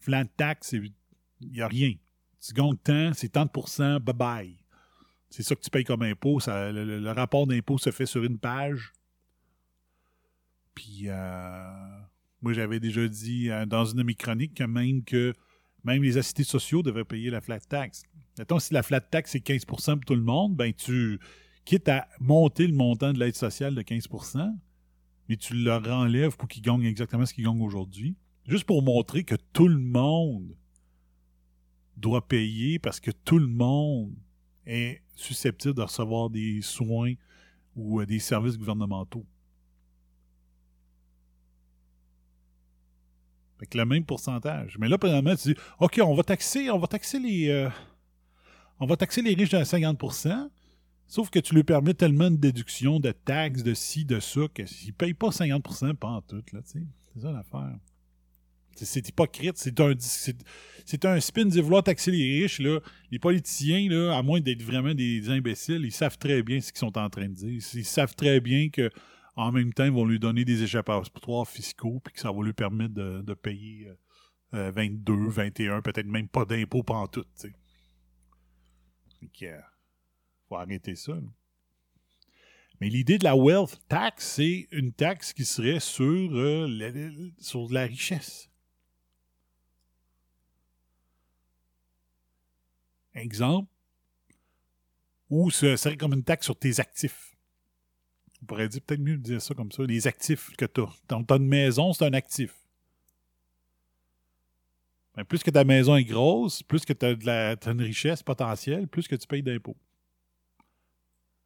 Flat 0.00 0.24
tax, 0.24 0.72
il 0.72 0.92
n'y 1.40 1.60
a 1.60 1.68
rien. 1.68 1.94
Tu 2.44 2.52
gagnes 2.52 2.76
tant, 2.76 3.12
c'est 3.14 3.28
tant 3.28 3.44
de 3.44 3.50
pourcents, 3.50 4.00
bye 4.00 4.14
bye. 4.14 4.56
C'est 5.30 5.42
ça 5.42 5.54
que 5.54 5.60
tu 5.60 5.70
payes 5.70 5.84
comme 5.84 6.02
impôt. 6.02 6.40
Ça, 6.40 6.72
le, 6.72 7.10
rapport 7.10 7.46
d'impôt 7.46 7.78
se 7.78 7.90
fait 7.90 8.06
sur 8.06 8.24
une 8.24 8.38
page. 8.38 8.92
Puis, 10.74 11.04
euh, 11.06 12.00
moi, 12.42 12.52
j'avais 12.52 12.80
déjà 12.80 13.06
dit 13.08 13.50
euh, 13.50 13.64
dans 13.64 13.84
une 13.84 13.98
de 13.98 14.02
mes 14.02 14.14
chroniques 14.14 14.54
que 14.54 14.64
même 14.64 15.04
que 15.04 15.32
même 15.84 16.02
les 16.02 16.18
assistés 16.18 16.44
sociaux 16.44 16.82
devraient 16.82 17.04
payer 17.04 17.30
la 17.30 17.40
flat 17.40 17.60
tax. 17.60 18.02
Mettons, 18.38 18.58
si 18.58 18.74
la 18.74 18.82
flat 18.82 19.00
tax 19.00 19.32
c'est 19.32 19.40
15 19.40 19.64
pour 19.64 19.80
tout 19.82 20.14
le 20.14 20.22
monde, 20.22 20.54
ben 20.54 20.72
tu, 20.72 21.18
quitte 21.64 21.88
à 21.88 22.08
monter 22.20 22.66
le 22.66 22.74
montant 22.74 23.12
de 23.12 23.18
l'aide 23.18 23.36
sociale 23.36 23.74
de 23.74 23.82
15% 23.82 24.52
mais 25.28 25.36
tu 25.36 25.54
leur 25.54 25.86
enlèves 25.88 26.36
pour 26.36 26.48
qu'ils 26.48 26.62
gagnent 26.62 26.84
exactement 26.84 27.24
ce 27.24 27.34
qu'ils 27.34 27.44
gagnent 27.44 27.62
aujourd'hui. 27.62 28.16
Juste 28.46 28.64
pour 28.64 28.82
montrer 28.82 29.24
que 29.24 29.36
tout 29.52 29.68
le 29.68 29.78
monde 29.78 30.56
doit 31.96 32.26
payer 32.26 32.78
parce 32.78 33.00
que 33.00 33.10
tout 33.10 33.38
le 33.38 33.46
monde 33.46 34.12
est 34.66 35.02
susceptible 35.14 35.74
de 35.74 35.82
recevoir 35.82 36.30
des 36.30 36.60
soins 36.62 37.14
ou 37.76 38.00
euh, 38.00 38.06
des 38.06 38.18
services 38.18 38.58
gouvernementaux. 38.58 39.26
Que 43.70 43.78
le 43.78 43.84
même 43.84 44.04
pourcentage. 44.04 44.76
Mais 44.78 44.88
là, 44.88 44.98
présentement, 44.98 45.36
tu 45.36 45.54
dis 45.54 45.60
OK, 45.78 46.00
on 46.02 46.14
va 46.14 46.24
taxer, 46.24 46.68
on 46.70 46.78
va 46.78 46.88
taxer 46.88 47.20
les. 47.20 47.48
euh, 47.48 47.70
on 48.80 48.86
va 48.86 48.96
taxer 48.96 49.22
les 49.22 49.34
riches 49.34 49.54
à 49.54 49.62
50% 49.62 50.50
Sauf 51.06 51.28
que 51.28 51.38
tu 51.38 51.54
lui 51.54 51.62
permets 51.62 51.94
tellement 51.94 52.30
de 52.30 52.36
déductions, 52.36 52.98
de 52.98 53.12
taxes, 53.12 53.62
de 53.62 53.74
ci, 53.74 54.06
de 54.06 54.18
ça, 54.18 54.40
qu'ils 54.54 54.64
ne 54.86 54.92
payent 54.92 55.14
pas 55.14 55.28
50% 55.28 55.94
pas 55.94 56.08
en 56.08 56.22
tout. 56.22 56.42
C'est 56.64 57.20
ça 57.20 57.30
l'affaire. 57.30 57.76
C'est- 58.74 59.08
hypocrite. 59.08 59.56
C'est 59.56 61.04
un, 61.04 61.20
spin 61.20 61.44
de 61.46 61.60
vouloir 61.60 61.82
taxer 61.82 62.10
les 62.10 62.42
riches. 62.42 62.60
Les 63.10 63.18
politiciens, 63.18 64.10
à 64.10 64.22
moins 64.22 64.40
d'être 64.40 64.62
vraiment 64.62 64.94
des 64.94 65.28
imbéciles, 65.28 65.82
ils 65.84 65.92
savent 65.92 66.18
très 66.18 66.42
bien 66.42 66.60
ce 66.60 66.72
qu'ils 66.72 66.80
sont 66.80 66.98
en 66.98 67.08
train 67.10 67.28
de 67.28 67.34
dire. 67.34 67.62
Ils 67.74 67.84
savent 67.84 68.14
très 68.14 68.40
bien 68.40 68.68
que 68.68 68.90
en 69.34 69.50
même 69.50 69.72
temps, 69.72 69.84
ils 69.84 69.92
vont 69.92 70.04
lui 70.04 70.18
donner 70.18 70.44
des 70.44 70.62
échappatoires 70.62 71.48
fiscaux 71.48 72.00
puis 72.04 72.12
que 72.12 72.20
ça 72.20 72.30
va 72.30 72.42
lui 72.42 72.52
permettre 72.52 72.94
de, 72.94 73.34
payer 73.34 73.88
euh, 73.88 73.94
euh, 74.54 74.70
22, 74.72 75.28
21, 75.28 75.80
peut-être 75.80 76.06
même 76.06 76.28
pas 76.28 76.44
d'impôts 76.44 76.82
pas 76.82 76.94
en 76.94 77.06
tout. 77.06 77.24
tu 77.24 77.30
sais. 77.34 77.52
Fait 79.20 79.28
que, 79.28 79.46
euh, 79.46 79.60
faut 80.48 80.56
arrêter 80.56 80.94
ça. 80.96 81.14
Mais 82.80 82.88
l'idée 82.88 83.16
de 83.16 83.24
la 83.24 83.36
wealth 83.36 83.80
tax, 83.88 84.26
c'est 84.34 84.68
une 84.72 84.92
taxe 84.92 85.32
qui 85.32 85.44
serait 85.44 85.78
euh, 86.00 87.30
sur 87.38 87.72
la 87.72 87.86
richesse. 87.86 88.50
Exemple, 93.14 93.68
ou 95.28 95.50
ce 95.50 95.76
serait 95.76 95.96
comme 95.96 96.12
une 96.12 96.24
taxe 96.24 96.44
sur 96.44 96.56
tes 96.56 96.80
actifs. 96.80 97.34
On 98.42 98.46
pourrait 98.46 98.68
dire 98.68 98.82
peut-être 98.82 99.00
mieux 99.00 99.16
de 99.16 99.22
dire 99.22 99.40
ça 99.40 99.54
comme 99.54 99.70
ça. 99.70 99.82
Les 99.84 100.06
actifs 100.06 100.50
que 100.56 100.64
tu 100.64 100.82
as. 100.82 100.92
Donc, 101.08 101.30
as 101.30 101.36
une 101.36 101.46
maison, 101.46 101.92
c'est 101.92 102.04
un 102.04 102.12
actif. 102.12 102.52
Ben, 105.14 105.24
plus 105.24 105.42
que 105.42 105.50
ta 105.50 105.64
maison 105.64 105.96
est 105.96 106.04
grosse, 106.04 106.62
plus 106.62 106.84
que 106.84 106.92
tu 106.92 107.06
as, 107.06 107.70
une 107.70 107.82
richesse 107.82 108.22
potentielle, 108.22 108.88
plus 108.88 109.06
que 109.06 109.14
tu 109.14 109.26
payes 109.26 109.42
d'impôts. 109.42 109.76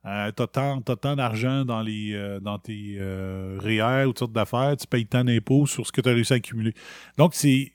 Euh, 0.05 0.31
tu 0.31 0.43
as 0.43 0.47
tant, 0.47 1.17
d'argent 1.17 1.65
dans, 1.65 1.85
euh, 1.85 2.59
tes 2.59 2.97
euh, 2.99 3.59
REER 3.61 4.05
ou 4.05 4.11
toutes 4.11 4.19
sortes 4.21 4.33
d'affaires, 4.33 4.77
tu 4.77 4.87
payes 4.87 5.07
tant 5.07 5.25
d'impôts 5.25 5.67
sur 5.67 5.85
ce 5.85 5.91
que 5.91 6.01
tu 6.01 6.09
as 6.09 6.13
réussi 6.13 6.33
à 6.33 6.37
accumuler. 6.37 6.75
Donc, 7.19 7.35
c'est 7.35 7.73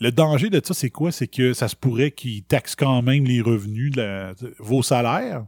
le 0.00 0.12
danger 0.12 0.50
de 0.50 0.60
ça, 0.64 0.74
c'est 0.74 0.90
quoi? 0.90 1.10
C'est 1.10 1.26
que 1.26 1.52
ça 1.52 1.68
se 1.68 1.76
pourrait 1.76 2.12
qu'ils 2.12 2.44
taxent 2.44 2.76
quand 2.76 3.02
même 3.02 3.24
les 3.24 3.40
revenus, 3.40 3.92
vos 4.58 4.82
salaires. 4.82 5.44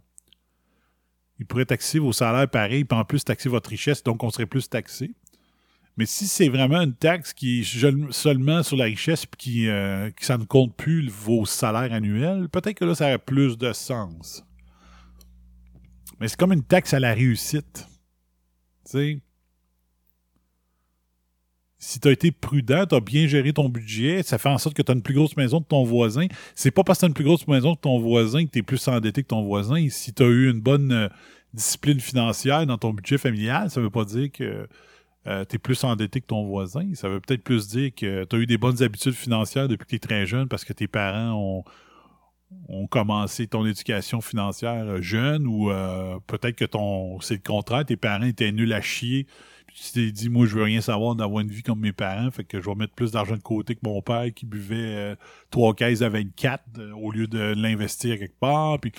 Ils 1.39 1.47
pourraient 1.47 1.67
taxer 1.67 1.99
vos 1.99 2.13
salaires 2.13 2.49
pareil, 2.49 2.85
puis 2.85 2.99
en 2.99 3.05
plus 3.05 3.25
taxer 3.25 3.49
votre 3.49 3.71
richesse, 3.71 4.03
donc 4.03 4.23
on 4.23 4.31
serait 4.31 4.47
plus 4.47 4.69
taxé. 4.69 5.15
Mais 5.97 6.07
si 6.07 6.27
c'est 6.27 6.49
vraiment 6.49 6.81
une 6.81 6.95
taxe 6.95 7.33
qui 7.33 7.61
est 7.61 8.13
seulement 8.13 8.63
sur 8.63 8.77
la 8.77 8.85
richesse, 8.85 9.27
puis 9.27 9.39
qui, 9.39 9.69
euh, 9.69 10.11
que 10.11 10.25
ça 10.25 10.39
ne 10.39 10.45
compte 10.45 10.75
plus 10.77 11.09
vos 11.09 11.47
salaires 11.47 11.93
annuels, 11.93 12.49
peut-être 12.49 12.77
que 12.77 12.85
là, 12.85 12.95
ça 12.95 13.09
a 13.09 13.19
plus 13.19 13.59
de 13.59 13.73
sens. 13.73 14.45
Mais 16.19 16.29
c'est 16.29 16.39
comme 16.39 16.53
une 16.53 16.65
taxe 16.65 16.95
à 16.95 17.01
la 17.01 17.15
réussite. 17.15 17.87
Tu 18.85 18.93
sais, 18.93 19.21
si 21.81 21.99
tu 21.99 22.09
as 22.09 22.13
été 22.13 22.31
prudent, 22.31 22.85
tu 22.87 22.95
as 22.95 23.01
bien 23.01 23.27
géré 23.27 23.55
ton 23.55 23.71
budget, 23.71 24.23
ça 24.23 24.37
fait 24.37 24.51
en 24.51 24.59
sorte 24.59 24.77
que 24.77 24.83
tu 24.83 24.93
as 24.93 24.95
une 24.95 25.03
plus 25.03 25.15
grosse 25.15 25.35
maison 25.37 25.63
que 25.63 25.69
ton 25.69 25.83
voisin. 25.83 26.27
C'est 26.55 26.71
pas 26.71 26.85
parce 26.85 26.99
que 26.99 27.01
tu 27.01 27.05
as 27.07 27.09
une 27.09 27.15
plus 27.15 27.25
grosse 27.25 27.49
maison 27.49 27.75
que 27.75 27.81
ton 27.81 27.99
voisin 27.99 28.45
que 28.45 28.51
tu 28.51 28.63
plus 28.63 28.87
endetté 28.87 29.23
que 29.23 29.29
ton 29.29 29.43
voisin. 29.43 29.89
Si 29.89 30.13
tu 30.13 30.23
as 30.23 30.27
eu 30.27 30.51
une 30.51 30.61
bonne 30.61 30.93
euh, 30.93 31.09
discipline 31.55 31.99
financière 31.99 32.67
dans 32.67 32.77
ton 32.77 32.93
budget 32.93 33.17
familial, 33.17 33.71
ça 33.71 33.81
veut 33.81 33.91
pas 33.91 34.05
dire 34.05 34.31
que 34.31 34.69
tu 35.25 35.57
es 35.57 35.59
plus 35.59 35.83
endetté 35.83 36.21
que 36.21 36.27
ton 36.27 36.45
voisin. 36.45 36.87
Ça 36.95 37.09
veut 37.09 37.21
peut-être 37.21 37.43
plus 37.43 37.69
dire 37.69 37.91
que 37.97 38.25
tu 38.25 38.37
as 38.37 38.39
eu 38.39 38.47
des 38.47 38.59
bonnes 38.59 38.83
habitudes 38.83 39.15
financières 39.15 39.67
depuis 39.67 39.85
que 39.87 39.91
tu 39.91 39.97
es 39.97 40.01
très 40.01 40.27
jeune 40.27 40.49
parce 40.49 40.67
que 40.67 40.75
tes 40.75 40.87
parents 40.87 41.33
ont, 41.33 41.65
ont 42.69 42.87
commencé 42.87 43.47
ton 43.47 43.65
éducation 43.65 44.21
financière 44.21 44.85
euh, 44.87 45.01
jeune 45.01 45.47
ou 45.47 45.71
euh, 45.71 46.19
peut-être 46.27 46.57
que 46.57 46.65
ton 46.65 47.21
c'est 47.21 47.35
le 47.35 47.41
contraire, 47.41 47.85
tes 47.85 47.97
parents 47.97 48.25
étaient 48.25 48.53
nuls 48.53 48.73
à 48.73 48.81
chier. 48.81 49.27
Tu 49.75 49.93
t'es 49.93 50.13
dit, 50.13 50.29
moi, 50.29 50.47
je 50.47 50.55
veux 50.57 50.63
rien 50.65 50.81
savoir 50.81 51.15
d'avoir 51.15 51.41
une 51.41 51.51
vie 51.51 51.63
comme 51.63 51.81
mes 51.81 51.93
parents, 51.93 52.31
fait 52.31 52.45
que 52.45 52.61
je 52.61 52.69
vais 52.69 52.75
mettre 52.75 52.95
plus 52.95 53.13
d'argent 53.13 53.37
de 53.37 53.43
côté 53.43 53.75
que 53.75 53.81
mon 53.85 54.03
père 54.03 54.33
qui 54.35 54.45
buvait 54.47 54.77
euh, 55.13 55.15
trois 55.51 55.75
caisses 55.75 56.03
à 56.03 56.09
24 56.09 56.65
euh, 56.79 56.93
au 56.93 57.11
lieu 57.13 57.27
de 57.27 57.55
l'investir 57.57 58.19
quelque 58.19 58.39
part. 58.39 58.81
Puis, 58.81 58.93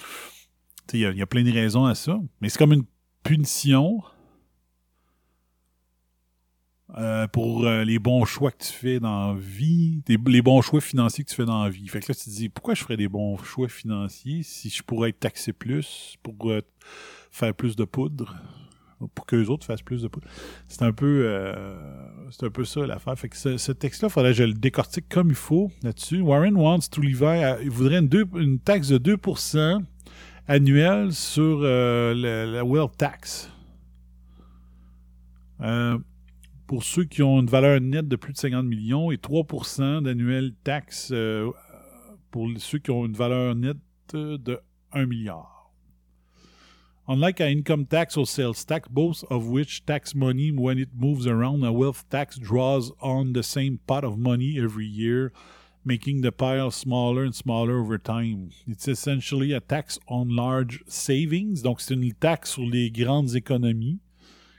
il 0.93 0.99
y, 0.99 1.21
a- 1.21 1.25
plein 1.27 1.43
de 1.43 1.51
raisons 1.51 1.85
à 1.85 1.95
ça. 1.95 2.19
Mais 2.41 2.49
c'est 2.49 2.57
comme 2.57 2.73
une 2.73 2.85
punition 3.23 4.01
euh, 6.97 7.25
pour 7.27 7.65
euh, 7.65 7.85
les 7.85 7.99
bons 7.99 8.25
choix 8.25 8.51
que 8.51 8.63
tu 8.65 8.73
fais 8.73 8.99
dans 8.99 9.33
la 9.33 9.39
vie, 9.39 10.01
les 10.07 10.41
bons 10.41 10.61
choix 10.61 10.81
financiers 10.81 11.23
que 11.23 11.29
tu 11.29 11.35
fais 11.35 11.45
dans 11.45 11.63
la 11.63 11.69
vie. 11.69 11.87
Fait 11.87 12.01
que 12.01 12.11
là, 12.11 12.15
tu 12.15 12.25
te 12.25 12.29
dis, 12.29 12.49
pourquoi 12.49 12.73
je 12.73 12.81
ferais 12.83 12.97
des 12.97 13.07
bons 13.07 13.37
choix 13.37 13.69
financiers 13.69 14.43
si 14.43 14.69
je 14.69 14.83
pourrais 14.83 15.09
être 15.09 15.19
taxé 15.19 15.53
plus 15.53 16.17
pour 16.21 16.35
euh, 16.51 16.61
faire 17.31 17.53
plus 17.53 17.75
de 17.77 17.85
poudre? 17.85 18.35
Pour 19.15 19.25
que 19.25 19.35
les 19.35 19.49
autres 19.49 19.65
fassent 19.65 19.81
plus 19.81 20.01
de 20.01 20.07
poudre. 20.07 20.27
C'est 20.67 20.83
un 20.83 20.91
peu 20.91 21.23
euh, 21.25 21.75
c'est 22.31 22.45
un 22.45 22.49
peu 22.49 22.65
ça 22.65 22.85
l'affaire. 22.85 23.17
Fait 23.17 23.29
que 23.29 23.37
ce, 23.37 23.71
texte-là, 23.71 24.07
il 24.09 24.11
faudrait 24.11 24.31
que 24.31 24.37
je 24.37 24.43
le 24.43 24.53
décortique 24.53 25.07
comme 25.09 25.29
il 25.29 25.35
faut 25.35 25.71
là-dessus. 25.83 26.21
Warren 26.21 26.55
wants 26.55 26.89
to 26.91 27.01
lever, 27.01 27.43
à- 27.43 27.61
il 27.61 27.69
voudrait 27.69 27.99
une, 27.99 28.59
taxe 28.59 28.89
de 28.89 28.97
2% 28.97 29.81
annuelle 30.47 31.13
sur 31.13 31.61
euh, 31.61 32.13
la 32.13 32.63
wealth 32.63 32.97
tax. 32.97 33.49
Euh, 35.61 35.97
pour 36.67 36.83
ceux 36.83 37.03
qui 37.03 37.21
ont 37.21 37.39
une 37.39 37.47
valeur 37.47 37.79
nette 37.81 38.07
de 38.07 38.15
plus 38.15 38.33
de 38.33 38.37
50 38.37 38.65
millions 38.65 39.11
et 39.11 39.17
3% 39.17 40.03
d'annuelle 40.03 40.53
taxe 40.63 41.13
pour 42.31 42.49
ceux 42.57 42.79
qui 42.79 42.91
ont 42.91 43.05
une 43.05 43.13
valeur 43.13 43.55
nette 43.55 43.77
de 44.13 44.59
1 44.93 45.05
milliard. 45.05 45.60
Unlike 47.11 47.41
an 47.41 47.47
income 47.49 47.85
tax 47.87 48.15
or 48.15 48.25
sales 48.25 48.63
tax, 48.63 48.87
both 48.87 49.25
of 49.29 49.45
which 49.45 49.85
tax 49.85 50.15
money 50.15 50.49
when 50.49 50.77
it 50.77 50.95
moves 50.95 51.27
around, 51.27 51.61
a 51.61 51.73
wealth 51.73 52.09
tax 52.09 52.37
draws 52.37 52.93
on 53.01 53.33
the 53.33 53.43
same 53.43 53.81
pot 53.85 54.05
of 54.05 54.17
money 54.17 54.57
every 54.57 54.85
year, 54.85 55.33
making 55.83 56.21
the 56.21 56.31
pile 56.31 56.71
smaller 56.71 57.25
and 57.25 57.35
smaller 57.35 57.79
over 57.79 57.97
time. 57.97 58.51
It's 58.65 58.87
essentially 58.87 59.51
a 59.51 59.59
tax 59.59 59.99
on 60.07 60.33
large 60.33 60.85
savings, 60.87 61.63
donc 61.63 61.81
c'est 61.81 61.95
une 61.95 62.13
taxe 62.13 62.51
sur 62.51 62.63
les 62.63 62.89
grandes 62.89 63.35
économies 63.35 63.99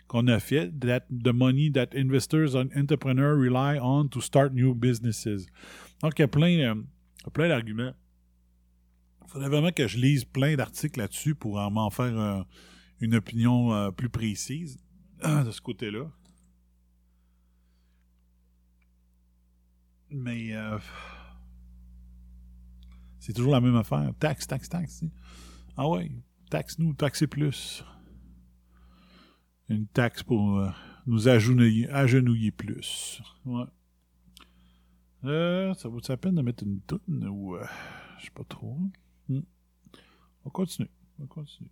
qu'on 0.06 0.28
a 0.28 0.38
fait, 0.38 0.78
that 0.78 1.06
the 1.08 1.32
money 1.32 1.70
that 1.70 1.94
investors 1.94 2.54
and 2.54 2.70
entrepreneurs 2.76 3.38
rely 3.38 3.78
on 3.78 4.10
to 4.10 4.20
start 4.20 4.52
new 4.52 4.74
businesses. 4.74 5.46
Donc, 6.02 6.18
il 6.18 6.20
y 6.20 6.24
a 6.24 6.28
plein, 6.28 6.58
euh, 6.60 6.74
plein 7.32 7.48
d'arguments. 7.48 7.94
Faudrait 9.32 9.48
vraiment 9.48 9.72
que 9.72 9.86
je 9.88 9.96
lise 9.96 10.26
plein 10.26 10.56
d'articles 10.56 10.98
là-dessus 10.98 11.34
pour 11.34 11.58
en- 11.58 11.70
m'en 11.70 11.88
faire 11.88 12.18
euh, 12.18 12.42
une 13.00 13.14
opinion 13.14 13.72
euh, 13.72 13.90
plus 13.90 14.10
précise 14.10 14.76
de 15.24 15.50
ce 15.50 15.60
côté-là. 15.62 16.04
Mais 20.10 20.54
euh, 20.54 20.78
c'est 23.20 23.32
toujours 23.32 23.52
la 23.52 23.62
même 23.62 23.76
affaire. 23.76 24.12
Taxe, 24.18 24.46
taxe, 24.46 24.68
taxe. 24.68 25.02
Ah 25.78 25.88
ouais, 25.88 26.10
taxe-nous, 26.50 26.92
taxez 26.92 27.26
plus. 27.26 27.82
Une 29.70 29.86
taxe 29.86 30.22
pour 30.22 30.70
nous 31.06 31.28
agenouiller, 31.28 32.50
plus. 32.50 33.22
Ouais. 33.46 33.64
Ça 35.22 35.88
vaut 35.88 36.00
la 36.06 36.16
peine 36.18 36.34
de 36.34 36.42
mettre 36.42 36.64
une 36.64 36.82
toune 36.82 37.26
ou 37.30 37.56
euh, 37.56 37.64
je 38.18 38.24
sais 38.26 38.30
pas 38.32 38.44
trop. 38.44 38.78
On 40.44 40.50
continue. 40.50 40.88
On 41.20 41.26
continue. 41.26 41.68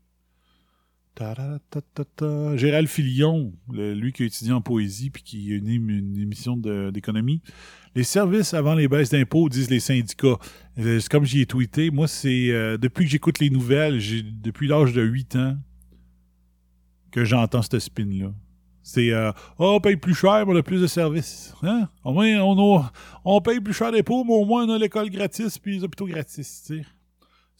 Gérald 2.56 2.88
Filion, 2.88 3.52
lui 3.72 4.12
qui 4.12 4.22
a 4.22 4.26
étudié 4.26 4.52
en 4.52 4.60
poésie 4.62 5.10
puis 5.10 5.22
qui 5.22 5.54
anime 5.54 5.90
une 5.90 6.16
émission 6.18 6.56
de- 6.56 6.90
d'économie. 6.90 7.42
Les 7.94 8.04
services 8.04 8.54
avant 8.54 8.74
les 8.74 8.86
baisses 8.88 9.10
d'impôts, 9.10 9.48
disent 9.48 9.68
les 9.70 9.80
syndicats. 9.80 10.38
Euh, 10.78 11.00
comme 11.10 11.24
j'y 11.24 11.40
ai 11.42 11.46
tweeté, 11.46 11.90
moi, 11.90 12.06
c'est 12.06 12.50
euh, 12.52 12.78
depuis 12.78 13.04
que 13.04 13.10
j'écoute 13.10 13.40
les 13.40 13.50
nouvelles, 13.50 14.00
depuis 14.40 14.68
l'âge 14.68 14.92
de 14.92 15.02
8 15.02 15.36
ans 15.36 15.56
que 17.10 17.24
j'entends 17.24 17.62
ce 17.62 17.78
spin-là. 17.78 18.32
C'est 18.82 19.10
euh, 19.12 19.32
oh, 19.58 19.74
on 19.76 19.80
paye 19.80 19.96
plus 19.96 20.14
cher, 20.14 20.46
mais 20.46 20.52
on 20.54 20.56
a 20.56 20.62
plus 20.62 20.80
de 20.80 20.86
services. 20.86 21.52
Hein? 21.62 21.88
Au 22.04 22.12
moins, 22.12 22.38
on, 22.40 22.76
a- 22.78 22.92
on 23.24 23.40
paye 23.40 23.60
plus 23.60 23.74
cher 23.74 23.90
d'impôts, 23.92 24.24
mais 24.24 24.32
au 24.32 24.44
moins 24.46 24.64
on 24.66 24.70
a 24.72 24.78
l'école 24.78 25.10
gratis 25.10 25.58
puis 25.58 25.76
les 25.78 25.84
hôpitaux 25.84 26.06
gratis. 26.06 26.72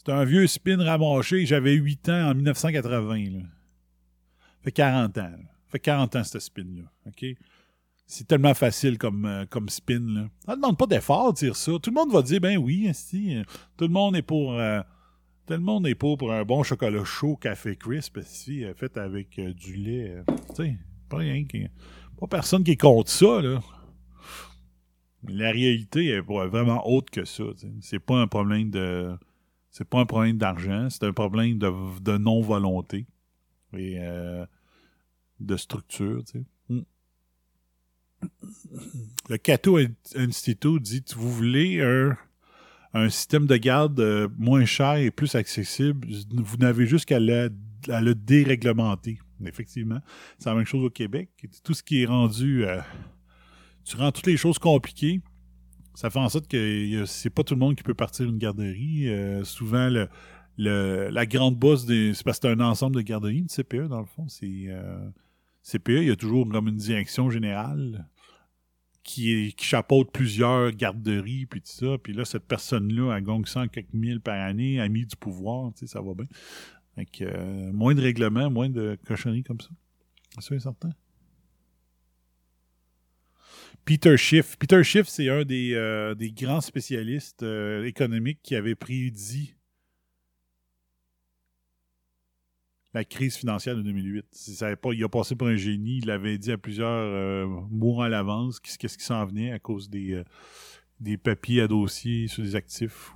C'est 0.03 0.11
un 0.11 0.25
vieux 0.25 0.47
spin 0.47 0.83
ramaché. 0.83 1.45
J'avais 1.45 1.73
8 1.73 2.09
ans 2.09 2.31
en 2.31 2.33
1980. 2.33 3.15
Là. 3.29 3.39
fait 4.63 4.71
40 4.71 5.17
ans. 5.19 5.21
là. 5.21 5.37
fait 5.67 5.79
40 5.79 6.15
ans, 6.15 6.23
ce 6.23 6.39
spin-là. 6.39 6.89
C'est 8.07 8.27
tellement 8.27 8.55
facile 8.55 8.97
comme, 8.97 9.25
euh, 9.25 9.45
comme 9.47 9.69
spin. 9.69 9.99
Là. 9.99 10.27
Ça 10.43 10.53
ne 10.53 10.55
demande 10.55 10.77
pas 10.77 10.87
d'effort 10.87 11.33
de 11.33 11.37
dire 11.37 11.55
ça. 11.55 11.73
Tout 11.73 11.91
le 11.91 11.93
monde 11.93 12.11
va 12.11 12.23
dire, 12.23 12.41
ben 12.41 12.57
oui, 12.57 12.87
esti, 12.87 13.37
euh, 13.37 13.43
tout 13.77 13.85
le 13.85 13.93
monde 13.93 14.15
est 14.15 14.23
pour... 14.23 14.53
euh, 14.53 14.81
tout 15.45 15.53
le 15.53 15.59
monde 15.59 15.85
est 15.85 15.95
pour, 15.95 16.31
un 16.31 16.45
bon 16.45 16.63
chocolat 16.63 17.03
chaud 17.03 17.35
café 17.35 17.75
crisp, 17.75 18.17
euh, 18.17 18.73
fait 18.73 18.97
avec 18.97 19.39
du 19.39 19.75
lait. 19.75 20.23
tu 20.49 20.55
sais, 20.55 20.77
pas 21.09 21.17
rien 21.17 21.45
qui... 21.45 21.67
Pas 22.19 22.27
personne 22.27 22.63
qui 22.63 22.75
contre 22.75 23.11
ça, 23.11 23.39
là. 23.41 23.61
La 25.27 25.51
réalité 25.51 26.07
est 26.07 26.21
vraiment 26.21 26.87
autre 26.87 27.11
que 27.11 27.23
ça. 27.23 27.43
C'est 27.81 27.99
pas 27.99 28.15
un 28.15 28.27
problème 28.27 28.71
de... 28.71 29.15
C'est 29.71 29.85
pas 29.85 29.99
un 29.99 30.05
problème 30.05 30.37
d'argent, 30.37 30.89
c'est 30.89 31.05
un 31.05 31.13
problème 31.13 31.57
de, 31.57 32.17
non-volonté 32.17 33.05
et 33.73 33.95
euh, 33.99 34.45
de 35.39 35.55
structure. 35.55 36.23
Mm. 36.69 36.81
Le 39.29 39.37
Cato 39.37 39.79
Institute 40.15 40.81
dit 40.81 41.03
vous 41.15 41.31
voulez 41.31 41.81
un, 41.81 42.17
un 42.93 43.09
système 43.09 43.47
de 43.47 43.55
garde 43.57 43.99
euh, 43.99 44.27
moins 44.37 44.65
cher 44.65 44.95
et 44.95 45.11
plus 45.11 45.35
accessible, 45.35 46.07
vous 46.33 46.57
n'avez 46.57 46.85
juste 46.85 47.05
qu'à 47.05 47.19
le, 47.19 47.49
à 47.89 48.01
le 48.01 48.15
déréglementer. 48.15 49.19
Effectivement, 49.45 49.99
c'est 50.37 50.49
la 50.49 50.55
même 50.55 50.65
chose 50.65 50.83
au 50.83 50.89
Québec. 50.89 51.29
Tout 51.63 51.73
ce 51.73 51.81
qui 51.81 52.03
est 52.03 52.05
rendu, 52.05 52.65
euh, 52.65 52.79
tu 53.85 53.95
rends 53.95 54.11
toutes 54.11 54.27
les 54.27 54.37
choses 54.37 54.59
compliquées, 54.59 55.21
ça 55.93 56.09
fait 56.09 56.19
en 56.19 56.29
sorte 56.29 56.47
que 56.47 57.03
c'est 57.05 57.29
pas 57.29 57.43
tout 57.43 57.53
le 57.53 57.59
monde 57.59 57.75
qui 57.75 57.83
peut 57.83 57.93
partir 57.93 58.25
une 58.27 58.37
garderie. 58.37 59.09
Euh, 59.09 59.43
souvent, 59.43 59.89
la 60.57 61.25
grande 61.25 61.57
bosse, 61.57 61.85
c'est 61.87 62.23
parce 62.23 62.39
que 62.39 62.47
c'est 62.47 62.53
un 62.53 62.59
ensemble 62.59 62.95
de 62.95 63.01
garderies, 63.01 63.39
une 63.39 63.47
CPE, 63.47 63.87
dans 63.87 63.99
le 63.99 64.05
fond. 64.05 64.27
C'est 64.27 64.65
euh, 64.67 65.09
CPE, 65.63 65.89
il 65.89 66.07
y 66.07 66.11
a 66.11 66.15
toujours 66.15 66.47
comme 66.47 66.67
une 66.67 66.77
direction 66.77 67.29
générale 67.29 68.07
qui, 69.03 69.53
chapeaute 69.57 70.11
plusieurs 70.11 70.71
garderies, 70.71 71.45
puis 71.45 71.61
tout 71.61 71.71
ça. 71.71 71.97
Puis 72.01 72.13
là, 72.13 72.23
cette 72.23 72.45
personne-là, 72.45 73.17
elle 73.17 73.23
gagne 73.23 73.45
100 73.45 73.67
quelques 73.69 73.93
mille 73.93 74.21
par 74.21 74.39
année, 74.39 74.79
a 74.79 74.87
mis 74.87 75.05
du 75.05 75.15
pouvoir, 75.15 75.73
tu 75.73 75.79
sais, 75.79 75.87
ça 75.87 76.01
va 76.01 76.13
bien. 76.13 76.25
Que, 77.11 77.23
euh, 77.23 77.71
moins 77.73 77.95
de 77.95 78.01
règlements, 78.01 78.49
moins 78.51 78.69
de 78.69 78.97
cochonneries 79.07 79.43
comme 79.43 79.59
ça. 79.59 79.69
C'est 80.39 80.59
certain. 80.59 80.91
Peter 83.85 84.17
Schiff. 84.17 84.57
Peter 84.57 84.83
Schiff, 84.83 85.07
c'est 85.07 85.29
un 85.29 85.43
des, 85.43 85.73
euh, 85.73 86.15
des 86.15 86.31
grands 86.31 86.61
spécialistes 86.61 87.43
euh, 87.43 87.85
économiques 87.85 88.39
qui 88.43 88.55
avait 88.55 88.75
prédit 88.75 89.55
la 92.93 93.05
crise 93.05 93.37
financière 93.37 93.75
de 93.75 93.81
2008. 93.81 94.25
Si 94.31 94.55
ça 94.55 94.67
avait 94.67 94.75
pas, 94.75 94.91
il 94.93 95.03
a 95.03 95.09
passé 95.09 95.35
pour 95.35 95.47
un 95.47 95.55
génie. 95.55 95.99
Il 95.99 96.07
l'avait 96.07 96.37
dit 96.37 96.51
à 96.51 96.57
plusieurs 96.57 96.89
euh, 96.89 97.47
mois 97.69 98.05
à 98.05 98.09
l'avance 98.09 98.59
qu'est-ce 98.59 98.97
qui 98.97 99.03
s'en 99.03 99.25
venait 99.25 99.51
à 99.51 99.59
cause 99.59 99.89
des, 99.89 100.21
des 100.99 101.17
papiers 101.17 101.61
à 101.61 101.67
dossier 101.67 102.27
sur 102.27 102.43
des 102.43 102.55
actifs 102.55 103.11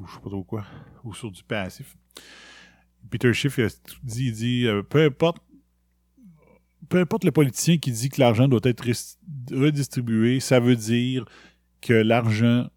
ou 1.04 1.14
sur 1.14 1.32
du 1.32 1.44
passif. 1.44 1.98
Peter 3.10 3.34
Schiff 3.34 3.58
il 3.60 3.66
a 3.66 3.68
dit, 4.02 4.26
il 4.26 4.32
dit 4.32 4.68
peu 4.90 5.04
importe 5.04 5.45
peu 6.90 7.00
importe 7.00 7.24
le 7.24 7.32
politicien 7.32 7.78
qui 7.78 7.92
dit 7.92 8.10
que 8.10 8.20
l'argent 8.20 8.48
doit 8.48 8.62
être 8.64 8.86
redistribué, 9.52 10.40
ça 10.40 10.60
veut 10.60 10.76
dire 10.76 11.26
que 11.82 11.94
l'argent 11.94 12.70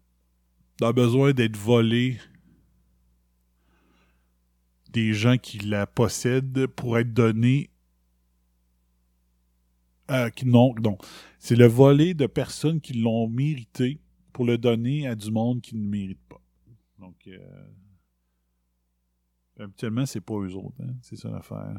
a 0.81 0.93
besoin 0.93 1.33
d'être 1.33 1.57
volé 1.57 2.17
des 4.91 5.13
gens 5.13 5.37
qui 5.37 5.59
la 5.59 5.85
possèdent 5.87 6.67
pour 6.67 6.97
être 6.97 7.13
donné 7.13 7.69
non, 10.43 10.73
non. 10.83 10.97
C'est 11.37 11.55
le 11.55 11.67
volet 11.67 12.13
de 12.13 12.25
personnes 12.25 12.81
qui 12.81 12.93
l'ont 12.93 13.27
mérité 13.27 13.99
pour 14.33 14.45
le 14.45 14.57
donner 14.57 15.07
à 15.07 15.15
du 15.15 15.31
monde 15.31 15.61
qui 15.61 15.75
ne 15.75 15.87
mérite 15.87 16.21
pas. 16.27 16.41
Donc, 16.97 17.27
euh, 17.27 17.67
habituellement, 19.59 20.05
c'est 20.05 20.21
pas 20.21 20.35
eux 20.35 20.55
autres. 20.55 20.81
hein. 20.81 20.95
C'est 21.01 21.15
ça 21.15 21.29
l'affaire. 21.29 21.75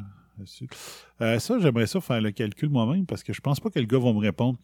Euh, 1.20 1.38
ça, 1.38 1.58
j'aimerais 1.58 1.86
ça 1.86 2.00
faire 2.00 2.20
le 2.20 2.30
calcul 2.30 2.68
moi-même 2.68 3.06
parce 3.06 3.22
que 3.22 3.32
je 3.32 3.40
pense 3.40 3.60
pas 3.60 3.70
que 3.70 3.78
le 3.78 3.86
gars 3.86 3.98
va 3.98 4.12
me 4.12 4.18
répondre. 4.18 4.58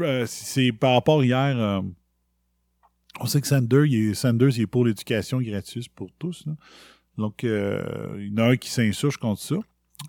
Euh, 0.00 0.24
c'est 0.26 0.72
par 0.72 0.94
rapport 0.94 1.22
hier. 1.24 1.58
euh, 1.58 1.82
on 3.20 3.26
sait 3.26 3.40
que 3.40 3.46
Sanders, 3.46 3.86
il 3.86 4.10
est, 4.10 4.14
Sanders, 4.14 4.52
pour 4.70 4.84
l'éducation 4.84 5.40
gratuite 5.40 5.88
pour 5.90 6.10
tous. 6.18 6.44
Donc, 7.16 7.44
il 7.44 7.48
y 7.48 8.32
en 8.34 8.44
a 8.44 8.50
un 8.50 8.56
qui 8.56 8.68
s'insurge 8.68 9.16
contre 9.16 9.40
ça. 9.40 9.56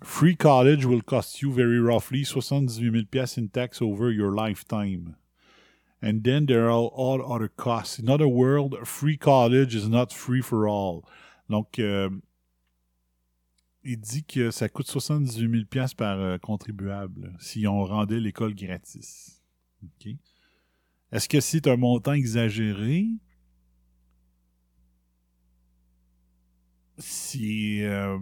Free 0.02 0.36
college 0.36 0.84
will 0.84 1.02
cost 1.02 1.40
you 1.40 1.50
very 1.50 1.78
roughly 1.78 2.24
78 2.24 2.92
000 2.92 3.04
piastres 3.10 3.38
in 3.38 3.48
tax 3.48 3.80
over 3.80 4.12
your 4.12 4.34
lifetime. 4.34 5.16
And 6.02 6.22
then 6.22 6.46
there 6.46 6.70
are 6.70 6.90
all 6.94 7.22
other 7.22 7.48
costs. 7.48 7.98
In 7.98 8.08
other 8.08 8.28
words, 8.28 8.76
free 8.84 9.16
college 9.16 9.74
is 9.74 9.88
not 9.88 10.12
free 10.12 10.42
for 10.42 10.68
all. 10.68 11.02
Donc, 11.48 11.78
euh, 11.78 12.10
il 13.84 13.98
dit 13.98 14.24
que 14.24 14.50
ça 14.50 14.68
coûte 14.68 14.86
78 14.86 15.50
000 15.50 15.64
piastres 15.66 15.96
par 15.96 16.18
euh, 16.18 16.38
contribuable 16.38 17.34
si 17.38 17.66
on 17.66 17.84
rendait 17.84 18.20
l'école 18.20 18.54
gratis. 18.54 19.42
Est-ce 21.12 21.28
que 21.28 21.40
c'est 21.40 21.66
un 21.66 21.76
montant 21.76 22.12
exagéré? 22.12 23.06
Si... 26.98 27.82
euh, 27.82 28.18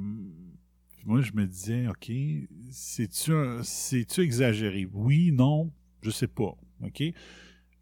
moi, 1.07 1.21
je 1.21 1.33
me 1.35 1.47
disais, 1.47 1.87
OK, 1.87 2.11
c'est-tu 2.71 3.33
c'est-tu 3.63 4.21
exagéré? 4.23 4.89
Oui, 4.93 5.31
non, 5.31 5.73
je 6.03 6.11
sais 6.11 6.27
pas. 6.27 6.57
OK? 6.83 7.03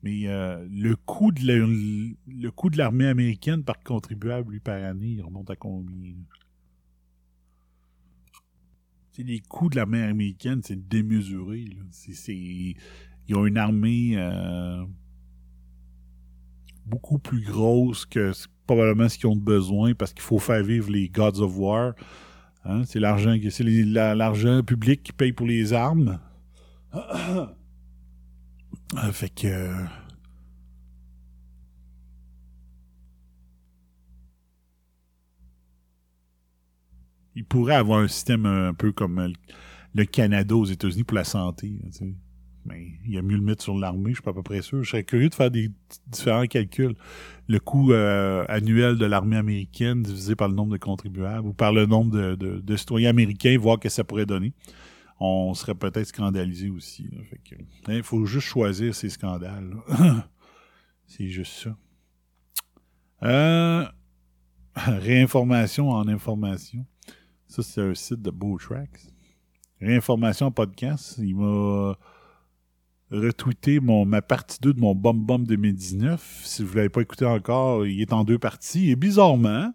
Mais 0.03 0.29
euh, 0.29 0.67
le 0.71 0.95
coût 0.95 1.33
de 1.33 1.43
le 1.47 2.51
coût 2.51 2.69
de 2.69 2.77
l'armée 2.77 3.07
américaine 3.07 3.65
par 3.65 3.83
contribuable, 3.83 4.53
lui, 4.53 4.61
par 4.61 4.83
année, 4.85 5.13
il 5.13 5.23
remonte 5.23 5.51
à 5.51 5.57
combien? 5.57 6.13
Les 9.19 9.41
coûts 9.41 9.69
de 9.69 9.77
l'armée 9.77 10.03
américaine, 10.03 10.61
c'est 10.65 10.89
démesuré. 10.89 11.65
ils 12.29 13.37
ont 13.37 13.47
une 13.47 13.59
armée 13.59 14.15
euh, 14.17 14.85
beaucoup 16.87 17.19
plus 17.19 17.43
grosse 17.43 18.07
que 18.07 18.33
probablement 18.67 19.09
ce 19.09 19.19
qu'ils 19.19 19.29
ont 19.29 19.37
besoin 19.37 19.95
parce 19.95 20.13
qu'il 20.13 20.23
faut 20.23 20.39
faire 20.39 20.63
vivre 20.63 20.91
les 20.91 21.09
Gods 21.09 21.41
of 21.41 21.57
War. 21.57 21.95
Hein, 22.65 22.83
c'est 22.87 22.99
l'argent 22.99 23.37
c'est 23.51 23.65
l'argent 23.65 24.63
public 24.63 25.03
qui 25.03 25.13
paye 25.13 25.33
pour 25.33 25.47
les 25.47 25.73
armes. 25.73 26.19
Euh, 26.95 27.47
fait 29.13 29.29
que. 29.29 30.04
Il 37.37 37.45
pourrait 37.45 37.75
avoir 37.75 38.01
un 38.01 38.09
système 38.09 38.47
un 38.47 38.75
peu 38.75 38.93
comme 38.93 39.19
euh, 39.19 39.29
le 39.95 40.05
Canada 40.05 40.55
aux 40.57 40.65
États-Unis 40.65 41.05
pour 41.05 41.17
la 41.17 41.25
santé. 41.25 41.73
Mais 42.67 42.93
il 43.05 43.13
y 43.13 43.19
a 43.19 43.23
mieux 43.23 43.37
le 43.37 43.43
mettre 43.43 43.63
sur 43.63 43.77
l'armée, 43.77 44.11
je 44.11 44.15
suis 44.15 44.23
pas 44.23 44.31
à 44.31 44.35
peu 44.35 44.43
près 44.43 44.63
sûr. 44.63 44.83
Je 44.83 44.89
serais 44.91 45.05
curieux 45.05 45.29
de 45.29 45.35
faire 45.35 45.51
des 45.51 45.71
différents 46.07 46.47
calculs. 46.47 46.95
Le 47.47 47.59
coût 47.61 47.93
euh, 47.93 48.45
annuel 48.49 48.97
de 48.97 49.05
l'armée 49.05 49.37
américaine 49.37 50.03
divisé 50.03 50.35
par 50.35 50.49
le 50.49 50.55
nombre 50.55 50.73
de 50.73 50.79
contribuables 50.79 51.47
ou 51.47 51.53
par 51.53 51.73
le 51.75 51.85
nombre 51.85 52.11
de, 52.13 52.35
de- 52.37 52.61
de 52.61 52.77
citoyens 52.77 53.11
américains, 53.11 53.57
voir 53.59 53.79
que 53.79 53.91
ça 53.91 54.03
pourrait 54.03 54.25
donner. 54.25 54.55
On 55.21 55.53
serait 55.55 55.75
peut-être 55.75 56.07
scandalisé 56.07 56.71
aussi. 56.71 57.09
hein, 57.15 57.39
Il 57.89 58.03
faut 58.03 58.25
juste 58.25 58.47
choisir 58.47 58.95
ces 58.95 59.11
scandales. 59.11 59.75
C'est 61.07 61.29
juste 61.29 61.53
ça. 61.53 61.77
Euh, 63.25 63.85
réinformation 64.77 65.91
en 65.91 66.09
information. 66.09 66.87
Ça, 67.55 67.63
c'est 67.63 67.81
un 67.83 67.95
site 67.95 68.21
de 68.21 68.33
Beau 68.33 68.59
Tracks. 68.59 69.07
Réinformation 69.81 70.51
podcast. 70.51 71.15
Il 71.19 71.37
m'a 71.37 71.97
retweeté 73.13 73.79
mon, 73.79 74.05
ma 74.05 74.23
partie 74.23 74.59
2 74.61 74.73
de 74.73 74.81
mon 74.81 74.97
Bum 74.97 75.25
Bum 75.25 75.47
2019. 75.47 76.43
Si 76.45 76.65
vous 76.65 76.73
ne 76.73 76.77
l'avez 76.79 76.89
pas 76.89 77.03
écouté 77.03 77.25
encore, 77.25 77.87
il 77.87 78.01
est 78.01 78.13
en 78.13 78.25
deux 78.25 78.41
parties. 78.41 78.91
Et 78.91 78.97
bizarrement, 78.97 79.73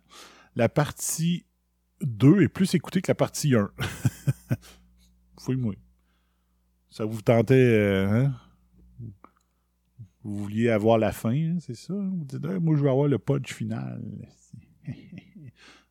la 0.58 0.68
partie 0.68 1.46
2 2.02 2.42
est 2.42 2.50
plus 2.50 2.74
écoutée 2.74 3.02
que 3.02 3.10
la 3.10 3.16
partie 3.16 3.56
1. 3.56 3.72
Fouille-moi. 5.40 5.76
Ça 6.90 7.06
vous 7.06 7.22
tentait, 7.22 7.54
euh, 7.54 8.10
hein? 8.10 8.34
Vous 10.26 10.36
vouliez 10.36 10.70
avoir 10.70 10.98
la 10.98 11.14
fin, 11.14 11.32
hein, 11.32 11.60
c'est 11.62 11.78
ça? 11.78 11.94
Vous 11.94 12.26
dites, 12.26 12.44
Ah, 12.44 12.60
moi, 12.60 12.76
je 12.76 12.82
veux 12.82 12.90
avoir 12.90 13.08
le 13.08 13.20
punch 13.20 13.54
final. 13.54 14.04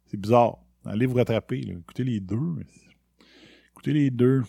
c'est 0.04 0.20
bizarre. 0.20 0.58
Allez 0.88 1.04
vous 1.04 1.16
rattraper. 1.16 1.58
Écoutez 1.58 2.02
les 2.02 2.18
deux. 2.18 2.56
Écoutez 3.72 3.92
les 3.92 4.10
deux. 4.10 4.42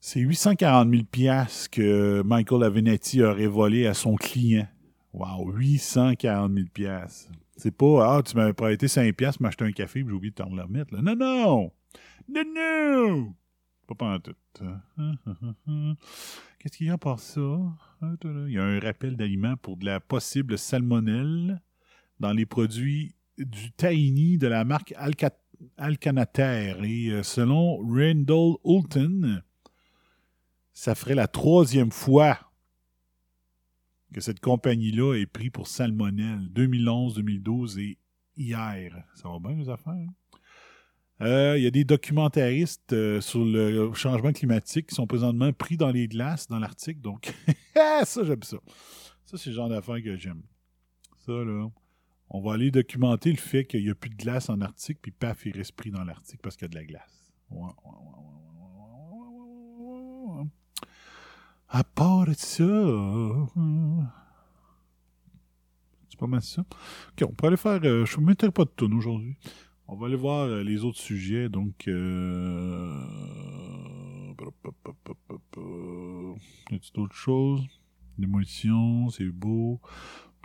C'est 0.00 0.20
840 0.20 0.90
000 0.90 1.04
piastres 1.04 1.70
que 1.70 2.22
Michael 2.22 2.64
Avenatti 2.64 3.22
aurait 3.22 3.46
volé 3.46 3.86
à 3.86 3.94
son 3.94 4.16
client. 4.16 4.66
Wow, 5.12 5.52
840 5.52 6.52
000 6.52 6.66
piastres. 6.72 7.30
C'est 7.56 7.70
pas, 7.70 8.16
ah, 8.16 8.22
tu 8.22 8.34
m'avais 8.36 8.52
prêté 8.52 8.88
5 8.88 9.14
piastres, 9.14 9.42
m'acheter 9.42 9.64
un 9.64 9.72
café, 9.72 10.02
j'ai 10.04 10.12
oublié 10.12 10.30
de 10.30 10.36
t'en 10.36 10.48
remettre. 10.48 10.96
Non, 10.96 11.14
non! 11.14 11.72
Non, 12.28 12.44
non! 12.54 13.34
Pas 13.96 14.18
tout. 14.20 14.34
Qu'est-ce 16.58 16.76
qu'il 16.76 16.86
y 16.86 16.90
a 16.90 16.98
par 16.98 17.18
ça? 17.18 17.58
Il 18.22 18.52
y 18.52 18.58
a 18.58 18.64
un 18.64 18.80
rappel 18.80 19.16
d'aliments 19.16 19.56
pour 19.56 19.76
de 19.76 19.84
la 19.84 20.00
possible 20.00 20.56
salmonelle 20.58 21.60
dans 22.18 22.32
les 22.32 22.46
produits 22.46 23.14
du 23.44 23.72
tahini 23.72 24.38
de 24.38 24.46
la 24.46 24.64
marque 24.64 24.92
Alca- 24.96 25.30
Alcanater. 25.76 26.76
Et 26.84 27.10
euh, 27.10 27.22
selon 27.22 27.78
Randall 27.78 28.54
Hulton, 28.64 29.42
ça 30.72 30.94
ferait 30.94 31.14
la 31.14 31.26
troisième 31.28 31.90
fois 31.90 32.38
que 34.12 34.20
cette 34.20 34.40
compagnie-là 34.40 35.14
est 35.14 35.26
prise 35.26 35.50
pour 35.50 35.66
salmonelle. 35.68 36.48
2011, 36.50 37.14
2012 37.14 37.78
et 37.78 37.98
hier. 38.36 39.04
Ça 39.14 39.28
va 39.28 39.38
bien, 39.38 39.56
les 39.56 39.68
affaires? 39.68 40.08
Euh, 41.22 41.54
Il 41.58 41.62
y 41.62 41.66
a 41.66 41.70
des 41.70 41.84
documentaristes 41.84 42.92
euh, 42.94 43.20
sur 43.20 43.44
le 43.44 43.92
changement 43.92 44.32
climatique 44.32 44.86
qui 44.88 44.94
sont 44.94 45.06
présentement 45.06 45.52
pris 45.52 45.76
dans 45.76 45.90
les 45.90 46.08
glaces 46.08 46.48
dans 46.48 46.58
l'Arctique. 46.58 47.00
Donc, 47.00 47.32
ça, 48.04 48.24
j'aime 48.24 48.42
ça. 48.42 48.56
Ça, 49.26 49.36
c'est 49.36 49.50
le 49.50 49.56
genre 49.56 49.68
d'affaires 49.68 50.02
que 50.02 50.16
j'aime. 50.16 50.42
Ça, 51.18 51.32
là 51.32 51.68
on 52.30 52.40
va 52.40 52.54
aller 52.54 52.70
documenter 52.70 53.30
le 53.32 53.38
fait 53.38 53.64
qu'il 53.64 53.82
n'y 53.82 53.90
a 53.90 53.94
plus 53.94 54.10
de 54.10 54.16
glace 54.16 54.48
en 54.48 54.60
Arctique, 54.60 54.98
puis 55.02 55.10
paf, 55.10 55.44
il 55.46 55.56
reste 55.56 55.72
pris 55.72 55.90
dans 55.90 56.04
l'Arctique 56.04 56.40
parce 56.40 56.56
qu'il 56.56 56.66
y 56.66 56.70
a 56.70 56.70
de 56.70 56.76
la 56.76 56.84
glace. 56.84 57.32
À 61.68 61.84
part 61.84 62.26
ça, 62.36 62.64
c'est 66.08 66.18
pas 66.18 66.26
mal 66.28 66.42
ça. 66.42 66.62
Ok, 66.62 67.28
on 67.28 67.32
peut 67.32 67.48
aller 67.48 67.56
faire. 67.56 67.82
Je 67.82 68.20
ne 68.20 68.24
mettrai 68.24 68.50
pas 68.50 68.64
de 68.64 68.70
tune 68.76 68.94
aujourd'hui. 68.94 69.36
On 69.88 69.96
va 69.96 70.06
aller 70.06 70.16
voir 70.16 70.46
les 70.46 70.84
autres 70.84 71.00
sujets. 71.00 71.48
Donc, 71.48 71.88
euh... 71.88 73.04
y 76.70 76.74
a-t-il 76.74 76.92
d'autres 76.94 77.14
choses? 77.14 77.66
L'émotion, 78.18 79.08
c'est 79.10 79.30
beau. 79.30 79.80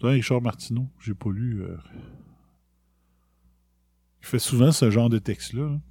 Richard 0.02 0.42
Martineau, 0.42 0.88
j'ai 1.00 1.14
pas 1.14 1.32
lu. 1.32 1.62
euh. 1.64 1.78
Il 4.22 4.28
fait 4.28 4.40
souvent 4.40 4.72
ce 4.72 4.90
genre 4.90 5.10
de 5.10 5.20
texte-là. 5.20 5.64
hein. 5.66 5.82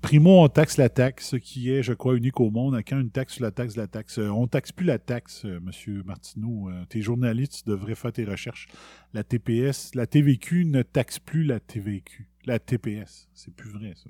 Primo, 0.00 0.42
on 0.42 0.48
taxe 0.48 0.76
la 0.76 0.88
taxe, 0.88 1.30
ce 1.30 1.36
qui 1.36 1.70
est, 1.70 1.82
je 1.82 1.92
crois, 1.92 2.16
unique 2.16 2.40
au 2.40 2.50
monde. 2.50 2.74
À 2.74 2.82
quand 2.82 2.98
une 3.00 3.10
taxe 3.10 3.34
sur 3.34 3.42
la 3.42 3.50
taxe 3.50 3.76
la 3.76 3.88
taxe? 3.88 4.18
Euh, 4.18 4.28
on 4.30 4.46
taxe 4.46 4.70
plus 4.72 4.86
la 4.86 4.98
taxe, 4.98 5.44
euh, 5.44 5.60
Monsieur 5.60 6.02
Martineau. 6.04 6.70
Euh, 6.70 6.84
t'es 6.88 7.02
journaliste, 7.02 7.64
tu 7.64 7.70
devrais 7.70 7.94
faire 7.96 8.12
tes 8.12 8.24
recherches. 8.24 8.68
La 9.12 9.24
TPS, 9.24 9.94
la 9.94 10.06
TVQ 10.06 10.66
ne 10.66 10.82
taxe 10.82 11.18
plus 11.18 11.42
la 11.44 11.58
TVQ. 11.60 12.28
La 12.46 12.58
TPS. 12.58 13.28
C'est 13.34 13.52
plus 13.52 13.70
vrai, 13.70 13.92
ça. 13.96 14.08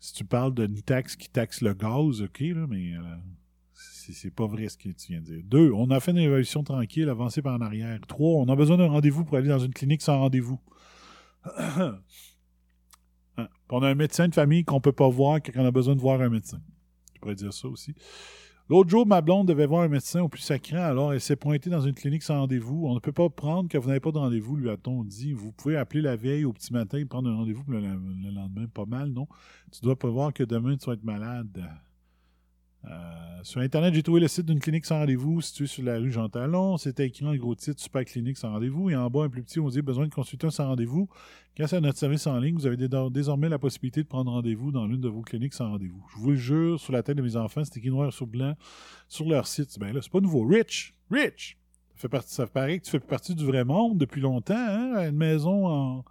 Si 0.00 0.14
tu 0.14 0.24
parles 0.24 0.54
d'une 0.54 0.82
taxe 0.82 1.14
qui 1.16 1.28
taxe 1.28 1.60
le 1.60 1.72
gaz, 1.72 2.20
OK, 2.20 2.40
là, 2.40 2.66
mais 2.68 2.94
c'est 4.00 4.34
pas 4.34 4.46
vrai 4.46 4.68
ce 4.68 4.76
que 4.76 4.88
tu 4.88 5.12
viens 5.12 5.20
de 5.20 5.26
dire. 5.26 5.42
Deux, 5.44 5.72
on 5.72 5.90
a 5.90 6.00
fait 6.00 6.10
une 6.10 6.18
évolution 6.18 6.62
tranquille, 6.62 7.08
avancée 7.08 7.42
par 7.42 7.54
en 7.54 7.60
arrière. 7.60 8.00
Trois, 8.06 8.40
on 8.40 8.48
a 8.48 8.56
besoin 8.56 8.76
d'un 8.76 8.88
rendez-vous 8.88 9.24
pour 9.24 9.36
aller 9.36 9.48
dans 9.48 9.58
une 9.58 9.72
clinique 9.72 10.02
sans 10.02 10.18
rendez-vous. 10.18 10.60
Hein? 13.36 13.48
On 13.70 13.80
a 13.82 13.88
un 13.88 13.94
médecin 13.94 14.28
de 14.28 14.34
famille 14.34 14.64
qu'on 14.64 14.80
peut 14.80 14.92
pas 14.92 15.08
voir 15.08 15.40
quand 15.40 15.52
on 15.54 15.64
a 15.64 15.70
besoin 15.70 15.94
de 15.94 16.00
voir 16.00 16.20
un 16.20 16.28
médecin. 16.28 16.60
Je 17.14 17.20
pourrais 17.20 17.36
dire 17.36 17.52
ça 17.52 17.68
aussi. 17.68 17.94
L'autre 18.68 18.90
jour, 18.90 19.06
ma 19.06 19.20
blonde 19.20 19.48
devait 19.48 19.66
voir 19.66 19.82
un 19.82 19.88
médecin 19.88 20.20
au 20.22 20.28
plus 20.28 20.42
sacré, 20.42 20.76
alors 20.76 21.12
elle 21.12 21.20
s'est 21.20 21.36
pointée 21.36 21.70
dans 21.70 21.80
une 21.80 21.94
clinique 21.94 22.22
sans 22.22 22.38
rendez-vous. 22.38 22.86
On 22.86 22.94
ne 22.94 23.00
peut 23.00 23.12
pas 23.12 23.28
prendre 23.28 23.68
que 23.68 23.78
vous 23.78 23.88
n'avez 23.88 24.00
pas 24.00 24.12
de 24.12 24.18
rendez-vous, 24.18 24.56
lui 24.56 24.68
a-t-on 24.68 25.04
dit. 25.04 25.32
Vous 25.32 25.52
pouvez 25.52 25.76
appeler 25.76 26.02
la 26.02 26.16
veille 26.16 26.44
au 26.44 26.52
petit 26.52 26.72
matin 26.72 26.98
et 26.98 27.04
prendre 27.04 27.28
un 27.30 27.36
rendez-vous 27.36 27.64
le, 27.68 27.80
le 27.80 28.30
lendemain. 28.32 28.66
Pas 28.66 28.86
mal, 28.86 29.10
non? 29.10 29.26
Tu 29.72 29.80
dois 29.80 29.98
pas 29.98 30.08
voir 30.08 30.32
que 30.32 30.44
demain 30.44 30.76
tu 30.76 30.86
vas 30.86 30.92
être 30.92 31.04
malade. 31.04 31.64
Euh, 32.86 32.90
sur 33.42 33.60
Internet, 33.60 33.92
j'ai 33.92 34.02
trouvé 34.02 34.20
le 34.20 34.28
site 34.28 34.46
d'une 34.46 34.58
clinique 34.58 34.86
sans 34.86 35.00
rendez-vous 35.00 35.40
située 35.42 35.66
sur 35.66 35.82
la 35.82 35.98
rue 35.98 36.10
Jean 36.10 36.28
Talon. 36.28 36.78
C'était 36.78 37.06
écrit 37.06 37.26
en 37.26 37.34
gros 37.36 37.54
titre 37.54 37.80
Super 37.80 38.04
Clinique 38.04 38.38
sans 38.38 38.50
rendez-vous. 38.52 38.88
Et 38.90 38.96
en 38.96 39.10
bas, 39.10 39.24
un 39.24 39.28
plus 39.28 39.42
petit, 39.42 39.60
on 39.60 39.68
dit 39.68 39.82
besoin 39.82 40.06
de 40.06 40.14
consulter 40.14 40.46
un 40.46 40.50
sans 40.50 40.66
rendez-vous. 40.68 41.08
Grâce 41.56 41.72
à 41.74 41.80
notre 41.80 41.98
service 41.98 42.26
en 42.26 42.38
ligne, 42.38 42.54
vous 42.54 42.66
avez 42.66 42.76
dé- 42.76 42.88
désormais 43.10 43.48
la 43.50 43.58
possibilité 43.58 44.02
de 44.02 44.08
prendre 44.08 44.30
rendez-vous 44.32 44.72
dans 44.72 44.86
l'une 44.86 45.00
de 45.00 45.08
vos 45.08 45.20
cliniques 45.20 45.52
sans 45.52 45.70
rendez-vous. 45.70 46.02
Je 46.14 46.16
vous 46.20 46.30
le 46.30 46.36
jure, 46.36 46.80
sur 46.80 46.92
la 46.92 47.02
tête 47.02 47.16
de 47.16 47.22
mes 47.22 47.36
enfants, 47.36 47.62
c'est 47.64 47.76
écrit 47.76 47.90
noir 47.90 48.12
sur 48.12 48.26
blanc 48.26 48.54
sur 49.08 49.26
leur 49.28 49.46
site. 49.46 49.78
Ben 49.78 49.92
là, 49.92 50.00
c'est 50.02 50.12
pas 50.12 50.20
nouveau. 50.20 50.46
Rich! 50.46 50.94
Rich! 51.10 51.58
Ça, 51.96 52.02
fait 52.02 52.08
partie, 52.08 52.34
ça 52.34 52.46
paraît 52.46 52.78
que 52.78 52.84
tu 52.84 52.90
fais 52.92 53.00
partie 53.00 53.34
du 53.34 53.44
vrai 53.44 53.62
monde 53.64 53.98
depuis 53.98 54.22
longtemps, 54.22 54.54
hein? 54.56 55.06
Une 55.10 55.16
maison 55.16 55.66
en, 55.68 56.04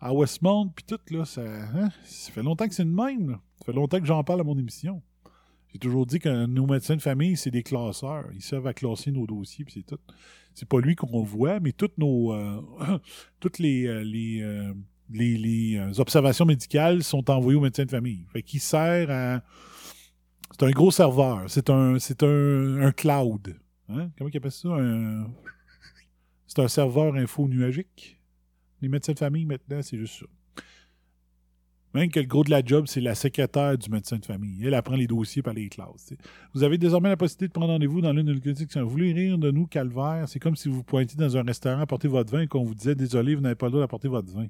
à 0.00 0.14
Westmount, 0.14 0.68
puis 0.74 0.84
tout, 0.86 0.98
là, 1.10 1.26
ça, 1.26 1.42
hein? 1.42 1.90
fait 2.04 2.42
longtemps 2.42 2.66
que 2.66 2.74
c'est 2.74 2.86
de 2.86 2.90
même. 2.90 3.36
Ça 3.58 3.66
fait 3.66 3.74
longtemps 3.74 4.00
que 4.00 4.06
j'en 4.06 4.24
parle 4.24 4.40
à 4.40 4.44
mon 4.44 4.56
émission. 4.56 5.02
J'ai 5.76 5.80
toujours 5.80 6.06
dit 6.06 6.18
que 6.18 6.46
nos 6.46 6.66
médecins 6.66 6.96
de 6.96 7.02
famille, 7.02 7.36
c'est 7.36 7.50
des 7.50 7.62
classeurs. 7.62 8.24
Ils 8.32 8.40
servent 8.40 8.66
à 8.66 8.72
classer 8.72 9.12
nos 9.12 9.26
dossiers, 9.26 9.62
puis 9.62 9.74
c'est 9.74 9.84
tout. 9.84 10.00
C'est 10.54 10.66
pas 10.66 10.80
lui 10.80 10.96
qu'on 10.96 11.22
voit, 11.22 11.60
mais 11.60 11.72
toutes 11.72 11.98
nos, 11.98 12.32
euh, 12.32 12.62
toutes 13.40 13.58
les, 13.58 13.86
euh, 13.86 14.02
euh, 14.02 14.72
les, 15.10 15.36
les, 15.36 16.00
observations 16.00 16.46
médicales 16.46 17.02
sont 17.02 17.30
envoyées 17.30 17.58
au 17.58 17.60
médecin 17.60 17.84
de 17.84 17.90
famille. 17.90 18.24
Fait 18.32 18.42
qu'il 18.42 18.60
sert 18.60 19.10
à. 19.10 19.42
C'est 20.58 20.64
un 20.64 20.70
gros 20.70 20.90
serveur. 20.90 21.44
C'est 21.48 21.68
un, 21.68 21.98
c'est 21.98 22.22
un, 22.22 22.80
un 22.80 22.92
cloud. 22.92 23.54
Hein? 23.90 24.08
Comment 24.16 24.30
ils 24.32 24.36
appellent 24.38 24.50
ça? 24.50 24.78
C'est 26.46 26.58
un 26.58 26.68
serveur 26.68 27.16
info 27.16 27.48
nuagique. 27.48 28.18
Les 28.80 28.88
médecins 28.88 29.12
de 29.12 29.18
famille, 29.18 29.44
maintenant, 29.44 29.82
c'est 29.82 29.98
juste 29.98 30.20
ça. 30.20 30.26
Même 31.96 32.10
que 32.10 32.20
le 32.20 32.26
gros 32.26 32.44
de 32.44 32.50
la 32.50 32.62
job, 32.62 32.84
c'est 32.86 33.00
la 33.00 33.14
secrétaire 33.14 33.78
du 33.78 33.88
médecin 33.88 34.18
de 34.18 34.24
famille. 34.26 34.62
Elle 34.62 34.74
apprend 34.74 34.96
les 34.96 35.06
dossiers 35.06 35.40
par 35.40 35.54
les 35.54 35.70
classes. 35.70 36.12
Vous 36.52 36.62
avez 36.62 36.76
désormais 36.76 37.08
la 37.08 37.16
possibilité 37.16 37.48
de 37.48 37.52
prendre 37.54 37.72
rendez-vous 37.72 38.02
dans 38.02 38.12
l'une 38.12 38.26
de 38.26 38.34
nos. 38.34 38.84
Vous 38.84 38.90
voulez 38.90 39.14
rire 39.14 39.38
de 39.38 39.50
nous, 39.50 39.66
calvaire? 39.66 40.28
C'est 40.28 40.38
comme 40.38 40.56
si 40.56 40.68
vous 40.68 40.82
pointiez 40.82 41.16
dans 41.16 41.38
un 41.38 41.42
restaurant, 41.42 41.80
apportez 41.80 42.06
votre 42.06 42.30
vin 42.30 42.42
et 42.42 42.46
qu'on 42.48 42.64
vous 42.64 42.74
disait 42.74 42.94
Désolé, 42.94 43.34
vous 43.34 43.40
n'avez 43.40 43.54
pas 43.54 43.68
le 43.68 43.70
droit 43.70 43.82
d'apporter 43.82 44.08
votre 44.08 44.30
vin. 44.30 44.46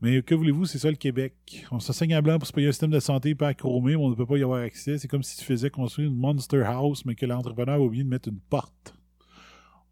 Mais 0.00 0.22
que 0.22 0.34
voulez-vous, 0.34 0.64
c'est 0.64 0.78
ça 0.78 0.90
le 0.90 0.96
Québec. 0.96 1.34
On 1.70 1.78
s'enseigne 1.78 2.14
à 2.14 2.20
blanc 2.20 2.40
pour 2.40 2.48
se 2.48 2.52
payer 2.52 2.66
un 2.66 2.72
système 2.72 2.90
de 2.90 2.98
santé 2.98 3.30
hyper 3.30 3.54
chromé, 3.54 3.92
mais 3.92 3.96
on 3.96 4.10
ne 4.10 4.16
peut 4.16 4.26
pas 4.26 4.38
y 4.38 4.42
avoir 4.42 4.60
accès. 4.60 4.98
C'est 4.98 5.06
comme 5.06 5.22
si 5.22 5.36
tu 5.36 5.44
faisais 5.44 5.70
construire 5.70 6.08
une 6.08 6.16
monster 6.16 6.64
house, 6.64 7.04
mais 7.04 7.14
que 7.14 7.26
l'entrepreneur 7.26 7.76
a 7.76 7.80
oublié 7.80 8.02
de 8.02 8.08
mettre 8.08 8.28
une 8.28 8.40
porte. 8.40 8.92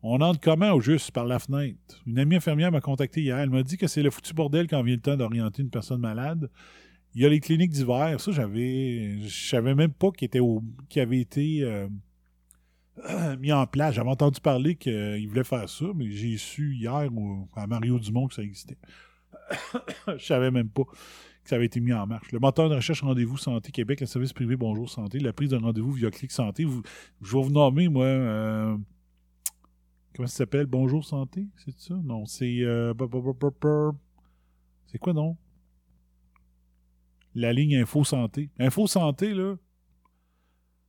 On 0.03 0.21
entre 0.21 0.41
comment 0.41 0.73
au 0.73 0.81
juste 0.81 1.11
par 1.11 1.27
la 1.27 1.39
fenêtre? 1.39 1.77
Une 2.07 2.19
amie 2.19 2.37
infirmière 2.37 2.73
m'a 2.73 2.81
contacté 2.81 3.21
hier. 3.21 3.39
Elle 3.39 3.51
m'a 3.51 3.63
dit 3.63 3.77
que 3.77 3.87
c'est 3.87 4.03
le 4.03 4.11
foutu 4.11 4.33
bordel 4.33 4.67
quand 4.67 4.83
vient 4.83 4.95
le 4.95 5.01
temps 5.01 5.17
d'orienter 5.17 5.63
une 5.63 5.71
personne 5.71 6.01
malade. 6.01 6.51
Il 7.15 7.21
y 7.23 7.27
a 7.27 7.29
les 7.29 7.41
cliniques 7.41 7.73
d'hiver. 7.73 8.19
Ça, 8.21 8.33
j'avais. 8.33 9.19
Je 9.27 9.49
savais 9.49 9.75
même 9.75 9.93
pas 9.93 10.11
qu'il 10.11 10.27
était 10.27 10.41
au, 10.41 10.63
qu'il 10.89 11.03
avait 11.03 11.21
été 11.21 11.63
euh, 11.65 11.89
mis 13.41 13.53
en 13.53 13.67
place. 13.67 13.95
J'avais 13.95 14.09
entendu 14.11 14.41
parler 14.41 14.77
qu'il 14.77 15.29
voulait 15.29 15.45
faire 15.45 15.69
ça, 15.69 15.87
mais 15.95 16.11
j'ai 16.11 16.37
su 16.37 16.75
hier 16.77 17.09
à 17.57 17.67
Mario 17.67 17.99
Dumont 17.99 18.27
que 18.29 18.35
ça 18.35 18.43
existait. 18.43 18.79
Je 20.17 20.25
savais 20.25 20.51
même 20.51 20.69
pas 20.69 20.85
que 20.85 21.49
ça 21.49 21.57
avait 21.57 21.67
été 21.67 21.81
mis 21.81 21.93
en 21.93 22.07
marche. 22.07 22.31
Le 22.33 22.39
moteur 22.39 22.69
de 22.71 22.77
recherche 22.77 23.03
Rendez-vous 23.03 23.37
Santé 23.37 23.73
Québec, 23.73 24.01
le 24.01 24.07
service 24.07 24.33
privé 24.33 24.57
Bonjour 24.57 24.89
Santé, 24.89 25.19
la 25.19 25.33
prise 25.33 25.51
de 25.51 25.57
rendez-vous 25.57 25.93
via 25.93 26.11
Clic 26.11 26.31
Santé. 26.31 26.65
Vous- 26.65 26.83
je 27.21 27.37
vais 27.37 27.43
vous 27.43 27.51
nommer, 27.51 27.89
moi. 27.89 28.05
euh, 28.05 28.77
comment 30.15 30.29
ça 30.29 30.39
s'appelle? 30.39 30.67
Bonjour 30.67 31.05
Santé 31.05 31.49
C'est 31.57 31.77
ça? 31.79 31.95
Non, 32.05 32.27
c'est. 32.27 32.61
euh, 32.63 32.93
c'est 34.87 34.99
quoi, 34.99 35.13
non? 35.13 35.37
La 37.35 37.53
ligne 37.53 37.77
Info 37.77 38.05
Santé. 38.05 38.51
Info 38.59 38.87
Santé, 38.87 39.35
là. 39.35 39.57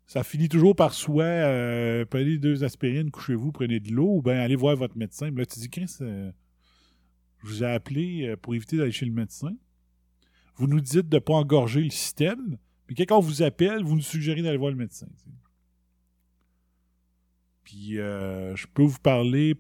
Ça 0.08 0.24
finit 0.24 0.50
toujours 0.50 0.76
par 0.76 0.94
soit 0.94 1.24
euh, 1.24 2.04
prenez 2.04 2.38
deux 2.38 2.66
aspirines, 2.66 3.12
couchez-vous, 3.12 3.54
prenez 3.54 3.80
de 3.80 3.92
l'eau, 3.94 4.18
ou 4.18 4.22
bien 4.22 4.34
allez 4.42 4.58
voir 4.58 4.76
votre 4.76 4.98
médecin. 4.98 5.32
Là, 5.32 5.46
tu 5.46 5.60
dis, 5.60 5.70
euh, 6.02 6.32
je 7.44 7.48
vous 7.48 7.64
ai 7.64 7.68
appelé 7.68 8.28
euh, 8.28 8.36
pour 8.36 8.54
éviter 8.54 8.76
d'aller 8.76 8.92
chez 8.92 9.06
le 9.06 9.14
médecin. 9.14 9.56
Vous 10.56 10.68
nous 10.68 10.82
dites 10.82 11.08
de 11.08 11.16
ne 11.16 11.20
pas 11.22 11.36
engorger 11.36 11.82
le 11.82 11.92
système, 11.92 12.58
puis 12.88 12.96
quand 12.98 13.18
on 13.18 13.22
vous 13.22 13.42
appelle, 13.42 13.84
vous 13.84 13.96
nous 13.96 14.02
suggérez 14.02 14.42
d'aller 14.42 14.58
voir 14.58 14.72
le 14.72 14.78
médecin. 14.78 15.08
Puis 17.72 18.00
euh, 18.00 18.54
je 18.58 18.68
peux 18.68 18.84
vous 18.84 19.00
parler 19.00 19.56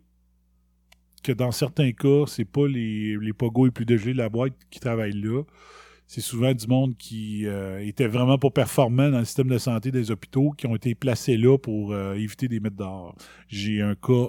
que 1.24 1.32
dans 1.32 1.51
certains 1.51 1.93
cas, 1.93 2.26
c'est 2.28 2.43
pas 2.43 2.68
les, 2.68 3.16
les 3.16 3.32
pogos 3.32 3.66
les 3.66 3.72
plus 3.72 3.86
dégelés 3.86 4.12
de 4.12 4.18
la 4.18 4.28
boîte 4.28 4.53
qui 4.70 4.82
travaillent 4.82 5.14
là. 5.14 5.43
C'est 6.07 6.20
souvent 6.20 6.53
du 6.53 6.68
monde 6.68 6.97
qui 6.97 7.45
euh, 7.45 7.80
était 7.80 8.07
vraiment 8.07 8.38
pas 8.38 8.49
performant 8.49 9.09
dans 9.09 9.20
le 9.20 9.24
système 9.24 9.47
de 9.47 9.57
santé 9.57 9.91
des 9.91 10.12
hôpitaux, 10.12 10.51
qui 10.51 10.68
ont 10.68 10.76
été 10.76 10.93
placés 10.93 11.38
là 11.38 11.57
pour 11.57 11.93
euh, 11.93 12.16
éviter 12.16 12.49
des 12.49 12.59
mettre 12.59 12.76
dehors. 12.76 13.16
J'ai 13.47 13.82
un 13.82 13.95
cas 13.95 14.28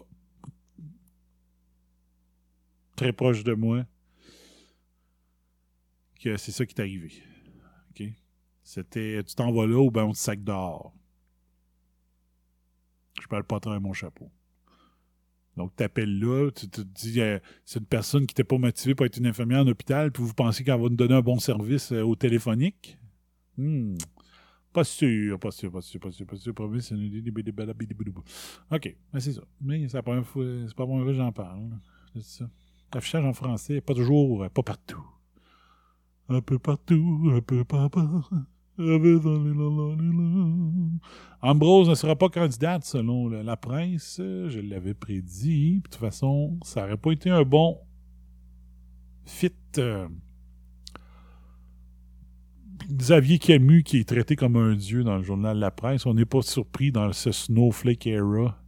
très 2.95 3.12
proche 3.12 3.43
de 3.43 3.55
moi 3.55 3.85
que 6.20 6.37
c'est 6.37 6.53
ça 6.53 6.64
qui 6.64 6.74
est 6.76 6.80
arrivé. 6.80 7.11
C'était 8.64 9.24
tu 9.24 9.35
t'en 9.35 9.51
vas 9.51 9.66
là 9.66 9.76
ou 9.80 9.91
ben 9.91 10.05
on 10.05 10.12
te 10.12 10.18
sac 10.18 10.45
dehors. 10.45 10.95
Je 13.20 13.26
parle 13.26 13.44
pas 13.44 13.58
à 13.64 13.80
mon 13.80 13.92
chapeau. 13.92 14.30
Donc, 15.56 15.72
tu 15.76 15.84
appelles 15.84 16.18
là, 16.18 16.50
tu 16.50 16.68
te 16.68 16.80
dis, 16.80 17.20
euh, 17.20 17.38
c'est 17.66 17.78
une 17.78 17.84
personne 17.86 18.22
qui 18.22 18.32
n'était 18.32 18.44
pas 18.44 18.56
motivée 18.56 18.94
pour 18.94 19.04
être 19.04 19.18
une 19.18 19.26
infirmière 19.26 19.60
en 19.60 19.66
hôpital, 19.66 20.10
puis 20.10 20.22
vous 20.22 20.32
pensez 20.32 20.64
qu'elle 20.64 20.80
va 20.80 20.88
nous 20.88 20.96
donner 20.96 21.14
un 21.14 21.20
bon 21.20 21.38
service 21.38 21.92
euh, 21.92 22.02
au 22.02 22.16
téléphonique? 22.16 22.98
Hmm. 23.58 23.96
Pas 24.72 24.84
sûr, 24.84 25.38
pas 25.38 25.50
sûr, 25.50 25.70
pas 25.70 25.82
sûr, 25.82 26.00
pas 26.00 26.10
sûr, 26.10 26.24
pas 26.26 26.36
sûr. 26.36 26.54
C'est 26.80 26.94
une- 26.94 27.22
OK, 28.70 28.96
ben 29.12 29.20
c'est 29.20 29.32
ça. 29.34 29.42
Mais 29.60 29.86
c'est 29.88 29.98
la 29.98 30.02
première 30.02 30.26
fois, 30.26 30.44
c'est 30.66 30.74
pas 30.74 30.84
la 30.84 30.86
première 30.88 31.06
que 31.06 31.12
j'en 31.12 31.32
parle. 31.32 31.68
C'est 32.14 32.22
ça. 32.22 32.50
L'affichage 32.94 33.24
en 33.24 33.34
français, 33.34 33.82
pas 33.82 33.94
toujours, 33.94 34.44
euh, 34.44 34.48
pas 34.48 34.62
partout. 34.62 35.04
Un 36.30 36.40
peu 36.40 36.58
partout, 36.58 37.30
un 37.34 37.40
peu 37.42 37.64
partout. 37.64 38.24
Ambrose 41.41 41.89
ne 41.89 41.95
sera 41.95 42.16
pas 42.16 42.29
candidate 42.29 42.85
selon 42.85 43.29
la 43.29 43.57
presse. 43.57 44.16
Je 44.18 44.61
l'avais 44.61 44.95
prédit. 44.95 45.77
De 45.77 45.83
toute 45.83 45.97
façon, 45.97 46.59
ça 46.62 46.83
n'aurait 46.83 46.97
pas 46.97 47.12
été 47.12 47.31
un 47.31 47.43
bon 47.43 47.79
fit. 49.25 49.53
Xavier 52.91 53.39
Camus, 53.39 53.83
qui 53.85 53.99
est 53.99 54.09
traité 54.09 54.37
comme 54.37 54.57
un 54.57 54.75
dieu 54.75 55.05
dans 55.05 55.16
le 55.16 55.23
journal 55.23 55.59
La 55.59 55.70
Presse, 55.70 56.07
on 56.07 56.14
n'est 56.14 56.25
pas 56.25 56.43
surpris 56.43 56.91
dans 56.93 57.12
ce 57.12 57.31
Snowflake 57.31 58.07
era. 58.07 58.59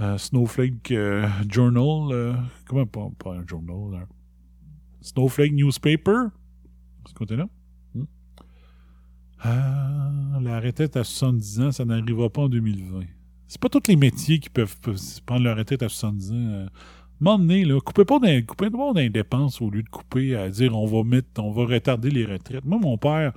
Euh, 0.00 0.18
Snowflake 0.18 0.90
euh, 0.92 1.28
Journal. 1.48 2.12
euh, 2.12 2.34
comment 2.66 2.86
pas, 2.86 3.34
un 3.34 3.46
journal? 3.46 4.06
Snowflake 5.02 5.52
Newspaper? 5.52 6.28
Ce 7.06 7.14
côté-là. 7.14 7.48
Ah, 9.42 10.10
la 10.42 10.60
retraite 10.60 10.96
à 10.96 11.04
70 11.04 11.60
ans, 11.60 11.72
ça 11.72 11.84
n'arrivera 11.84 12.28
pas 12.28 12.42
en 12.42 12.48
2020. 12.48 13.00
C'est 13.48 13.60
pas 13.60 13.68
tous 13.68 13.88
les 13.88 13.96
métiers 13.96 14.38
qui 14.38 14.50
peuvent, 14.50 14.76
prendre 15.26 15.42
leur 15.42 15.56
retraite 15.56 15.82
à 15.82 15.88
70 15.88 16.32
ans. 16.32 16.34
Euh, 16.34 16.66
là, 17.20 17.80
coupez 17.80 18.04
pas 18.04 18.18
dans, 18.18 18.46
coupez 18.46 18.68
au 19.60 19.70
lieu 19.70 19.82
de 19.82 19.88
couper 19.88 20.36
à 20.36 20.48
dire 20.50 20.76
on 20.76 20.86
va 20.86 21.02
mettre, 21.04 21.28
on 21.38 21.50
va 21.50 21.64
retarder 21.64 22.10
les 22.10 22.24
retraites. 22.24 22.64
Moi, 22.64 22.78
mon 22.78 22.98
père, 22.98 23.32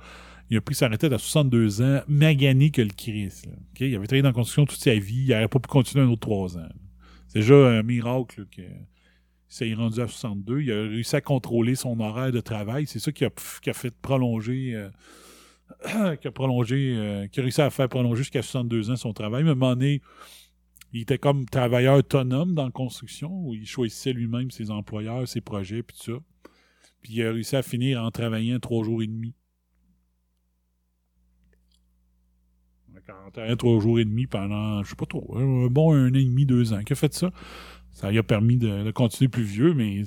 il 0.50 0.56
a 0.58 0.60
pris 0.60 0.74
sa 0.74 0.88
retraite 0.88 1.12
à 1.12 1.18
62 1.18 1.82
ans, 1.82 2.00
magané 2.06 2.70
que 2.70 2.82
le 2.82 2.90
Christ. 2.90 3.48
Il 3.80 3.94
avait 3.96 4.06
travaillé 4.06 4.22
dans 4.22 4.28
la 4.28 4.34
construction 4.34 4.66
toute 4.66 4.78
sa 4.78 4.94
vie, 4.94 5.24
il 5.24 5.30
n'aurait 5.30 5.48
pas 5.48 5.58
pu 5.58 5.68
continuer 5.68 6.04
un 6.04 6.08
autre 6.08 6.20
3 6.20 6.58
ans. 6.58 6.68
C'est 7.28 7.40
déjà 7.40 7.54
un 7.54 7.82
miracle 7.82 8.42
là, 8.42 8.46
que 8.54 9.74
rendu 9.74 10.00
à 10.00 10.06
62. 10.06 10.60
Il 10.60 10.72
a 10.72 10.82
réussi 10.82 11.16
à 11.16 11.20
contrôler 11.20 11.74
son 11.74 11.98
horaire 11.98 12.30
de 12.30 12.40
travail. 12.40 12.86
C'est 12.86 12.98
ça 12.98 13.10
qui 13.10 13.24
a, 13.24 13.30
qui 13.62 13.70
a 13.70 13.74
fait 13.74 13.90
prolonger. 13.90 14.74
euh, 14.74 14.90
qui 16.20 16.28
a 16.28 16.30
prolongé, 16.30 16.94
euh, 16.96 17.26
qui 17.28 17.40
a 17.40 17.42
réussi 17.42 17.60
à 17.60 17.70
faire 17.70 17.88
prolonger 17.88 18.22
jusqu'à 18.22 18.42
62 18.42 18.90
ans 18.90 18.96
son 18.96 19.12
travail. 19.12 19.42
Mais 19.42 19.50
à 19.50 19.52
un 19.52 19.56
moment 19.56 19.74
donné, 19.74 20.00
il 20.92 21.02
était 21.02 21.18
comme 21.18 21.44
travailleur 21.46 21.96
autonome 21.96 22.54
dans 22.54 22.64
la 22.64 22.70
construction, 22.70 23.30
où 23.30 23.54
il 23.54 23.66
choisissait 23.66 24.12
lui-même 24.12 24.50
ses 24.50 24.70
employeurs, 24.70 25.26
ses 25.26 25.40
projets, 25.40 25.82
puis 25.82 25.96
tout 25.96 26.12
ça. 26.14 26.18
Puis 27.02 27.14
il 27.14 27.22
a 27.22 27.32
réussi 27.32 27.56
à 27.56 27.62
finir 27.62 28.02
en 28.02 28.10
travaillant 28.10 28.58
trois 28.60 28.84
jours 28.84 29.02
et 29.02 29.06
demi. 29.06 29.34
OK? 32.96 33.02
41, 33.06 33.56
3 33.56 33.80
jours 33.80 33.98
et 33.98 34.04
demi 34.04 34.26
pendant, 34.26 34.82
je 34.82 34.90
sais 34.90 34.96
pas 34.96 35.04
trop, 35.04 35.36
un 35.36 35.66
bon 35.66 35.92
un 35.92 36.10
an 36.10 36.14
et 36.14 36.24
demi, 36.24 36.46
deux 36.46 36.72
ans. 36.72 36.82
Qui 36.82 36.92
a 36.94 36.96
fait 36.96 37.12
ça? 37.12 37.30
Ça 37.90 38.10
lui 38.10 38.18
a 38.18 38.22
permis 38.22 38.56
de, 38.56 38.90
continuer 38.90 39.28
plus 39.28 39.42
vieux, 39.42 39.74
mais 39.74 40.02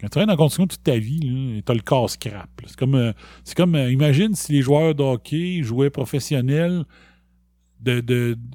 quand 0.00 0.06
tu 0.06 0.10
travailles 0.10 0.26
dans 0.26 0.32
la 0.32 0.36
construction 0.36 0.66
toute 0.66 0.82
ta 0.82 0.98
vie, 0.98 1.20
là, 1.20 1.60
t'as 1.64 1.74
le 1.74 1.80
corps 1.80 2.10
scrap. 2.10 2.50
C'est 2.66 2.76
comme, 2.76 2.94
euh, 2.94 3.12
comme 3.56 3.74
euh, 3.74 3.90
imagine 3.90 4.34
si 4.34 4.52
les 4.52 4.62
joueurs 4.62 4.94
de 4.94 5.02
hockey 5.02 5.62
jouaient 5.62 5.90
professionnels 5.90 6.84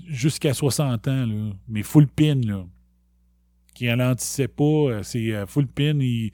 jusqu'à 0.08 0.54
60 0.54 1.08
ans, 1.08 1.28
mais 1.68 1.84
full 1.84 2.08
pin, 2.08 2.42
là, 2.42 2.66
qui 3.76 3.90
ralentissaient 3.90 4.48
pas, 4.48 4.64
euh, 4.64 5.04
c'est 5.04 5.46
full 5.48 5.68
pin, 5.68 6.00
il, 6.00 6.32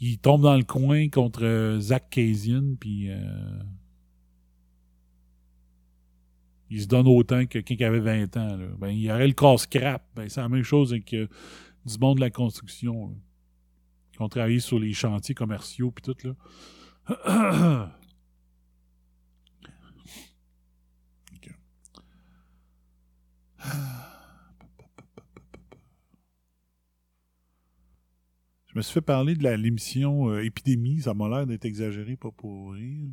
il 0.00 0.18
tombe 0.18 0.42
dans 0.42 0.56
le 0.56 0.64
coin 0.64 1.08
contre 1.08 1.78
Zach 1.80 2.10
Kasian, 2.10 2.76
puis 2.78 3.10
il 6.70 6.82
se 6.82 6.86
donne 6.86 7.06
autant 7.06 7.42
que 7.46 7.58
quelqu'un 7.58 7.76
qui 7.76 7.84
avait 7.84 8.00
20 8.00 8.36
ans. 8.36 8.58
Ben, 8.78 8.88
il 8.88 9.10
aurait 9.10 9.26
le 9.26 9.34
corps 9.34 9.60
scrap. 9.60 10.02
Ben, 10.14 10.28
c'est 10.28 10.40
la 10.40 10.48
même 10.48 10.62
chose 10.62 10.92
euh, 10.92 11.26
du 11.84 11.98
monde 11.98 12.16
de 12.16 12.20
la 12.20 12.30
construction. 12.30 13.14
Qui 14.16 14.22
ont 14.22 14.28
travaillé 14.28 14.60
sur 14.60 14.78
les 14.78 14.94
chantiers 14.94 15.34
commerciaux 15.34 15.90
puis 15.90 16.02
tout. 16.02 16.16
Là. 17.08 17.92
Je 28.68 28.78
me 28.78 28.82
suis 28.82 28.92
fait 28.92 29.00
parler 29.00 29.34
de 29.34 29.48
l'émission 29.48 30.28
euh, 30.28 30.44
Épidémie. 30.44 31.00
Ça 31.00 31.14
m'a 31.14 31.28
l'air 31.30 31.46
d'être 31.46 31.64
exagéré, 31.64 32.16
pas 32.16 32.30
pour 32.30 32.72
rire. 32.72 33.08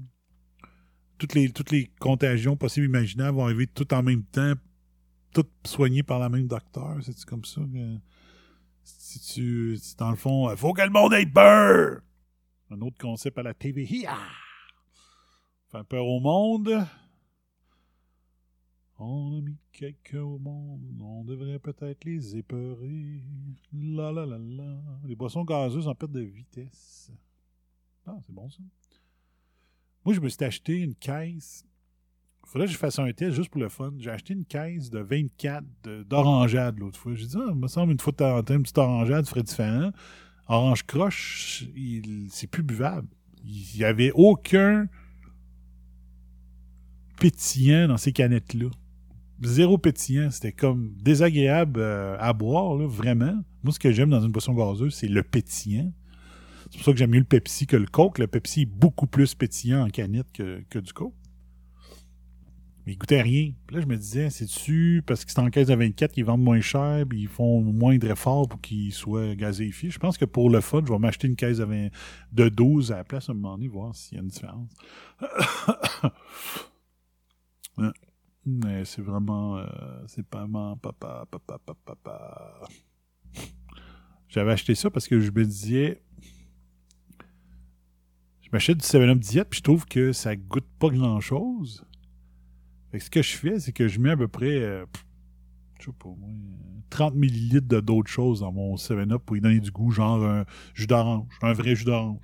Toutes 1.17 1.35
les, 1.35 1.49
toutes 1.51 1.71
les 1.71 1.89
contagions 1.99 2.57
possibles 2.57 2.87
imaginables 2.87 3.37
vont 3.37 3.45
arriver 3.45 3.67
toutes 3.67 3.93
en 3.93 4.03
même 4.03 4.23
temps, 4.23 4.55
toutes 5.33 5.51
soignées 5.65 6.03
par 6.03 6.19
la 6.19 6.27
même 6.27 6.47
docteur. 6.47 6.97
C'est 7.01 7.23
comme 7.23 7.45
ça 7.45 7.61
si 9.13 9.33
tu, 9.33 9.77
si 9.77 9.95
dans 9.95 10.09
le 10.09 10.15
fond, 10.15 10.49
il 10.49 10.57
faut 10.57 10.73
que 10.73 10.81
le 10.81 10.89
monde 10.89 11.13
ait 11.13 11.25
peur. 11.25 12.01
Un 12.69 12.81
autre 12.81 12.97
concept 12.97 13.37
à 13.37 13.43
la 13.43 13.53
TV. 13.53 13.85
Faire 13.85 15.85
peur 15.85 16.05
au 16.05 16.19
monde. 16.19 16.85
On 18.97 19.37
a 19.37 19.41
mis 19.41 19.57
quelqu'un 19.71 20.21
au 20.21 20.37
monde, 20.37 21.01
on 21.01 21.25
devrait 21.25 21.59
peut-être 21.59 22.05
les 22.05 22.37
épeurer. 22.37 23.23
La 23.73 24.11
la 24.11 24.25
la 24.25 24.37
la. 24.37 24.81
Les 25.03 25.15
boissons 25.15 25.43
gazeuses 25.43 25.87
en 25.87 25.95
perte 25.95 26.11
de 26.11 26.21
vitesse. 26.21 27.11
Ah, 28.05 28.17
c'est 28.25 28.33
bon 28.33 28.49
ça. 28.49 28.61
Moi, 30.05 30.13
je 30.13 30.19
me 30.19 30.29
suis 30.29 30.43
acheté 30.43 30.79
une 30.79 30.95
caisse. 30.95 31.65
Faudrait 32.45 32.67
que 32.67 32.73
je 32.73 32.77
fasse 32.77 32.99
un 32.99 33.11
test 33.13 33.35
juste 33.35 33.49
pour 33.49 33.61
le 33.61 33.69
fun. 33.69 33.91
J'ai 33.97 34.09
acheté 34.11 34.33
une 34.33 34.45
caisse 34.45 34.89
de 34.89 34.99
24 34.99 35.63
de- 35.83 36.03
d'orangeade 36.03 36.77
l'autre 36.79 36.99
fois. 36.99 37.15
J'ai 37.15 37.25
dit, 37.25 37.37
ah, 37.37 37.49
il 37.49 37.55
me 37.59 37.67
semble 37.67 37.91
une 37.93 37.99
fois 37.99 38.11
de 38.11 38.17
temps 38.17 38.35
en 38.37 38.43
une 38.55 38.61
petite 38.63 38.77
orangeade 38.77 39.25
ferait 39.27 39.43
différent. 39.43 39.91
Orange 40.47 40.83
croche, 40.83 41.65
c'est 42.29 42.47
plus 42.47 42.63
buvable. 42.63 43.07
Il 43.45 43.77
n'y 43.77 43.83
avait 43.83 44.11
aucun 44.13 44.87
pétillant 47.19 47.87
dans 47.87 47.97
ces 47.97 48.11
canettes-là. 48.11 48.67
Zéro 49.41 49.77
pétillant. 49.77 50.29
C'était 50.31 50.51
comme 50.51 50.93
désagréable 51.01 51.79
euh, 51.79 52.15
à 52.19 52.33
boire, 52.33 52.75
là, 52.75 52.85
vraiment. 52.87 53.35
Moi, 53.63 53.73
ce 53.73 53.79
que 53.79 53.91
j'aime 53.91 54.09
dans 54.09 54.21
une 54.21 54.31
boisson 54.31 54.53
gazeuse, 54.53 54.93
c'est 54.93 55.07
le 55.07 55.23
pétillant. 55.23 55.91
C'est 56.69 56.77
pour 56.77 56.85
ça 56.85 56.91
que 56.91 56.97
j'aime 56.97 57.11
mieux 57.11 57.19
le 57.19 57.25
Pepsi 57.25 57.67
que 57.67 57.75
le 57.77 57.85
Coke. 57.85 58.19
Le 58.19 58.27
Pepsi 58.27 58.61
est 58.61 58.65
beaucoup 58.65 59.07
plus 59.07 59.33
pétillant 59.35 59.85
en 59.85 59.89
canette 59.89 60.27
que, 60.33 60.63
que 60.69 60.79
du 60.79 60.91
Coke. 60.93 61.13
Mais 62.85 62.93
il 62.93 62.97
goûtait 62.97 63.21
rien. 63.21 63.53
Puis 63.65 63.75
là, 63.75 63.81
je 63.81 63.87
me 63.87 63.95
disais, 63.95 64.29
c'est-tu 64.29 65.03
parce 65.05 65.23
que 65.23 65.31
c'est 65.31 65.39
en 65.39 65.49
caisse 65.49 65.67
de 65.67 65.75
24 65.75 66.11
qu'ils 66.11 66.25
vendent 66.25 66.43
moins 66.43 66.59
cher 66.59 67.05
puis 67.07 67.21
ils 67.21 67.27
font 67.27 67.61
moins 67.61 67.97
d'efforts 67.97 68.49
pour 68.49 68.59
qu'ils 68.59 68.91
soient 68.91 69.35
gazéifiés? 69.35 69.89
Je 69.89 69.99
pense 69.99 70.17
que 70.17 70.25
pour 70.25 70.49
le 70.49 70.59
fun, 70.59 70.81
je 70.85 70.91
vais 70.91 70.99
m'acheter 70.99 71.27
une 71.27 71.37
caisse 71.37 71.59
de, 71.59 71.65
20 71.65 71.87
de 72.33 72.49
12 72.49 72.91
à 72.91 72.97
la 72.97 73.03
place 73.05 73.29
à 73.29 73.31
un 73.31 73.35
moment 73.35 73.55
donné, 73.55 73.69
voir 73.69 73.95
s'il 73.95 74.17
y 74.17 74.19
a 74.19 74.23
une 74.23 74.29
différence. 74.29 74.69
Mais 78.45 78.83
c'est 78.83 79.01
vraiment... 79.01 79.57
euh, 79.57 79.65
c'est 80.07 80.27
pas 80.27 80.39
vraiment 80.39 80.75
papa, 80.75 81.25
papa, 81.31 81.59
papa, 81.65 81.79
papa. 81.85 82.59
J'avais 84.27 84.51
acheté 84.51 84.75
ça 84.75 84.89
parce 84.89 85.07
que 85.07 85.21
je 85.21 85.31
me 85.31 85.45
disais... 85.45 86.01
Je 88.41 88.49
m'achète 88.51 88.77
du 88.77 88.85
7-Up 88.85 89.19
diète 89.19 89.47
puis 89.49 89.59
je 89.59 89.63
trouve 89.63 89.85
que 89.85 90.11
ça 90.11 90.35
goûte 90.35 90.67
pas 90.79 90.89
grand-chose. 90.89 91.85
Ce 92.99 93.09
que 93.09 93.21
je 93.21 93.35
fais, 93.35 93.59
c'est 93.59 93.71
que 93.71 93.87
je 93.87 93.99
mets 93.99 94.11
à 94.11 94.17
peu 94.17 94.27
près, 94.27 94.61
euh, 94.61 94.85
pff, 94.85 95.05
je 95.79 95.85
sais 95.85 95.91
pas 95.97 96.09
moi, 96.09 96.29
euh, 96.29 96.73
30 96.89 97.15
millilitres 97.15 97.67
de 97.67 97.79
d'autres 97.79 98.11
choses 98.11 98.41
dans 98.41 98.51
mon 98.51 98.75
7-Up 98.75 99.23
pour 99.25 99.35
y 99.35 99.41
donner 99.41 99.59
du 99.59 99.71
goût, 99.71 99.89
genre 99.91 100.23
un 100.23 100.45
jus 100.75 100.85
d'orange, 100.85 101.27
un 101.41 101.53
vrai 101.53 101.75
jus 101.75 101.85
d'orange. 101.85 102.19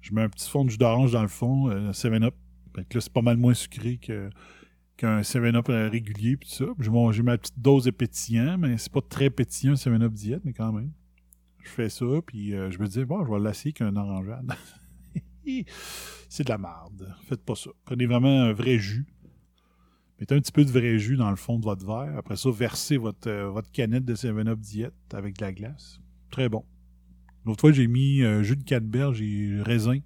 Je 0.00 0.14
mets 0.14 0.22
un 0.22 0.28
petit 0.28 0.48
fond 0.48 0.64
de 0.64 0.70
jus 0.70 0.78
d'orange 0.78 1.12
dans 1.12 1.22
le 1.22 1.28
fond, 1.28 1.68
euh, 1.68 1.90
7-Up. 1.90 2.34
Fait 2.74 2.84
que 2.84 2.98
là, 2.98 3.00
c'est 3.00 3.12
pas 3.12 3.22
mal 3.22 3.36
moins 3.36 3.54
sucré 3.54 3.98
que 3.98 4.30
qu'un 4.96 5.20
7-Up 5.20 5.68
euh, 5.68 5.88
régulier, 5.88 6.36
puis 6.36 6.48
ça. 6.48 6.64
J'ai 6.78 7.22
ma 7.22 7.36
petite 7.36 7.58
dose 7.58 7.84
de 7.84 7.90
pétillant, 7.90 8.56
mais 8.58 8.78
c'est 8.78 8.92
pas 8.92 9.02
très 9.02 9.30
pétillant, 9.30 9.72
un 9.72 9.76
7-Up 9.76 10.12
diète, 10.12 10.42
mais 10.44 10.52
quand 10.52 10.72
même. 10.72 10.92
Je 11.62 11.70
fais 11.70 11.88
ça, 11.88 12.06
puis 12.24 12.54
euh, 12.54 12.70
je 12.70 12.78
me 12.78 12.86
dis, 12.86 13.04
bon, 13.04 13.24
je 13.24 13.32
vais 13.32 13.40
l'essayer 13.40 13.72
qu'un 13.72 13.96
orangeade. 13.96 14.54
c'est 16.28 16.44
de 16.44 16.48
la 16.48 16.58
marde. 16.58 17.12
Faites 17.28 17.44
pas 17.44 17.56
ça. 17.56 17.70
Prenez 17.84 18.06
vraiment 18.06 18.42
un 18.42 18.52
vrai 18.52 18.78
jus. 18.78 19.06
Mettez 20.18 20.34
un 20.34 20.40
petit 20.40 20.52
peu 20.52 20.64
de 20.64 20.70
vrai 20.70 20.98
jus 20.98 21.16
dans 21.16 21.30
le 21.30 21.36
fond 21.36 21.58
de 21.58 21.64
votre 21.64 21.86
verre. 21.86 22.16
Après 22.16 22.36
ça, 22.36 22.50
versez 22.50 22.96
votre, 22.96 23.28
euh, 23.28 23.60
canette 23.72 24.04
de 24.04 24.14
7-Up 24.14 24.58
diète 24.58 24.94
avec 25.12 25.36
de 25.36 25.44
la 25.44 25.52
glace. 25.52 26.00
Très 26.30 26.48
bon. 26.48 26.64
L'autre 27.44 27.60
fois, 27.60 27.72
j'ai 27.72 27.86
mis 27.86 28.22
euh, 28.22 28.42
jus 28.42 28.56
de 28.56 28.64
canneberge 28.64 29.20
et 29.20 29.60
raisin 29.60 29.98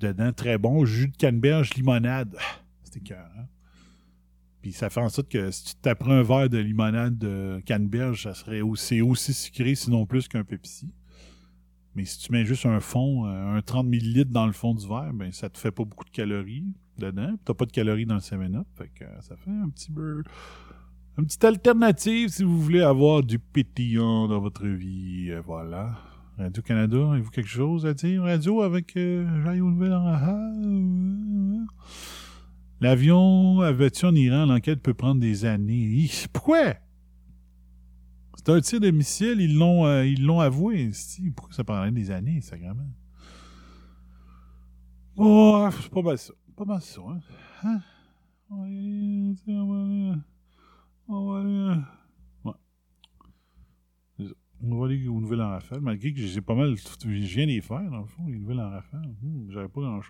dedans. 0.00 0.32
Très 0.32 0.56
bon. 0.56 0.84
Jus 0.86 1.08
de 1.08 1.16
canneberge, 1.16 1.74
limonade. 1.74 2.34
Ah, 2.38 2.62
C'était 2.84 3.00
cœur? 3.00 3.30
Puis 4.62 4.72
ça 4.72 4.88
fait 4.88 5.00
en 5.00 5.08
sorte 5.08 5.28
que 5.28 5.50
si 5.50 5.64
tu 5.64 5.74
t'apprends 5.74 6.12
un 6.12 6.22
verre 6.22 6.48
de 6.48 6.58
limonade 6.58 7.18
de 7.18 7.60
canneberge, 7.66 8.22
ça 8.22 8.34
serait 8.34 8.60
aussi, 8.60 9.02
aussi 9.02 9.34
sucré, 9.34 9.74
sinon 9.74 10.06
plus 10.06 10.28
qu'un 10.28 10.44
Pepsi. 10.44 10.94
Mais 11.94 12.04
si 12.04 12.18
tu 12.18 12.32
mets 12.32 12.46
juste 12.46 12.64
un 12.64 12.80
fond, 12.80 13.26
euh, 13.26 13.56
un 13.56 13.60
30 13.60 13.88
ml 13.88 14.24
dans 14.26 14.46
le 14.46 14.52
fond 14.52 14.72
du 14.72 14.86
verre, 14.86 15.12
ben 15.12 15.32
ça 15.32 15.50
te 15.50 15.58
fait 15.58 15.72
pas 15.72 15.84
beaucoup 15.84 16.04
de 16.04 16.10
calories 16.10 16.72
dedans. 16.98 17.34
T'as 17.44 17.54
pas 17.54 17.66
de 17.66 17.72
calories 17.72 18.06
dans 18.06 18.14
le 18.14 18.20
7-Up. 18.20 18.66
Fait 18.76 18.88
que 18.94 19.04
euh, 19.04 19.20
ça 19.20 19.36
fait 19.36 19.50
un 19.50 19.68
petit 19.68 19.90
peu. 19.90 20.22
Une 21.18 21.26
petite 21.26 21.44
alternative 21.44 22.30
si 22.30 22.42
vous 22.42 22.58
voulez 22.60 22.80
avoir 22.80 23.22
du 23.22 23.38
pétillant 23.38 24.28
dans 24.28 24.40
votre 24.40 24.66
vie. 24.66 25.30
Euh, 25.30 25.42
voilà. 25.44 25.98
Radio-Canada, 26.38 27.12
avez-vous 27.12 27.30
quelque 27.30 27.48
chose 27.48 27.84
à 27.84 27.92
dire? 27.92 28.22
Radio 28.22 28.62
avec 28.62 28.96
euh, 28.96 29.26
J'aille 29.44 29.60
aux 29.60 29.70
nouvelles 29.70 29.92
en? 29.92 31.66
L'avion 32.80 33.60
abattu 33.60 34.06
en 34.06 34.14
Iran, 34.14 34.46
l'enquête 34.46 34.82
peut 34.82 34.94
prendre 34.94 35.20
des 35.20 35.44
années. 35.44 36.10
Pourquoi? 36.32 36.74
C'est 38.34 38.48
un 38.48 38.60
tir 38.60 38.80
de 38.80 38.90
missile, 38.90 39.40
ils 39.40 39.56
l'ont 39.56 39.86
euh, 39.86 40.04
ils 40.04 40.24
l'ont 40.24 40.40
avoué. 40.40 40.90
Si, 40.92 41.30
pourquoi 41.30 41.54
ça 41.54 41.62
prendrait 41.62 41.92
des 41.92 42.10
années, 42.10 42.40
sacrément? 42.40 42.88
Oh, 45.16 45.68
c'est 45.80 45.90
pas 45.90 46.02
mal 46.02 46.18
ça. 46.18 46.32
Pas 46.56 46.64
mal 46.64 46.80
ça, 46.82 47.00
hein? 47.08 47.20
Hein? 47.64 47.80
On 48.50 48.62
va 48.62 48.68
y 48.68 48.76
aller, 48.76 49.34
on 49.48 49.66
va 49.66 49.82
aller. 49.84 50.12
On 51.08 51.32
va 51.32 51.40
aller. 51.40 51.80
Ouais. 52.44 52.52
C'est 54.18 54.26
ça. 54.26 54.34
On 54.62 54.78
va 54.78 54.86
aller 54.86 55.08
aux 55.08 55.20
nouvelles 55.20 55.40
en 55.42 55.48
rafale, 55.48 55.80
malgré 55.80 56.12
que 56.12 56.20
j'ai 56.20 56.40
pas 56.40 56.54
mal. 56.54 56.76
Je 56.76 57.08
viens 57.08 57.46
les 57.46 57.60
faire, 57.60 57.90
dans 57.90 58.00
le 58.00 58.06
fond, 58.06 58.26
les 58.26 58.38
nouvelles 58.38 58.60
en 58.60 58.70
rafale. 58.70 59.14
Hmm, 59.22 59.50
J'avais 59.50 59.68
pas 59.68 59.80
grand 59.80 60.00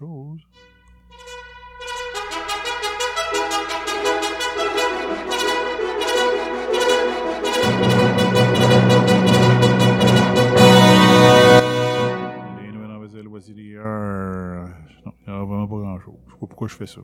heures. 13.77 14.69
Non, 15.07 15.13
il 15.27 15.33
n'y 15.33 15.39
a 15.39 15.45
vraiment 15.45 15.67
pas 15.67 15.77
grand 15.77 16.01
chose. 16.01 16.15
Je 16.27 16.33
sais 16.33 16.39
pas 16.41 16.47
pourquoi 16.47 16.69
je 16.69 16.75
fais 16.75 16.87
ça. 16.87 17.01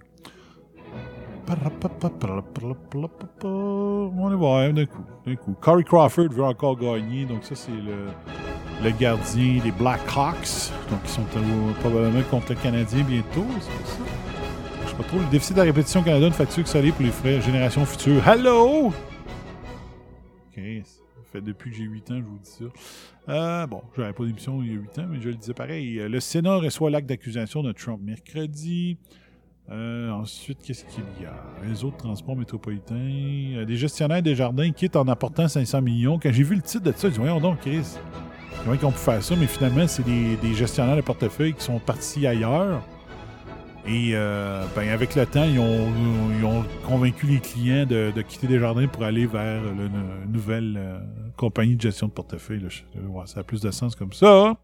On 3.44 4.28
va 4.28 4.36
voir 4.36 4.72
d'un 4.72 4.86
coup, 4.86 5.04
d'un 5.26 5.36
coup. 5.36 5.54
Corey 5.60 5.84
Crawford 5.84 6.28
veut 6.30 6.44
encore 6.44 6.76
gagner, 6.78 7.24
donc 7.24 7.44
ça 7.44 7.54
c'est 7.54 7.72
le, 7.72 8.08
le 8.84 8.90
gardien 8.90 9.62
des 9.62 9.72
Blackhawks, 9.72 10.70
donc 10.90 11.00
ils 11.04 11.08
sont 11.08 11.22
euh, 11.22 11.72
probablement 11.80 12.22
contre 12.30 12.52
le 12.52 12.58
Canadien 12.58 13.02
bientôt. 13.02 13.46
Je 14.84 14.88
sais 14.90 14.96
pas 14.96 15.04
trop. 15.04 15.18
Le 15.18 15.30
déficit 15.30 15.54
de 15.54 15.60
la 15.60 15.64
répétition 15.64 16.02
Canada, 16.02 16.26
une 16.26 16.32
facture 16.32 16.66
salée 16.68 16.92
pour 16.92 17.02
les 17.02 17.12
frais 17.12 17.40
générations 17.40 17.84
futures? 17.86 18.26
Hello! 18.28 18.88
Ok, 20.48 20.60
fait 21.32 21.40
depuis 21.40 21.70
que 21.70 21.76
j'ai 21.76 21.84
8 21.84 22.10
ans, 22.10 22.18
je 22.18 22.24
vous 22.24 22.38
dis 22.38 22.50
ça. 22.50 22.64
Euh, 23.28 23.66
bon, 23.66 23.82
j'avais 23.96 24.12
pas 24.12 24.24
d'émission 24.24 24.62
il 24.62 24.68
y 24.68 24.76
a 24.76 24.80
8 24.80 24.98
ans, 25.00 25.06
mais 25.10 25.20
je 25.20 25.28
le 25.28 25.34
disais 25.34 25.54
pareil. 25.54 25.98
Euh, 26.00 26.08
Le 26.08 26.20
Sénat 26.20 26.56
reçoit 26.56 26.90
l'acte 26.90 27.08
d'accusation 27.08 27.62
de 27.62 27.72
Trump 27.72 28.00
mercredi. 28.02 28.96
Euh, 29.70 30.10
ensuite, 30.10 30.58
qu'est-ce 30.62 30.84
qu'il 30.86 31.04
y 31.20 31.26
a? 31.26 31.34
Réseau 31.62 31.90
de 31.90 31.96
transport 31.96 32.36
métropolitain. 32.36 32.94
Euh, 32.94 33.64
des 33.66 33.76
gestionnaires 33.76 34.22
des 34.22 34.34
jardins 34.34 34.70
quittent 34.72 34.96
en 34.96 35.06
apportant 35.08 35.46
500 35.46 35.82
millions. 35.82 36.18
Quand 36.18 36.32
j'ai 36.32 36.42
vu 36.42 36.54
le 36.56 36.62
titre 36.62 36.84
de 36.84 36.92
ça, 36.92 37.08
j'ai 37.08 37.10
dit, 37.10 37.18
voyons 37.18 37.40
donc, 37.40 37.60
Chris, 37.60 37.96
comment 38.64 38.76
ont 38.88 38.92
pu 38.92 38.98
faire 38.98 39.22
ça? 39.22 39.36
Mais 39.36 39.46
finalement, 39.46 39.86
c'est 39.86 40.04
des, 40.04 40.36
des 40.36 40.54
gestionnaires 40.54 40.96
de 40.96 41.02
portefeuille 41.02 41.52
qui 41.52 41.62
sont 41.62 41.78
partis 41.78 42.26
ailleurs. 42.26 42.82
Et 43.88 44.10
euh, 44.12 44.66
ben, 44.76 44.90
avec 44.90 45.14
le 45.14 45.24
temps, 45.24 45.44
ils 45.44 45.58
ont, 45.58 46.64
convaincu 46.86 47.26
les 47.26 47.40
clients 47.40 47.86
de, 47.86 48.12
de 48.14 48.22
quitter 48.22 48.46
Desjardins 48.46 48.86
pour 48.86 49.02
aller 49.02 49.24
vers 49.24 49.62
une 49.64 50.30
nouvelle 50.30 50.74
euh, 50.76 50.98
compagnie 51.38 51.74
de 51.74 51.80
gestion 51.80 52.06
de 52.06 52.12
portefeuille. 52.12 52.66
ça 53.24 53.40
a 53.40 53.42
plus 53.42 53.62
de 53.62 53.70
sens 53.70 53.96
comme 53.96 54.12
ça. 54.12 54.58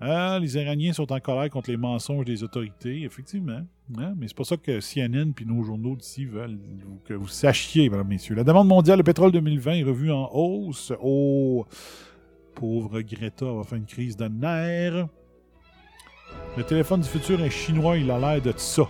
Ah, 0.00 0.38
les 0.40 0.56
Iraniens 0.56 0.94
sont 0.94 1.10
en 1.12 1.20
colère 1.20 1.50
contre 1.50 1.70
les 1.70 1.76
mensonges 1.76 2.24
des 2.24 2.42
autorités, 2.42 3.02
effectivement. 3.02 3.60
Hein, 3.98 4.14
Mais 4.16 4.28
c'est 4.28 4.36
pas 4.36 4.44
ça 4.44 4.56
que 4.56 4.80
CNN 4.80 5.32
puis 5.32 5.44
nos 5.44 5.62
journaux 5.62 5.96
d'ici 5.96 6.24
veulent 6.24 6.58
que 7.04 7.12
vous 7.12 7.28
sachiez, 7.28 7.90
mesdames, 7.90 8.08
messieurs. 8.08 8.34
La 8.34 8.44
demande 8.44 8.68
mondiale 8.68 8.98
de 8.98 9.02
pétrole 9.02 9.32
2020 9.32 9.72
est 9.72 9.82
revue 9.84 10.10
en 10.10 10.30
hausse. 10.32 10.90
Oh, 11.02 11.66
pauvre 12.54 13.02
Greta 13.02 13.44
va 13.44 13.62
faire 13.62 13.78
une 13.78 13.86
crise 13.86 14.16
de 14.16 14.26
nerfs. 14.26 15.06
Le 16.56 16.64
téléphone 16.64 17.02
du 17.02 17.08
futur 17.08 17.42
est 17.42 17.50
chinois, 17.50 17.98
il 17.98 18.10
a 18.10 18.18
l'air 18.18 18.40
de 18.40 18.52
ça. 18.56 18.84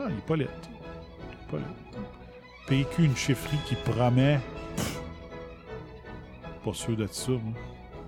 Ah, 0.00 0.06
il 0.10 0.18
est 0.18 0.26
pas 0.26 0.34
laid. 0.34 0.48
Pas 1.48 1.58
laid. 1.58 1.64
PQ, 2.66 3.04
une 3.04 3.16
chefferie 3.16 3.58
qui 3.66 3.76
promet. 3.76 4.40
Pas 6.64 6.72
sûr 6.72 6.96
de 6.96 7.06
ça, 7.06 7.30
moi. 7.30 7.54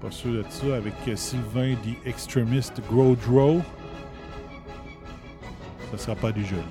Pas 0.01 0.11
sûr 0.11 0.33
de 0.33 0.45
ça. 0.49 0.75
Avec 0.75 0.95
euh, 1.07 1.15
Sylvain, 1.15 1.77
The 1.77 2.05
Extremist 2.05 2.81
Grodro. 2.91 3.61
Ça 5.93 5.99
sera 5.99 6.17
pas 6.17 6.33
du 6.33 6.45
joli. 6.45 6.63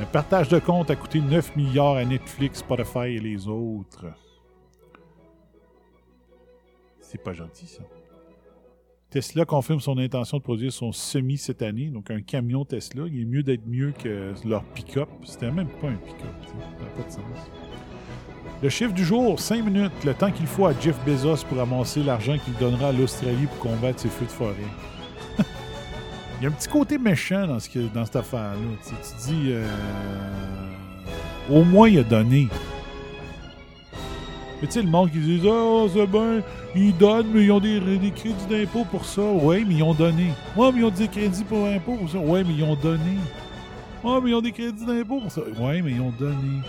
Un 0.00 0.06
partage 0.06 0.48
de 0.48 0.58
compte 0.58 0.90
a 0.90 0.96
coûté 0.96 1.20
9 1.20 1.54
milliards 1.54 1.96
à 1.96 2.04
Netflix, 2.04 2.60
Spotify 2.60 3.16
et 3.16 3.20
les 3.20 3.46
autres. 3.46 4.06
C'est 7.00 7.22
pas 7.22 7.34
gentil, 7.34 7.66
ça. 7.66 7.82
Tesla 9.12 9.44
confirme 9.44 9.78
son 9.80 9.98
intention 9.98 10.38
de 10.38 10.42
produire 10.42 10.72
son 10.72 10.90
semi 10.90 11.36
cette 11.36 11.60
année, 11.60 11.88
donc 11.88 12.10
un 12.10 12.22
camion 12.22 12.64
Tesla. 12.64 13.04
Il 13.12 13.20
est 13.20 13.24
mieux 13.26 13.42
d'être 13.42 13.66
mieux 13.66 13.92
que 14.02 14.32
leur 14.46 14.64
pick-up. 14.64 15.08
C'était 15.24 15.50
même 15.50 15.68
pas 15.80 15.88
un 15.88 15.96
pick-up, 15.96 16.34
ça 16.46 16.54
n'a 16.54 16.90
pas 17.02 17.06
de 17.06 17.12
sens. 17.12 17.22
Le 18.62 18.68
chiffre 18.70 18.94
du 18.94 19.04
jour, 19.04 19.38
5 19.38 19.64
minutes, 19.66 19.92
le 20.06 20.14
temps 20.14 20.30
qu'il 20.30 20.46
faut 20.46 20.66
à 20.66 20.72
Jeff 20.80 20.96
Bezos 21.04 21.44
pour 21.48 21.60
amasser 21.60 22.02
l'argent 22.02 22.36
qu'il 22.42 22.54
donnera 22.54 22.88
à 22.88 22.92
l'Australie 22.92 23.46
pour 23.46 23.70
combattre 23.70 24.00
ses 24.00 24.08
feux 24.08 24.24
de 24.24 24.30
forêt. 24.30 24.54
Il 26.40 26.44
y 26.44 26.46
a 26.46 26.48
un 26.48 26.52
petit 26.52 26.68
côté 26.68 26.96
méchant 26.96 27.46
dans, 27.46 27.58
ce 27.60 27.68
que- 27.68 27.92
dans 27.92 28.06
cette 28.06 28.16
affaire-là. 28.16 28.54
Tu, 28.86 28.90
tu 28.94 29.28
dis, 29.30 29.48
euh, 29.50 29.66
au 31.50 31.64
moins 31.64 31.88
il 31.88 31.98
a 31.98 32.02
donné. 32.04 32.48
Mais 34.62 34.68
tu 34.68 34.74
sais, 34.74 34.82
le 34.82 34.88
monde 34.88 35.10
qui 35.10 35.18
dit 35.18 35.42
Ah, 35.44 35.86
c'est 35.92 36.06
bien, 36.06 36.40
ils 36.76 36.96
donnent, 36.96 37.26
mais 37.34 37.44
ils 37.44 37.50
ont 37.50 37.58
des, 37.58 37.80
crédits 38.14 38.46
d'impôt 38.48 38.84
pour 38.88 39.04
ça. 39.04 39.20
Ouais, 39.20 39.64
mais 39.66 39.74
ils 39.74 39.82
ont 39.82 39.92
donné. 39.92 40.28
Ouais, 40.56 40.70
mais 40.72 40.78
ils 40.78 40.84
ont 40.84 40.90
des 40.90 41.08
crédits 41.08 41.42
pour 41.42 41.66
impôt 41.66 41.96
pour 41.96 42.08
ça. 42.08 42.18
Ouais, 42.18 42.44
mais 42.44 42.54
ils 42.54 42.62
ont 42.62 42.76
donné. 42.76 43.16
Ouais, 44.04 44.20
mais 44.22 44.30
ils 44.30 44.34
ont 44.36 44.40
des 44.40 44.52
crédits 44.52 44.86
d'impôt 44.86 45.18
pour 45.18 45.32
ça. 45.32 45.40
Ouais, 45.58 45.82
mais 45.82 45.90
ils 45.90 46.00
ont 46.00 46.14
donné. 46.16 46.60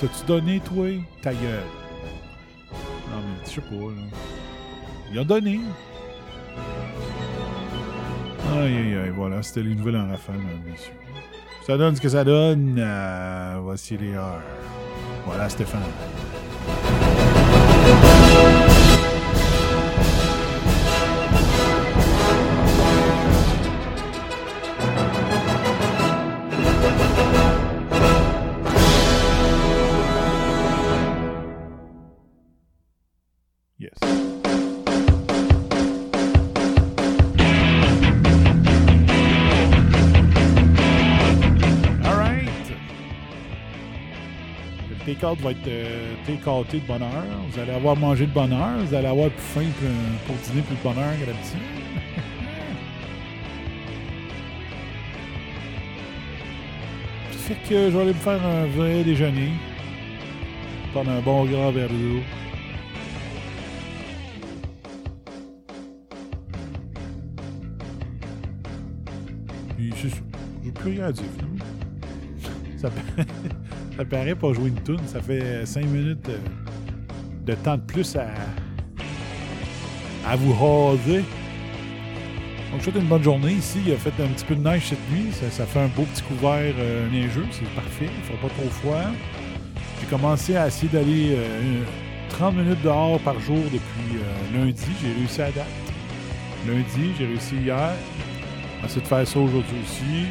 T'as-tu 0.00 0.24
donné, 0.26 0.60
toi? 0.60 0.86
Ta 1.20 1.34
gueule. 1.34 1.60
Non, 3.10 3.18
mais 3.18 3.44
je 3.44 3.50
sais 3.50 3.60
pas, 3.60 3.74
là. 3.74 4.18
Ils 5.12 5.20
ont 5.20 5.24
donné. 5.26 5.60
Aïe, 8.54 8.76
aïe, 8.76 8.96
aïe, 8.96 9.12
voilà, 9.14 9.42
c'était 9.42 9.62
les 9.62 9.74
nouvelles 9.74 9.96
en 9.96 10.08
rafale, 10.08 10.36
messieurs. 10.64 10.92
Ça 11.66 11.76
donne 11.76 11.94
ce 11.96 12.00
que 12.00 12.08
ça 12.08 12.24
donne. 12.24 12.76
Euh, 12.78 13.58
voici 13.60 13.98
les 13.98 14.14
heures. 14.14 14.40
Voilà, 15.26 15.50
Stéphane. 15.50 15.82
Va 45.22 45.52
être 45.52 45.68
euh, 45.68 46.14
de 46.26 46.78
bonne 46.80 47.00
heure. 47.02 47.24
Vous 47.48 47.60
allez 47.60 47.70
avoir 47.70 47.94
mangé 47.96 48.26
de 48.26 48.32
bonne 48.32 48.52
heure. 48.52 48.76
Vous 48.84 48.92
allez 48.92 49.06
avoir 49.06 49.30
plus 49.30 49.40
faim 49.40 49.66
plus- 49.78 49.86
pour 50.26 50.34
dîner 50.34 50.62
plus 50.62 50.74
de 50.74 50.82
bonne 50.82 50.98
heure 50.98 51.14
que 51.14 51.26
d'habitude. 51.26 51.60
fait 57.38 57.54
que 57.54 57.90
je 57.90 57.96
vais 57.96 58.00
aller 58.00 58.08
me 58.08 58.14
faire 58.14 58.44
un 58.44 58.66
vrai 58.66 59.04
déjeuner. 59.04 59.50
Prendre 60.92 61.12
un 61.12 61.20
bon 61.20 61.44
grand 61.44 61.70
verre 61.70 61.88
d'eau. 61.88 62.20
Puis 69.76 69.92
c'est 70.02 70.08
ça. 70.10 70.16
J'ai 70.64 70.72
plus 70.72 70.90
rien 70.90 71.04
à 71.04 71.12
dire, 71.12 71.24
finalement. 71.36 71.64
Ça, 72.76 72.90
ça 73.96 74.04
paraît 74.04 74.34
pas 74.34 74.52
jouer 74.52 74.68
une 74.68 74.82
tune. 74.82 75.06
Ça 75.06 75.20
fait 75.20 75.66
5 75.66 75.84
minutes 75.86 76.28
euh, 76.28 76.38
de 77.46 77.54
temps 77.54 77.76
de 77.76 77.82
plus 77.82 78.16
à, 78.16 78.28
à 80.26 80.36
vous 80.36 80.52
raser. 80.52 81.24
Donc, 82.72 82.80
je 82.80 82.84
souhaite 82.84 83.02
une 83.02 83.08
bonne 83.08 83.22
journée. 83.22 83.52
Ici, 83.52 83.80
il 83.86 83.92
a 83.92 83.96
fait 83.96 84.12
un 84.22 84.28
petit 84.28 84.46
peu 84.46 84.54
de 84.54 84.62
neige 84.62 84.86
cette 84.88 85.10
nuit. 85.10 85.30
Ça, 85.32 85.66
fait 85.66 85.78
un 85.78 85.88
beau 85.88 86.04
petit 86.04 86.22
couvert 86.22 86.74
euh, 86.78 87.10
neigeux. 87.10 87.44
C'est 87.50 87.68
parfait. 87.74 88.08
Il 88.08 88.18
ne 88.18 88.24
fera 88.24 88.48
pas 88.48 88.54
trop 88.54 88.70
froid. 88.70 89.12
J'ai 90.00 90.06
commencé 90.06 90.56
à 90.56 90.68
essayer 90.68 90.88
d'aller 90.88 91.34
euh, 91.36 91.82
30 92.30 92.56
minutes 92.56 92.82
dehors 92.82 93.20
par 93.20 93.38
jour 93.40 93.58
depuis 93.58 94.16
euh, 94.16 94.58
lundi. 94.58 94.86
J'ai 95.02 95.12
réussi 95.12 95.42
à 95.42 95.50
date. 95.50 95.66
Lundi, 96.66 97.12
j'ai 97.18 97.26
réussi 97.26 97.56
hier. 97.56 97.76
Va 97.76 98.86
essayer 98.86 99.02
de 99.02 99.06
faire 99.06 99.28
ça 99.28 99.38
aujourd'hui 99.38 99.76
aussi. 99.84 100.26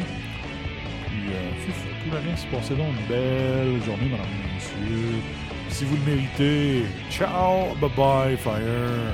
Reste, 2.10 2.48
passez 2.52 2.76
donc 2.76 2.88
une 3.00 3.08
belle 3.08 3.84
journée, 3.86 4.06
mesdames 4.06 4.26
et 4.26 4.56
messieurs. 4.56 5.22
Si 5.70 5.86
vous 5.86 5.96
le 5.98 6.16
méritez, 6.16 6.84
ciao, 7.10 7.76
bye 7.80 7.90
bye, 7.96 8.38
fire. 8.38 9.14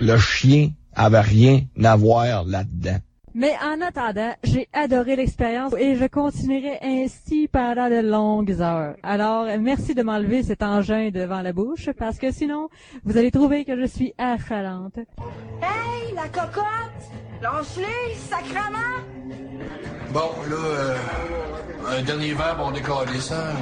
Le 0.00 0.18
chien 0.18 0.70
avait 0.94 1.20
rien 1.20 1.60
à 1.84 1.96
voir 1.96 2.44
là-dedans. 2.44 2.98
Mais 3.34 3.54
en 3.62 3.80
attendant, 3.80 4.34
j'ai 4.44 4.68
adoré 4.72 5.16
l'expérience 5.16 5.72
et 5.78 5.96
je 5.96 6.04
continuerai 6.06 6.78
ainsi 6.82 7.48
pendant 7.48 7.88
de 7.88 8.00
longues 8.00 8.60
heures. 8.60 8.96
Alors, 9.02 9.46
merci 9.58 9.94
de 9.94 10.02
m'enlever 10.02 10.42
cet 10.42 10.62
engin 10.62 11.10
devant 11.10 11.40
la 11.40 11.52
bouche 11.52 11.90
parce 11.98 12.18
que 12.18 12.30
sinon, 12.30 12.68
vous 13.04 13.16
allez 13.16 13.30
trouver 13.30 13.64
que 13.64 13.78
je 13.80 13.86
suis 13.86 14.12
affalante. 14.18 14.98
Hey, 15.62 16.14
la 16.14 16.28
cocotte! 16.28 16.64
Lâche-les, 17.40 18.14
sacrement! 18.16 19.02
Bon, 20.12 20.30
là, 20.48 20.56
euh, 20.56 20.96
un 21.88 22.02
dernier 22.02 22.34
verre, 22.34 22.60
on 22.62 22.70
décolle 22.70 23.08
ça. 23.18 23.52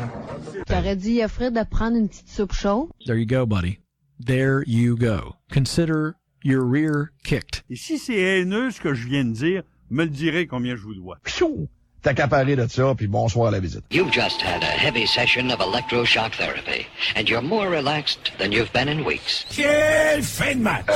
T'aurais 0.67 0.97
dit 0.97 1.23
à 1.23 1.29
Fred 1.29 1.55
de 1.55 1.63
prendre 1.65 1.97
une 1.97 2.09
petite 2.09 2.29
soupe 2.29 2.53
chaude? 2.53 2.89
There 3.07 3.17
you 3.17 3.27
go, 3.27 3.47
buddy. 3.47 3.79
There 4.25 4.63
you 4.67 4.97
go. 4.97 5.37
Consider 5.53 6.17
your 6.43 6.65
rear 6.65 7.11
kicked. 7.25 7.63
Et 7.71 7.77
si 7.77 7.99
c'est 7.99 8.19
haineux 8.19 8.71
ce 8.71 8.81
que 8.81 8.95
je 8.95 9.07
viens 9.07 9.25
de 9.25 9.33
dire, 9.33 9.63
me 9.91 10.05
le 10.05 10.11
direz 10.11 10.47
combien 10.47 10.77
je 10.77 10.83
vous 10.83 10.95
dois. 10.95 11.19
Pfiou! 11.25 11.69
T'as 12.03 12.11
accaparé 12.13 12.57
de 12.57 12.67
ça, 12.67 12.95
puis 12.97 13.07
bonsoir 13.07 13.49
à 13.49 13.51
la 13.51 13.61
visite. 13.61 13.85
You've 13.91 14.11
just 14.13 14.41
had 14.41 14.63
a 14.63 14.67
heavy 14.67 15.07
session 15.07 15.51
of 15.51 15.61
electroshock 15.61 16.33
therapy, 16.33 16.87
and 17.15 17.29
you're 17.29 17.43
more 17.43 17.69
relaxed 17.69 18.33
than 18.39 18.53
you've 18.53 18.73
been 18.73 18.89
in 18.89 19.05
weeks. 19.05 19.45
Quelle 19.51 20.23
fin 20.23 20.55
de 20.57 20.63
match! 20.63 20.87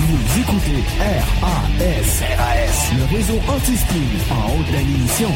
Vous 0.00 0.40
écoutez 0.40 0.82
RAS, 1.40 2.22
RAS, 2.36 2.92
le 2.98 3.16
réseau 3.16 3.38
anti-spin 3.48 4.34
en 4.34 4.52
haute 4.52 4.70
définition. 4.70 5.30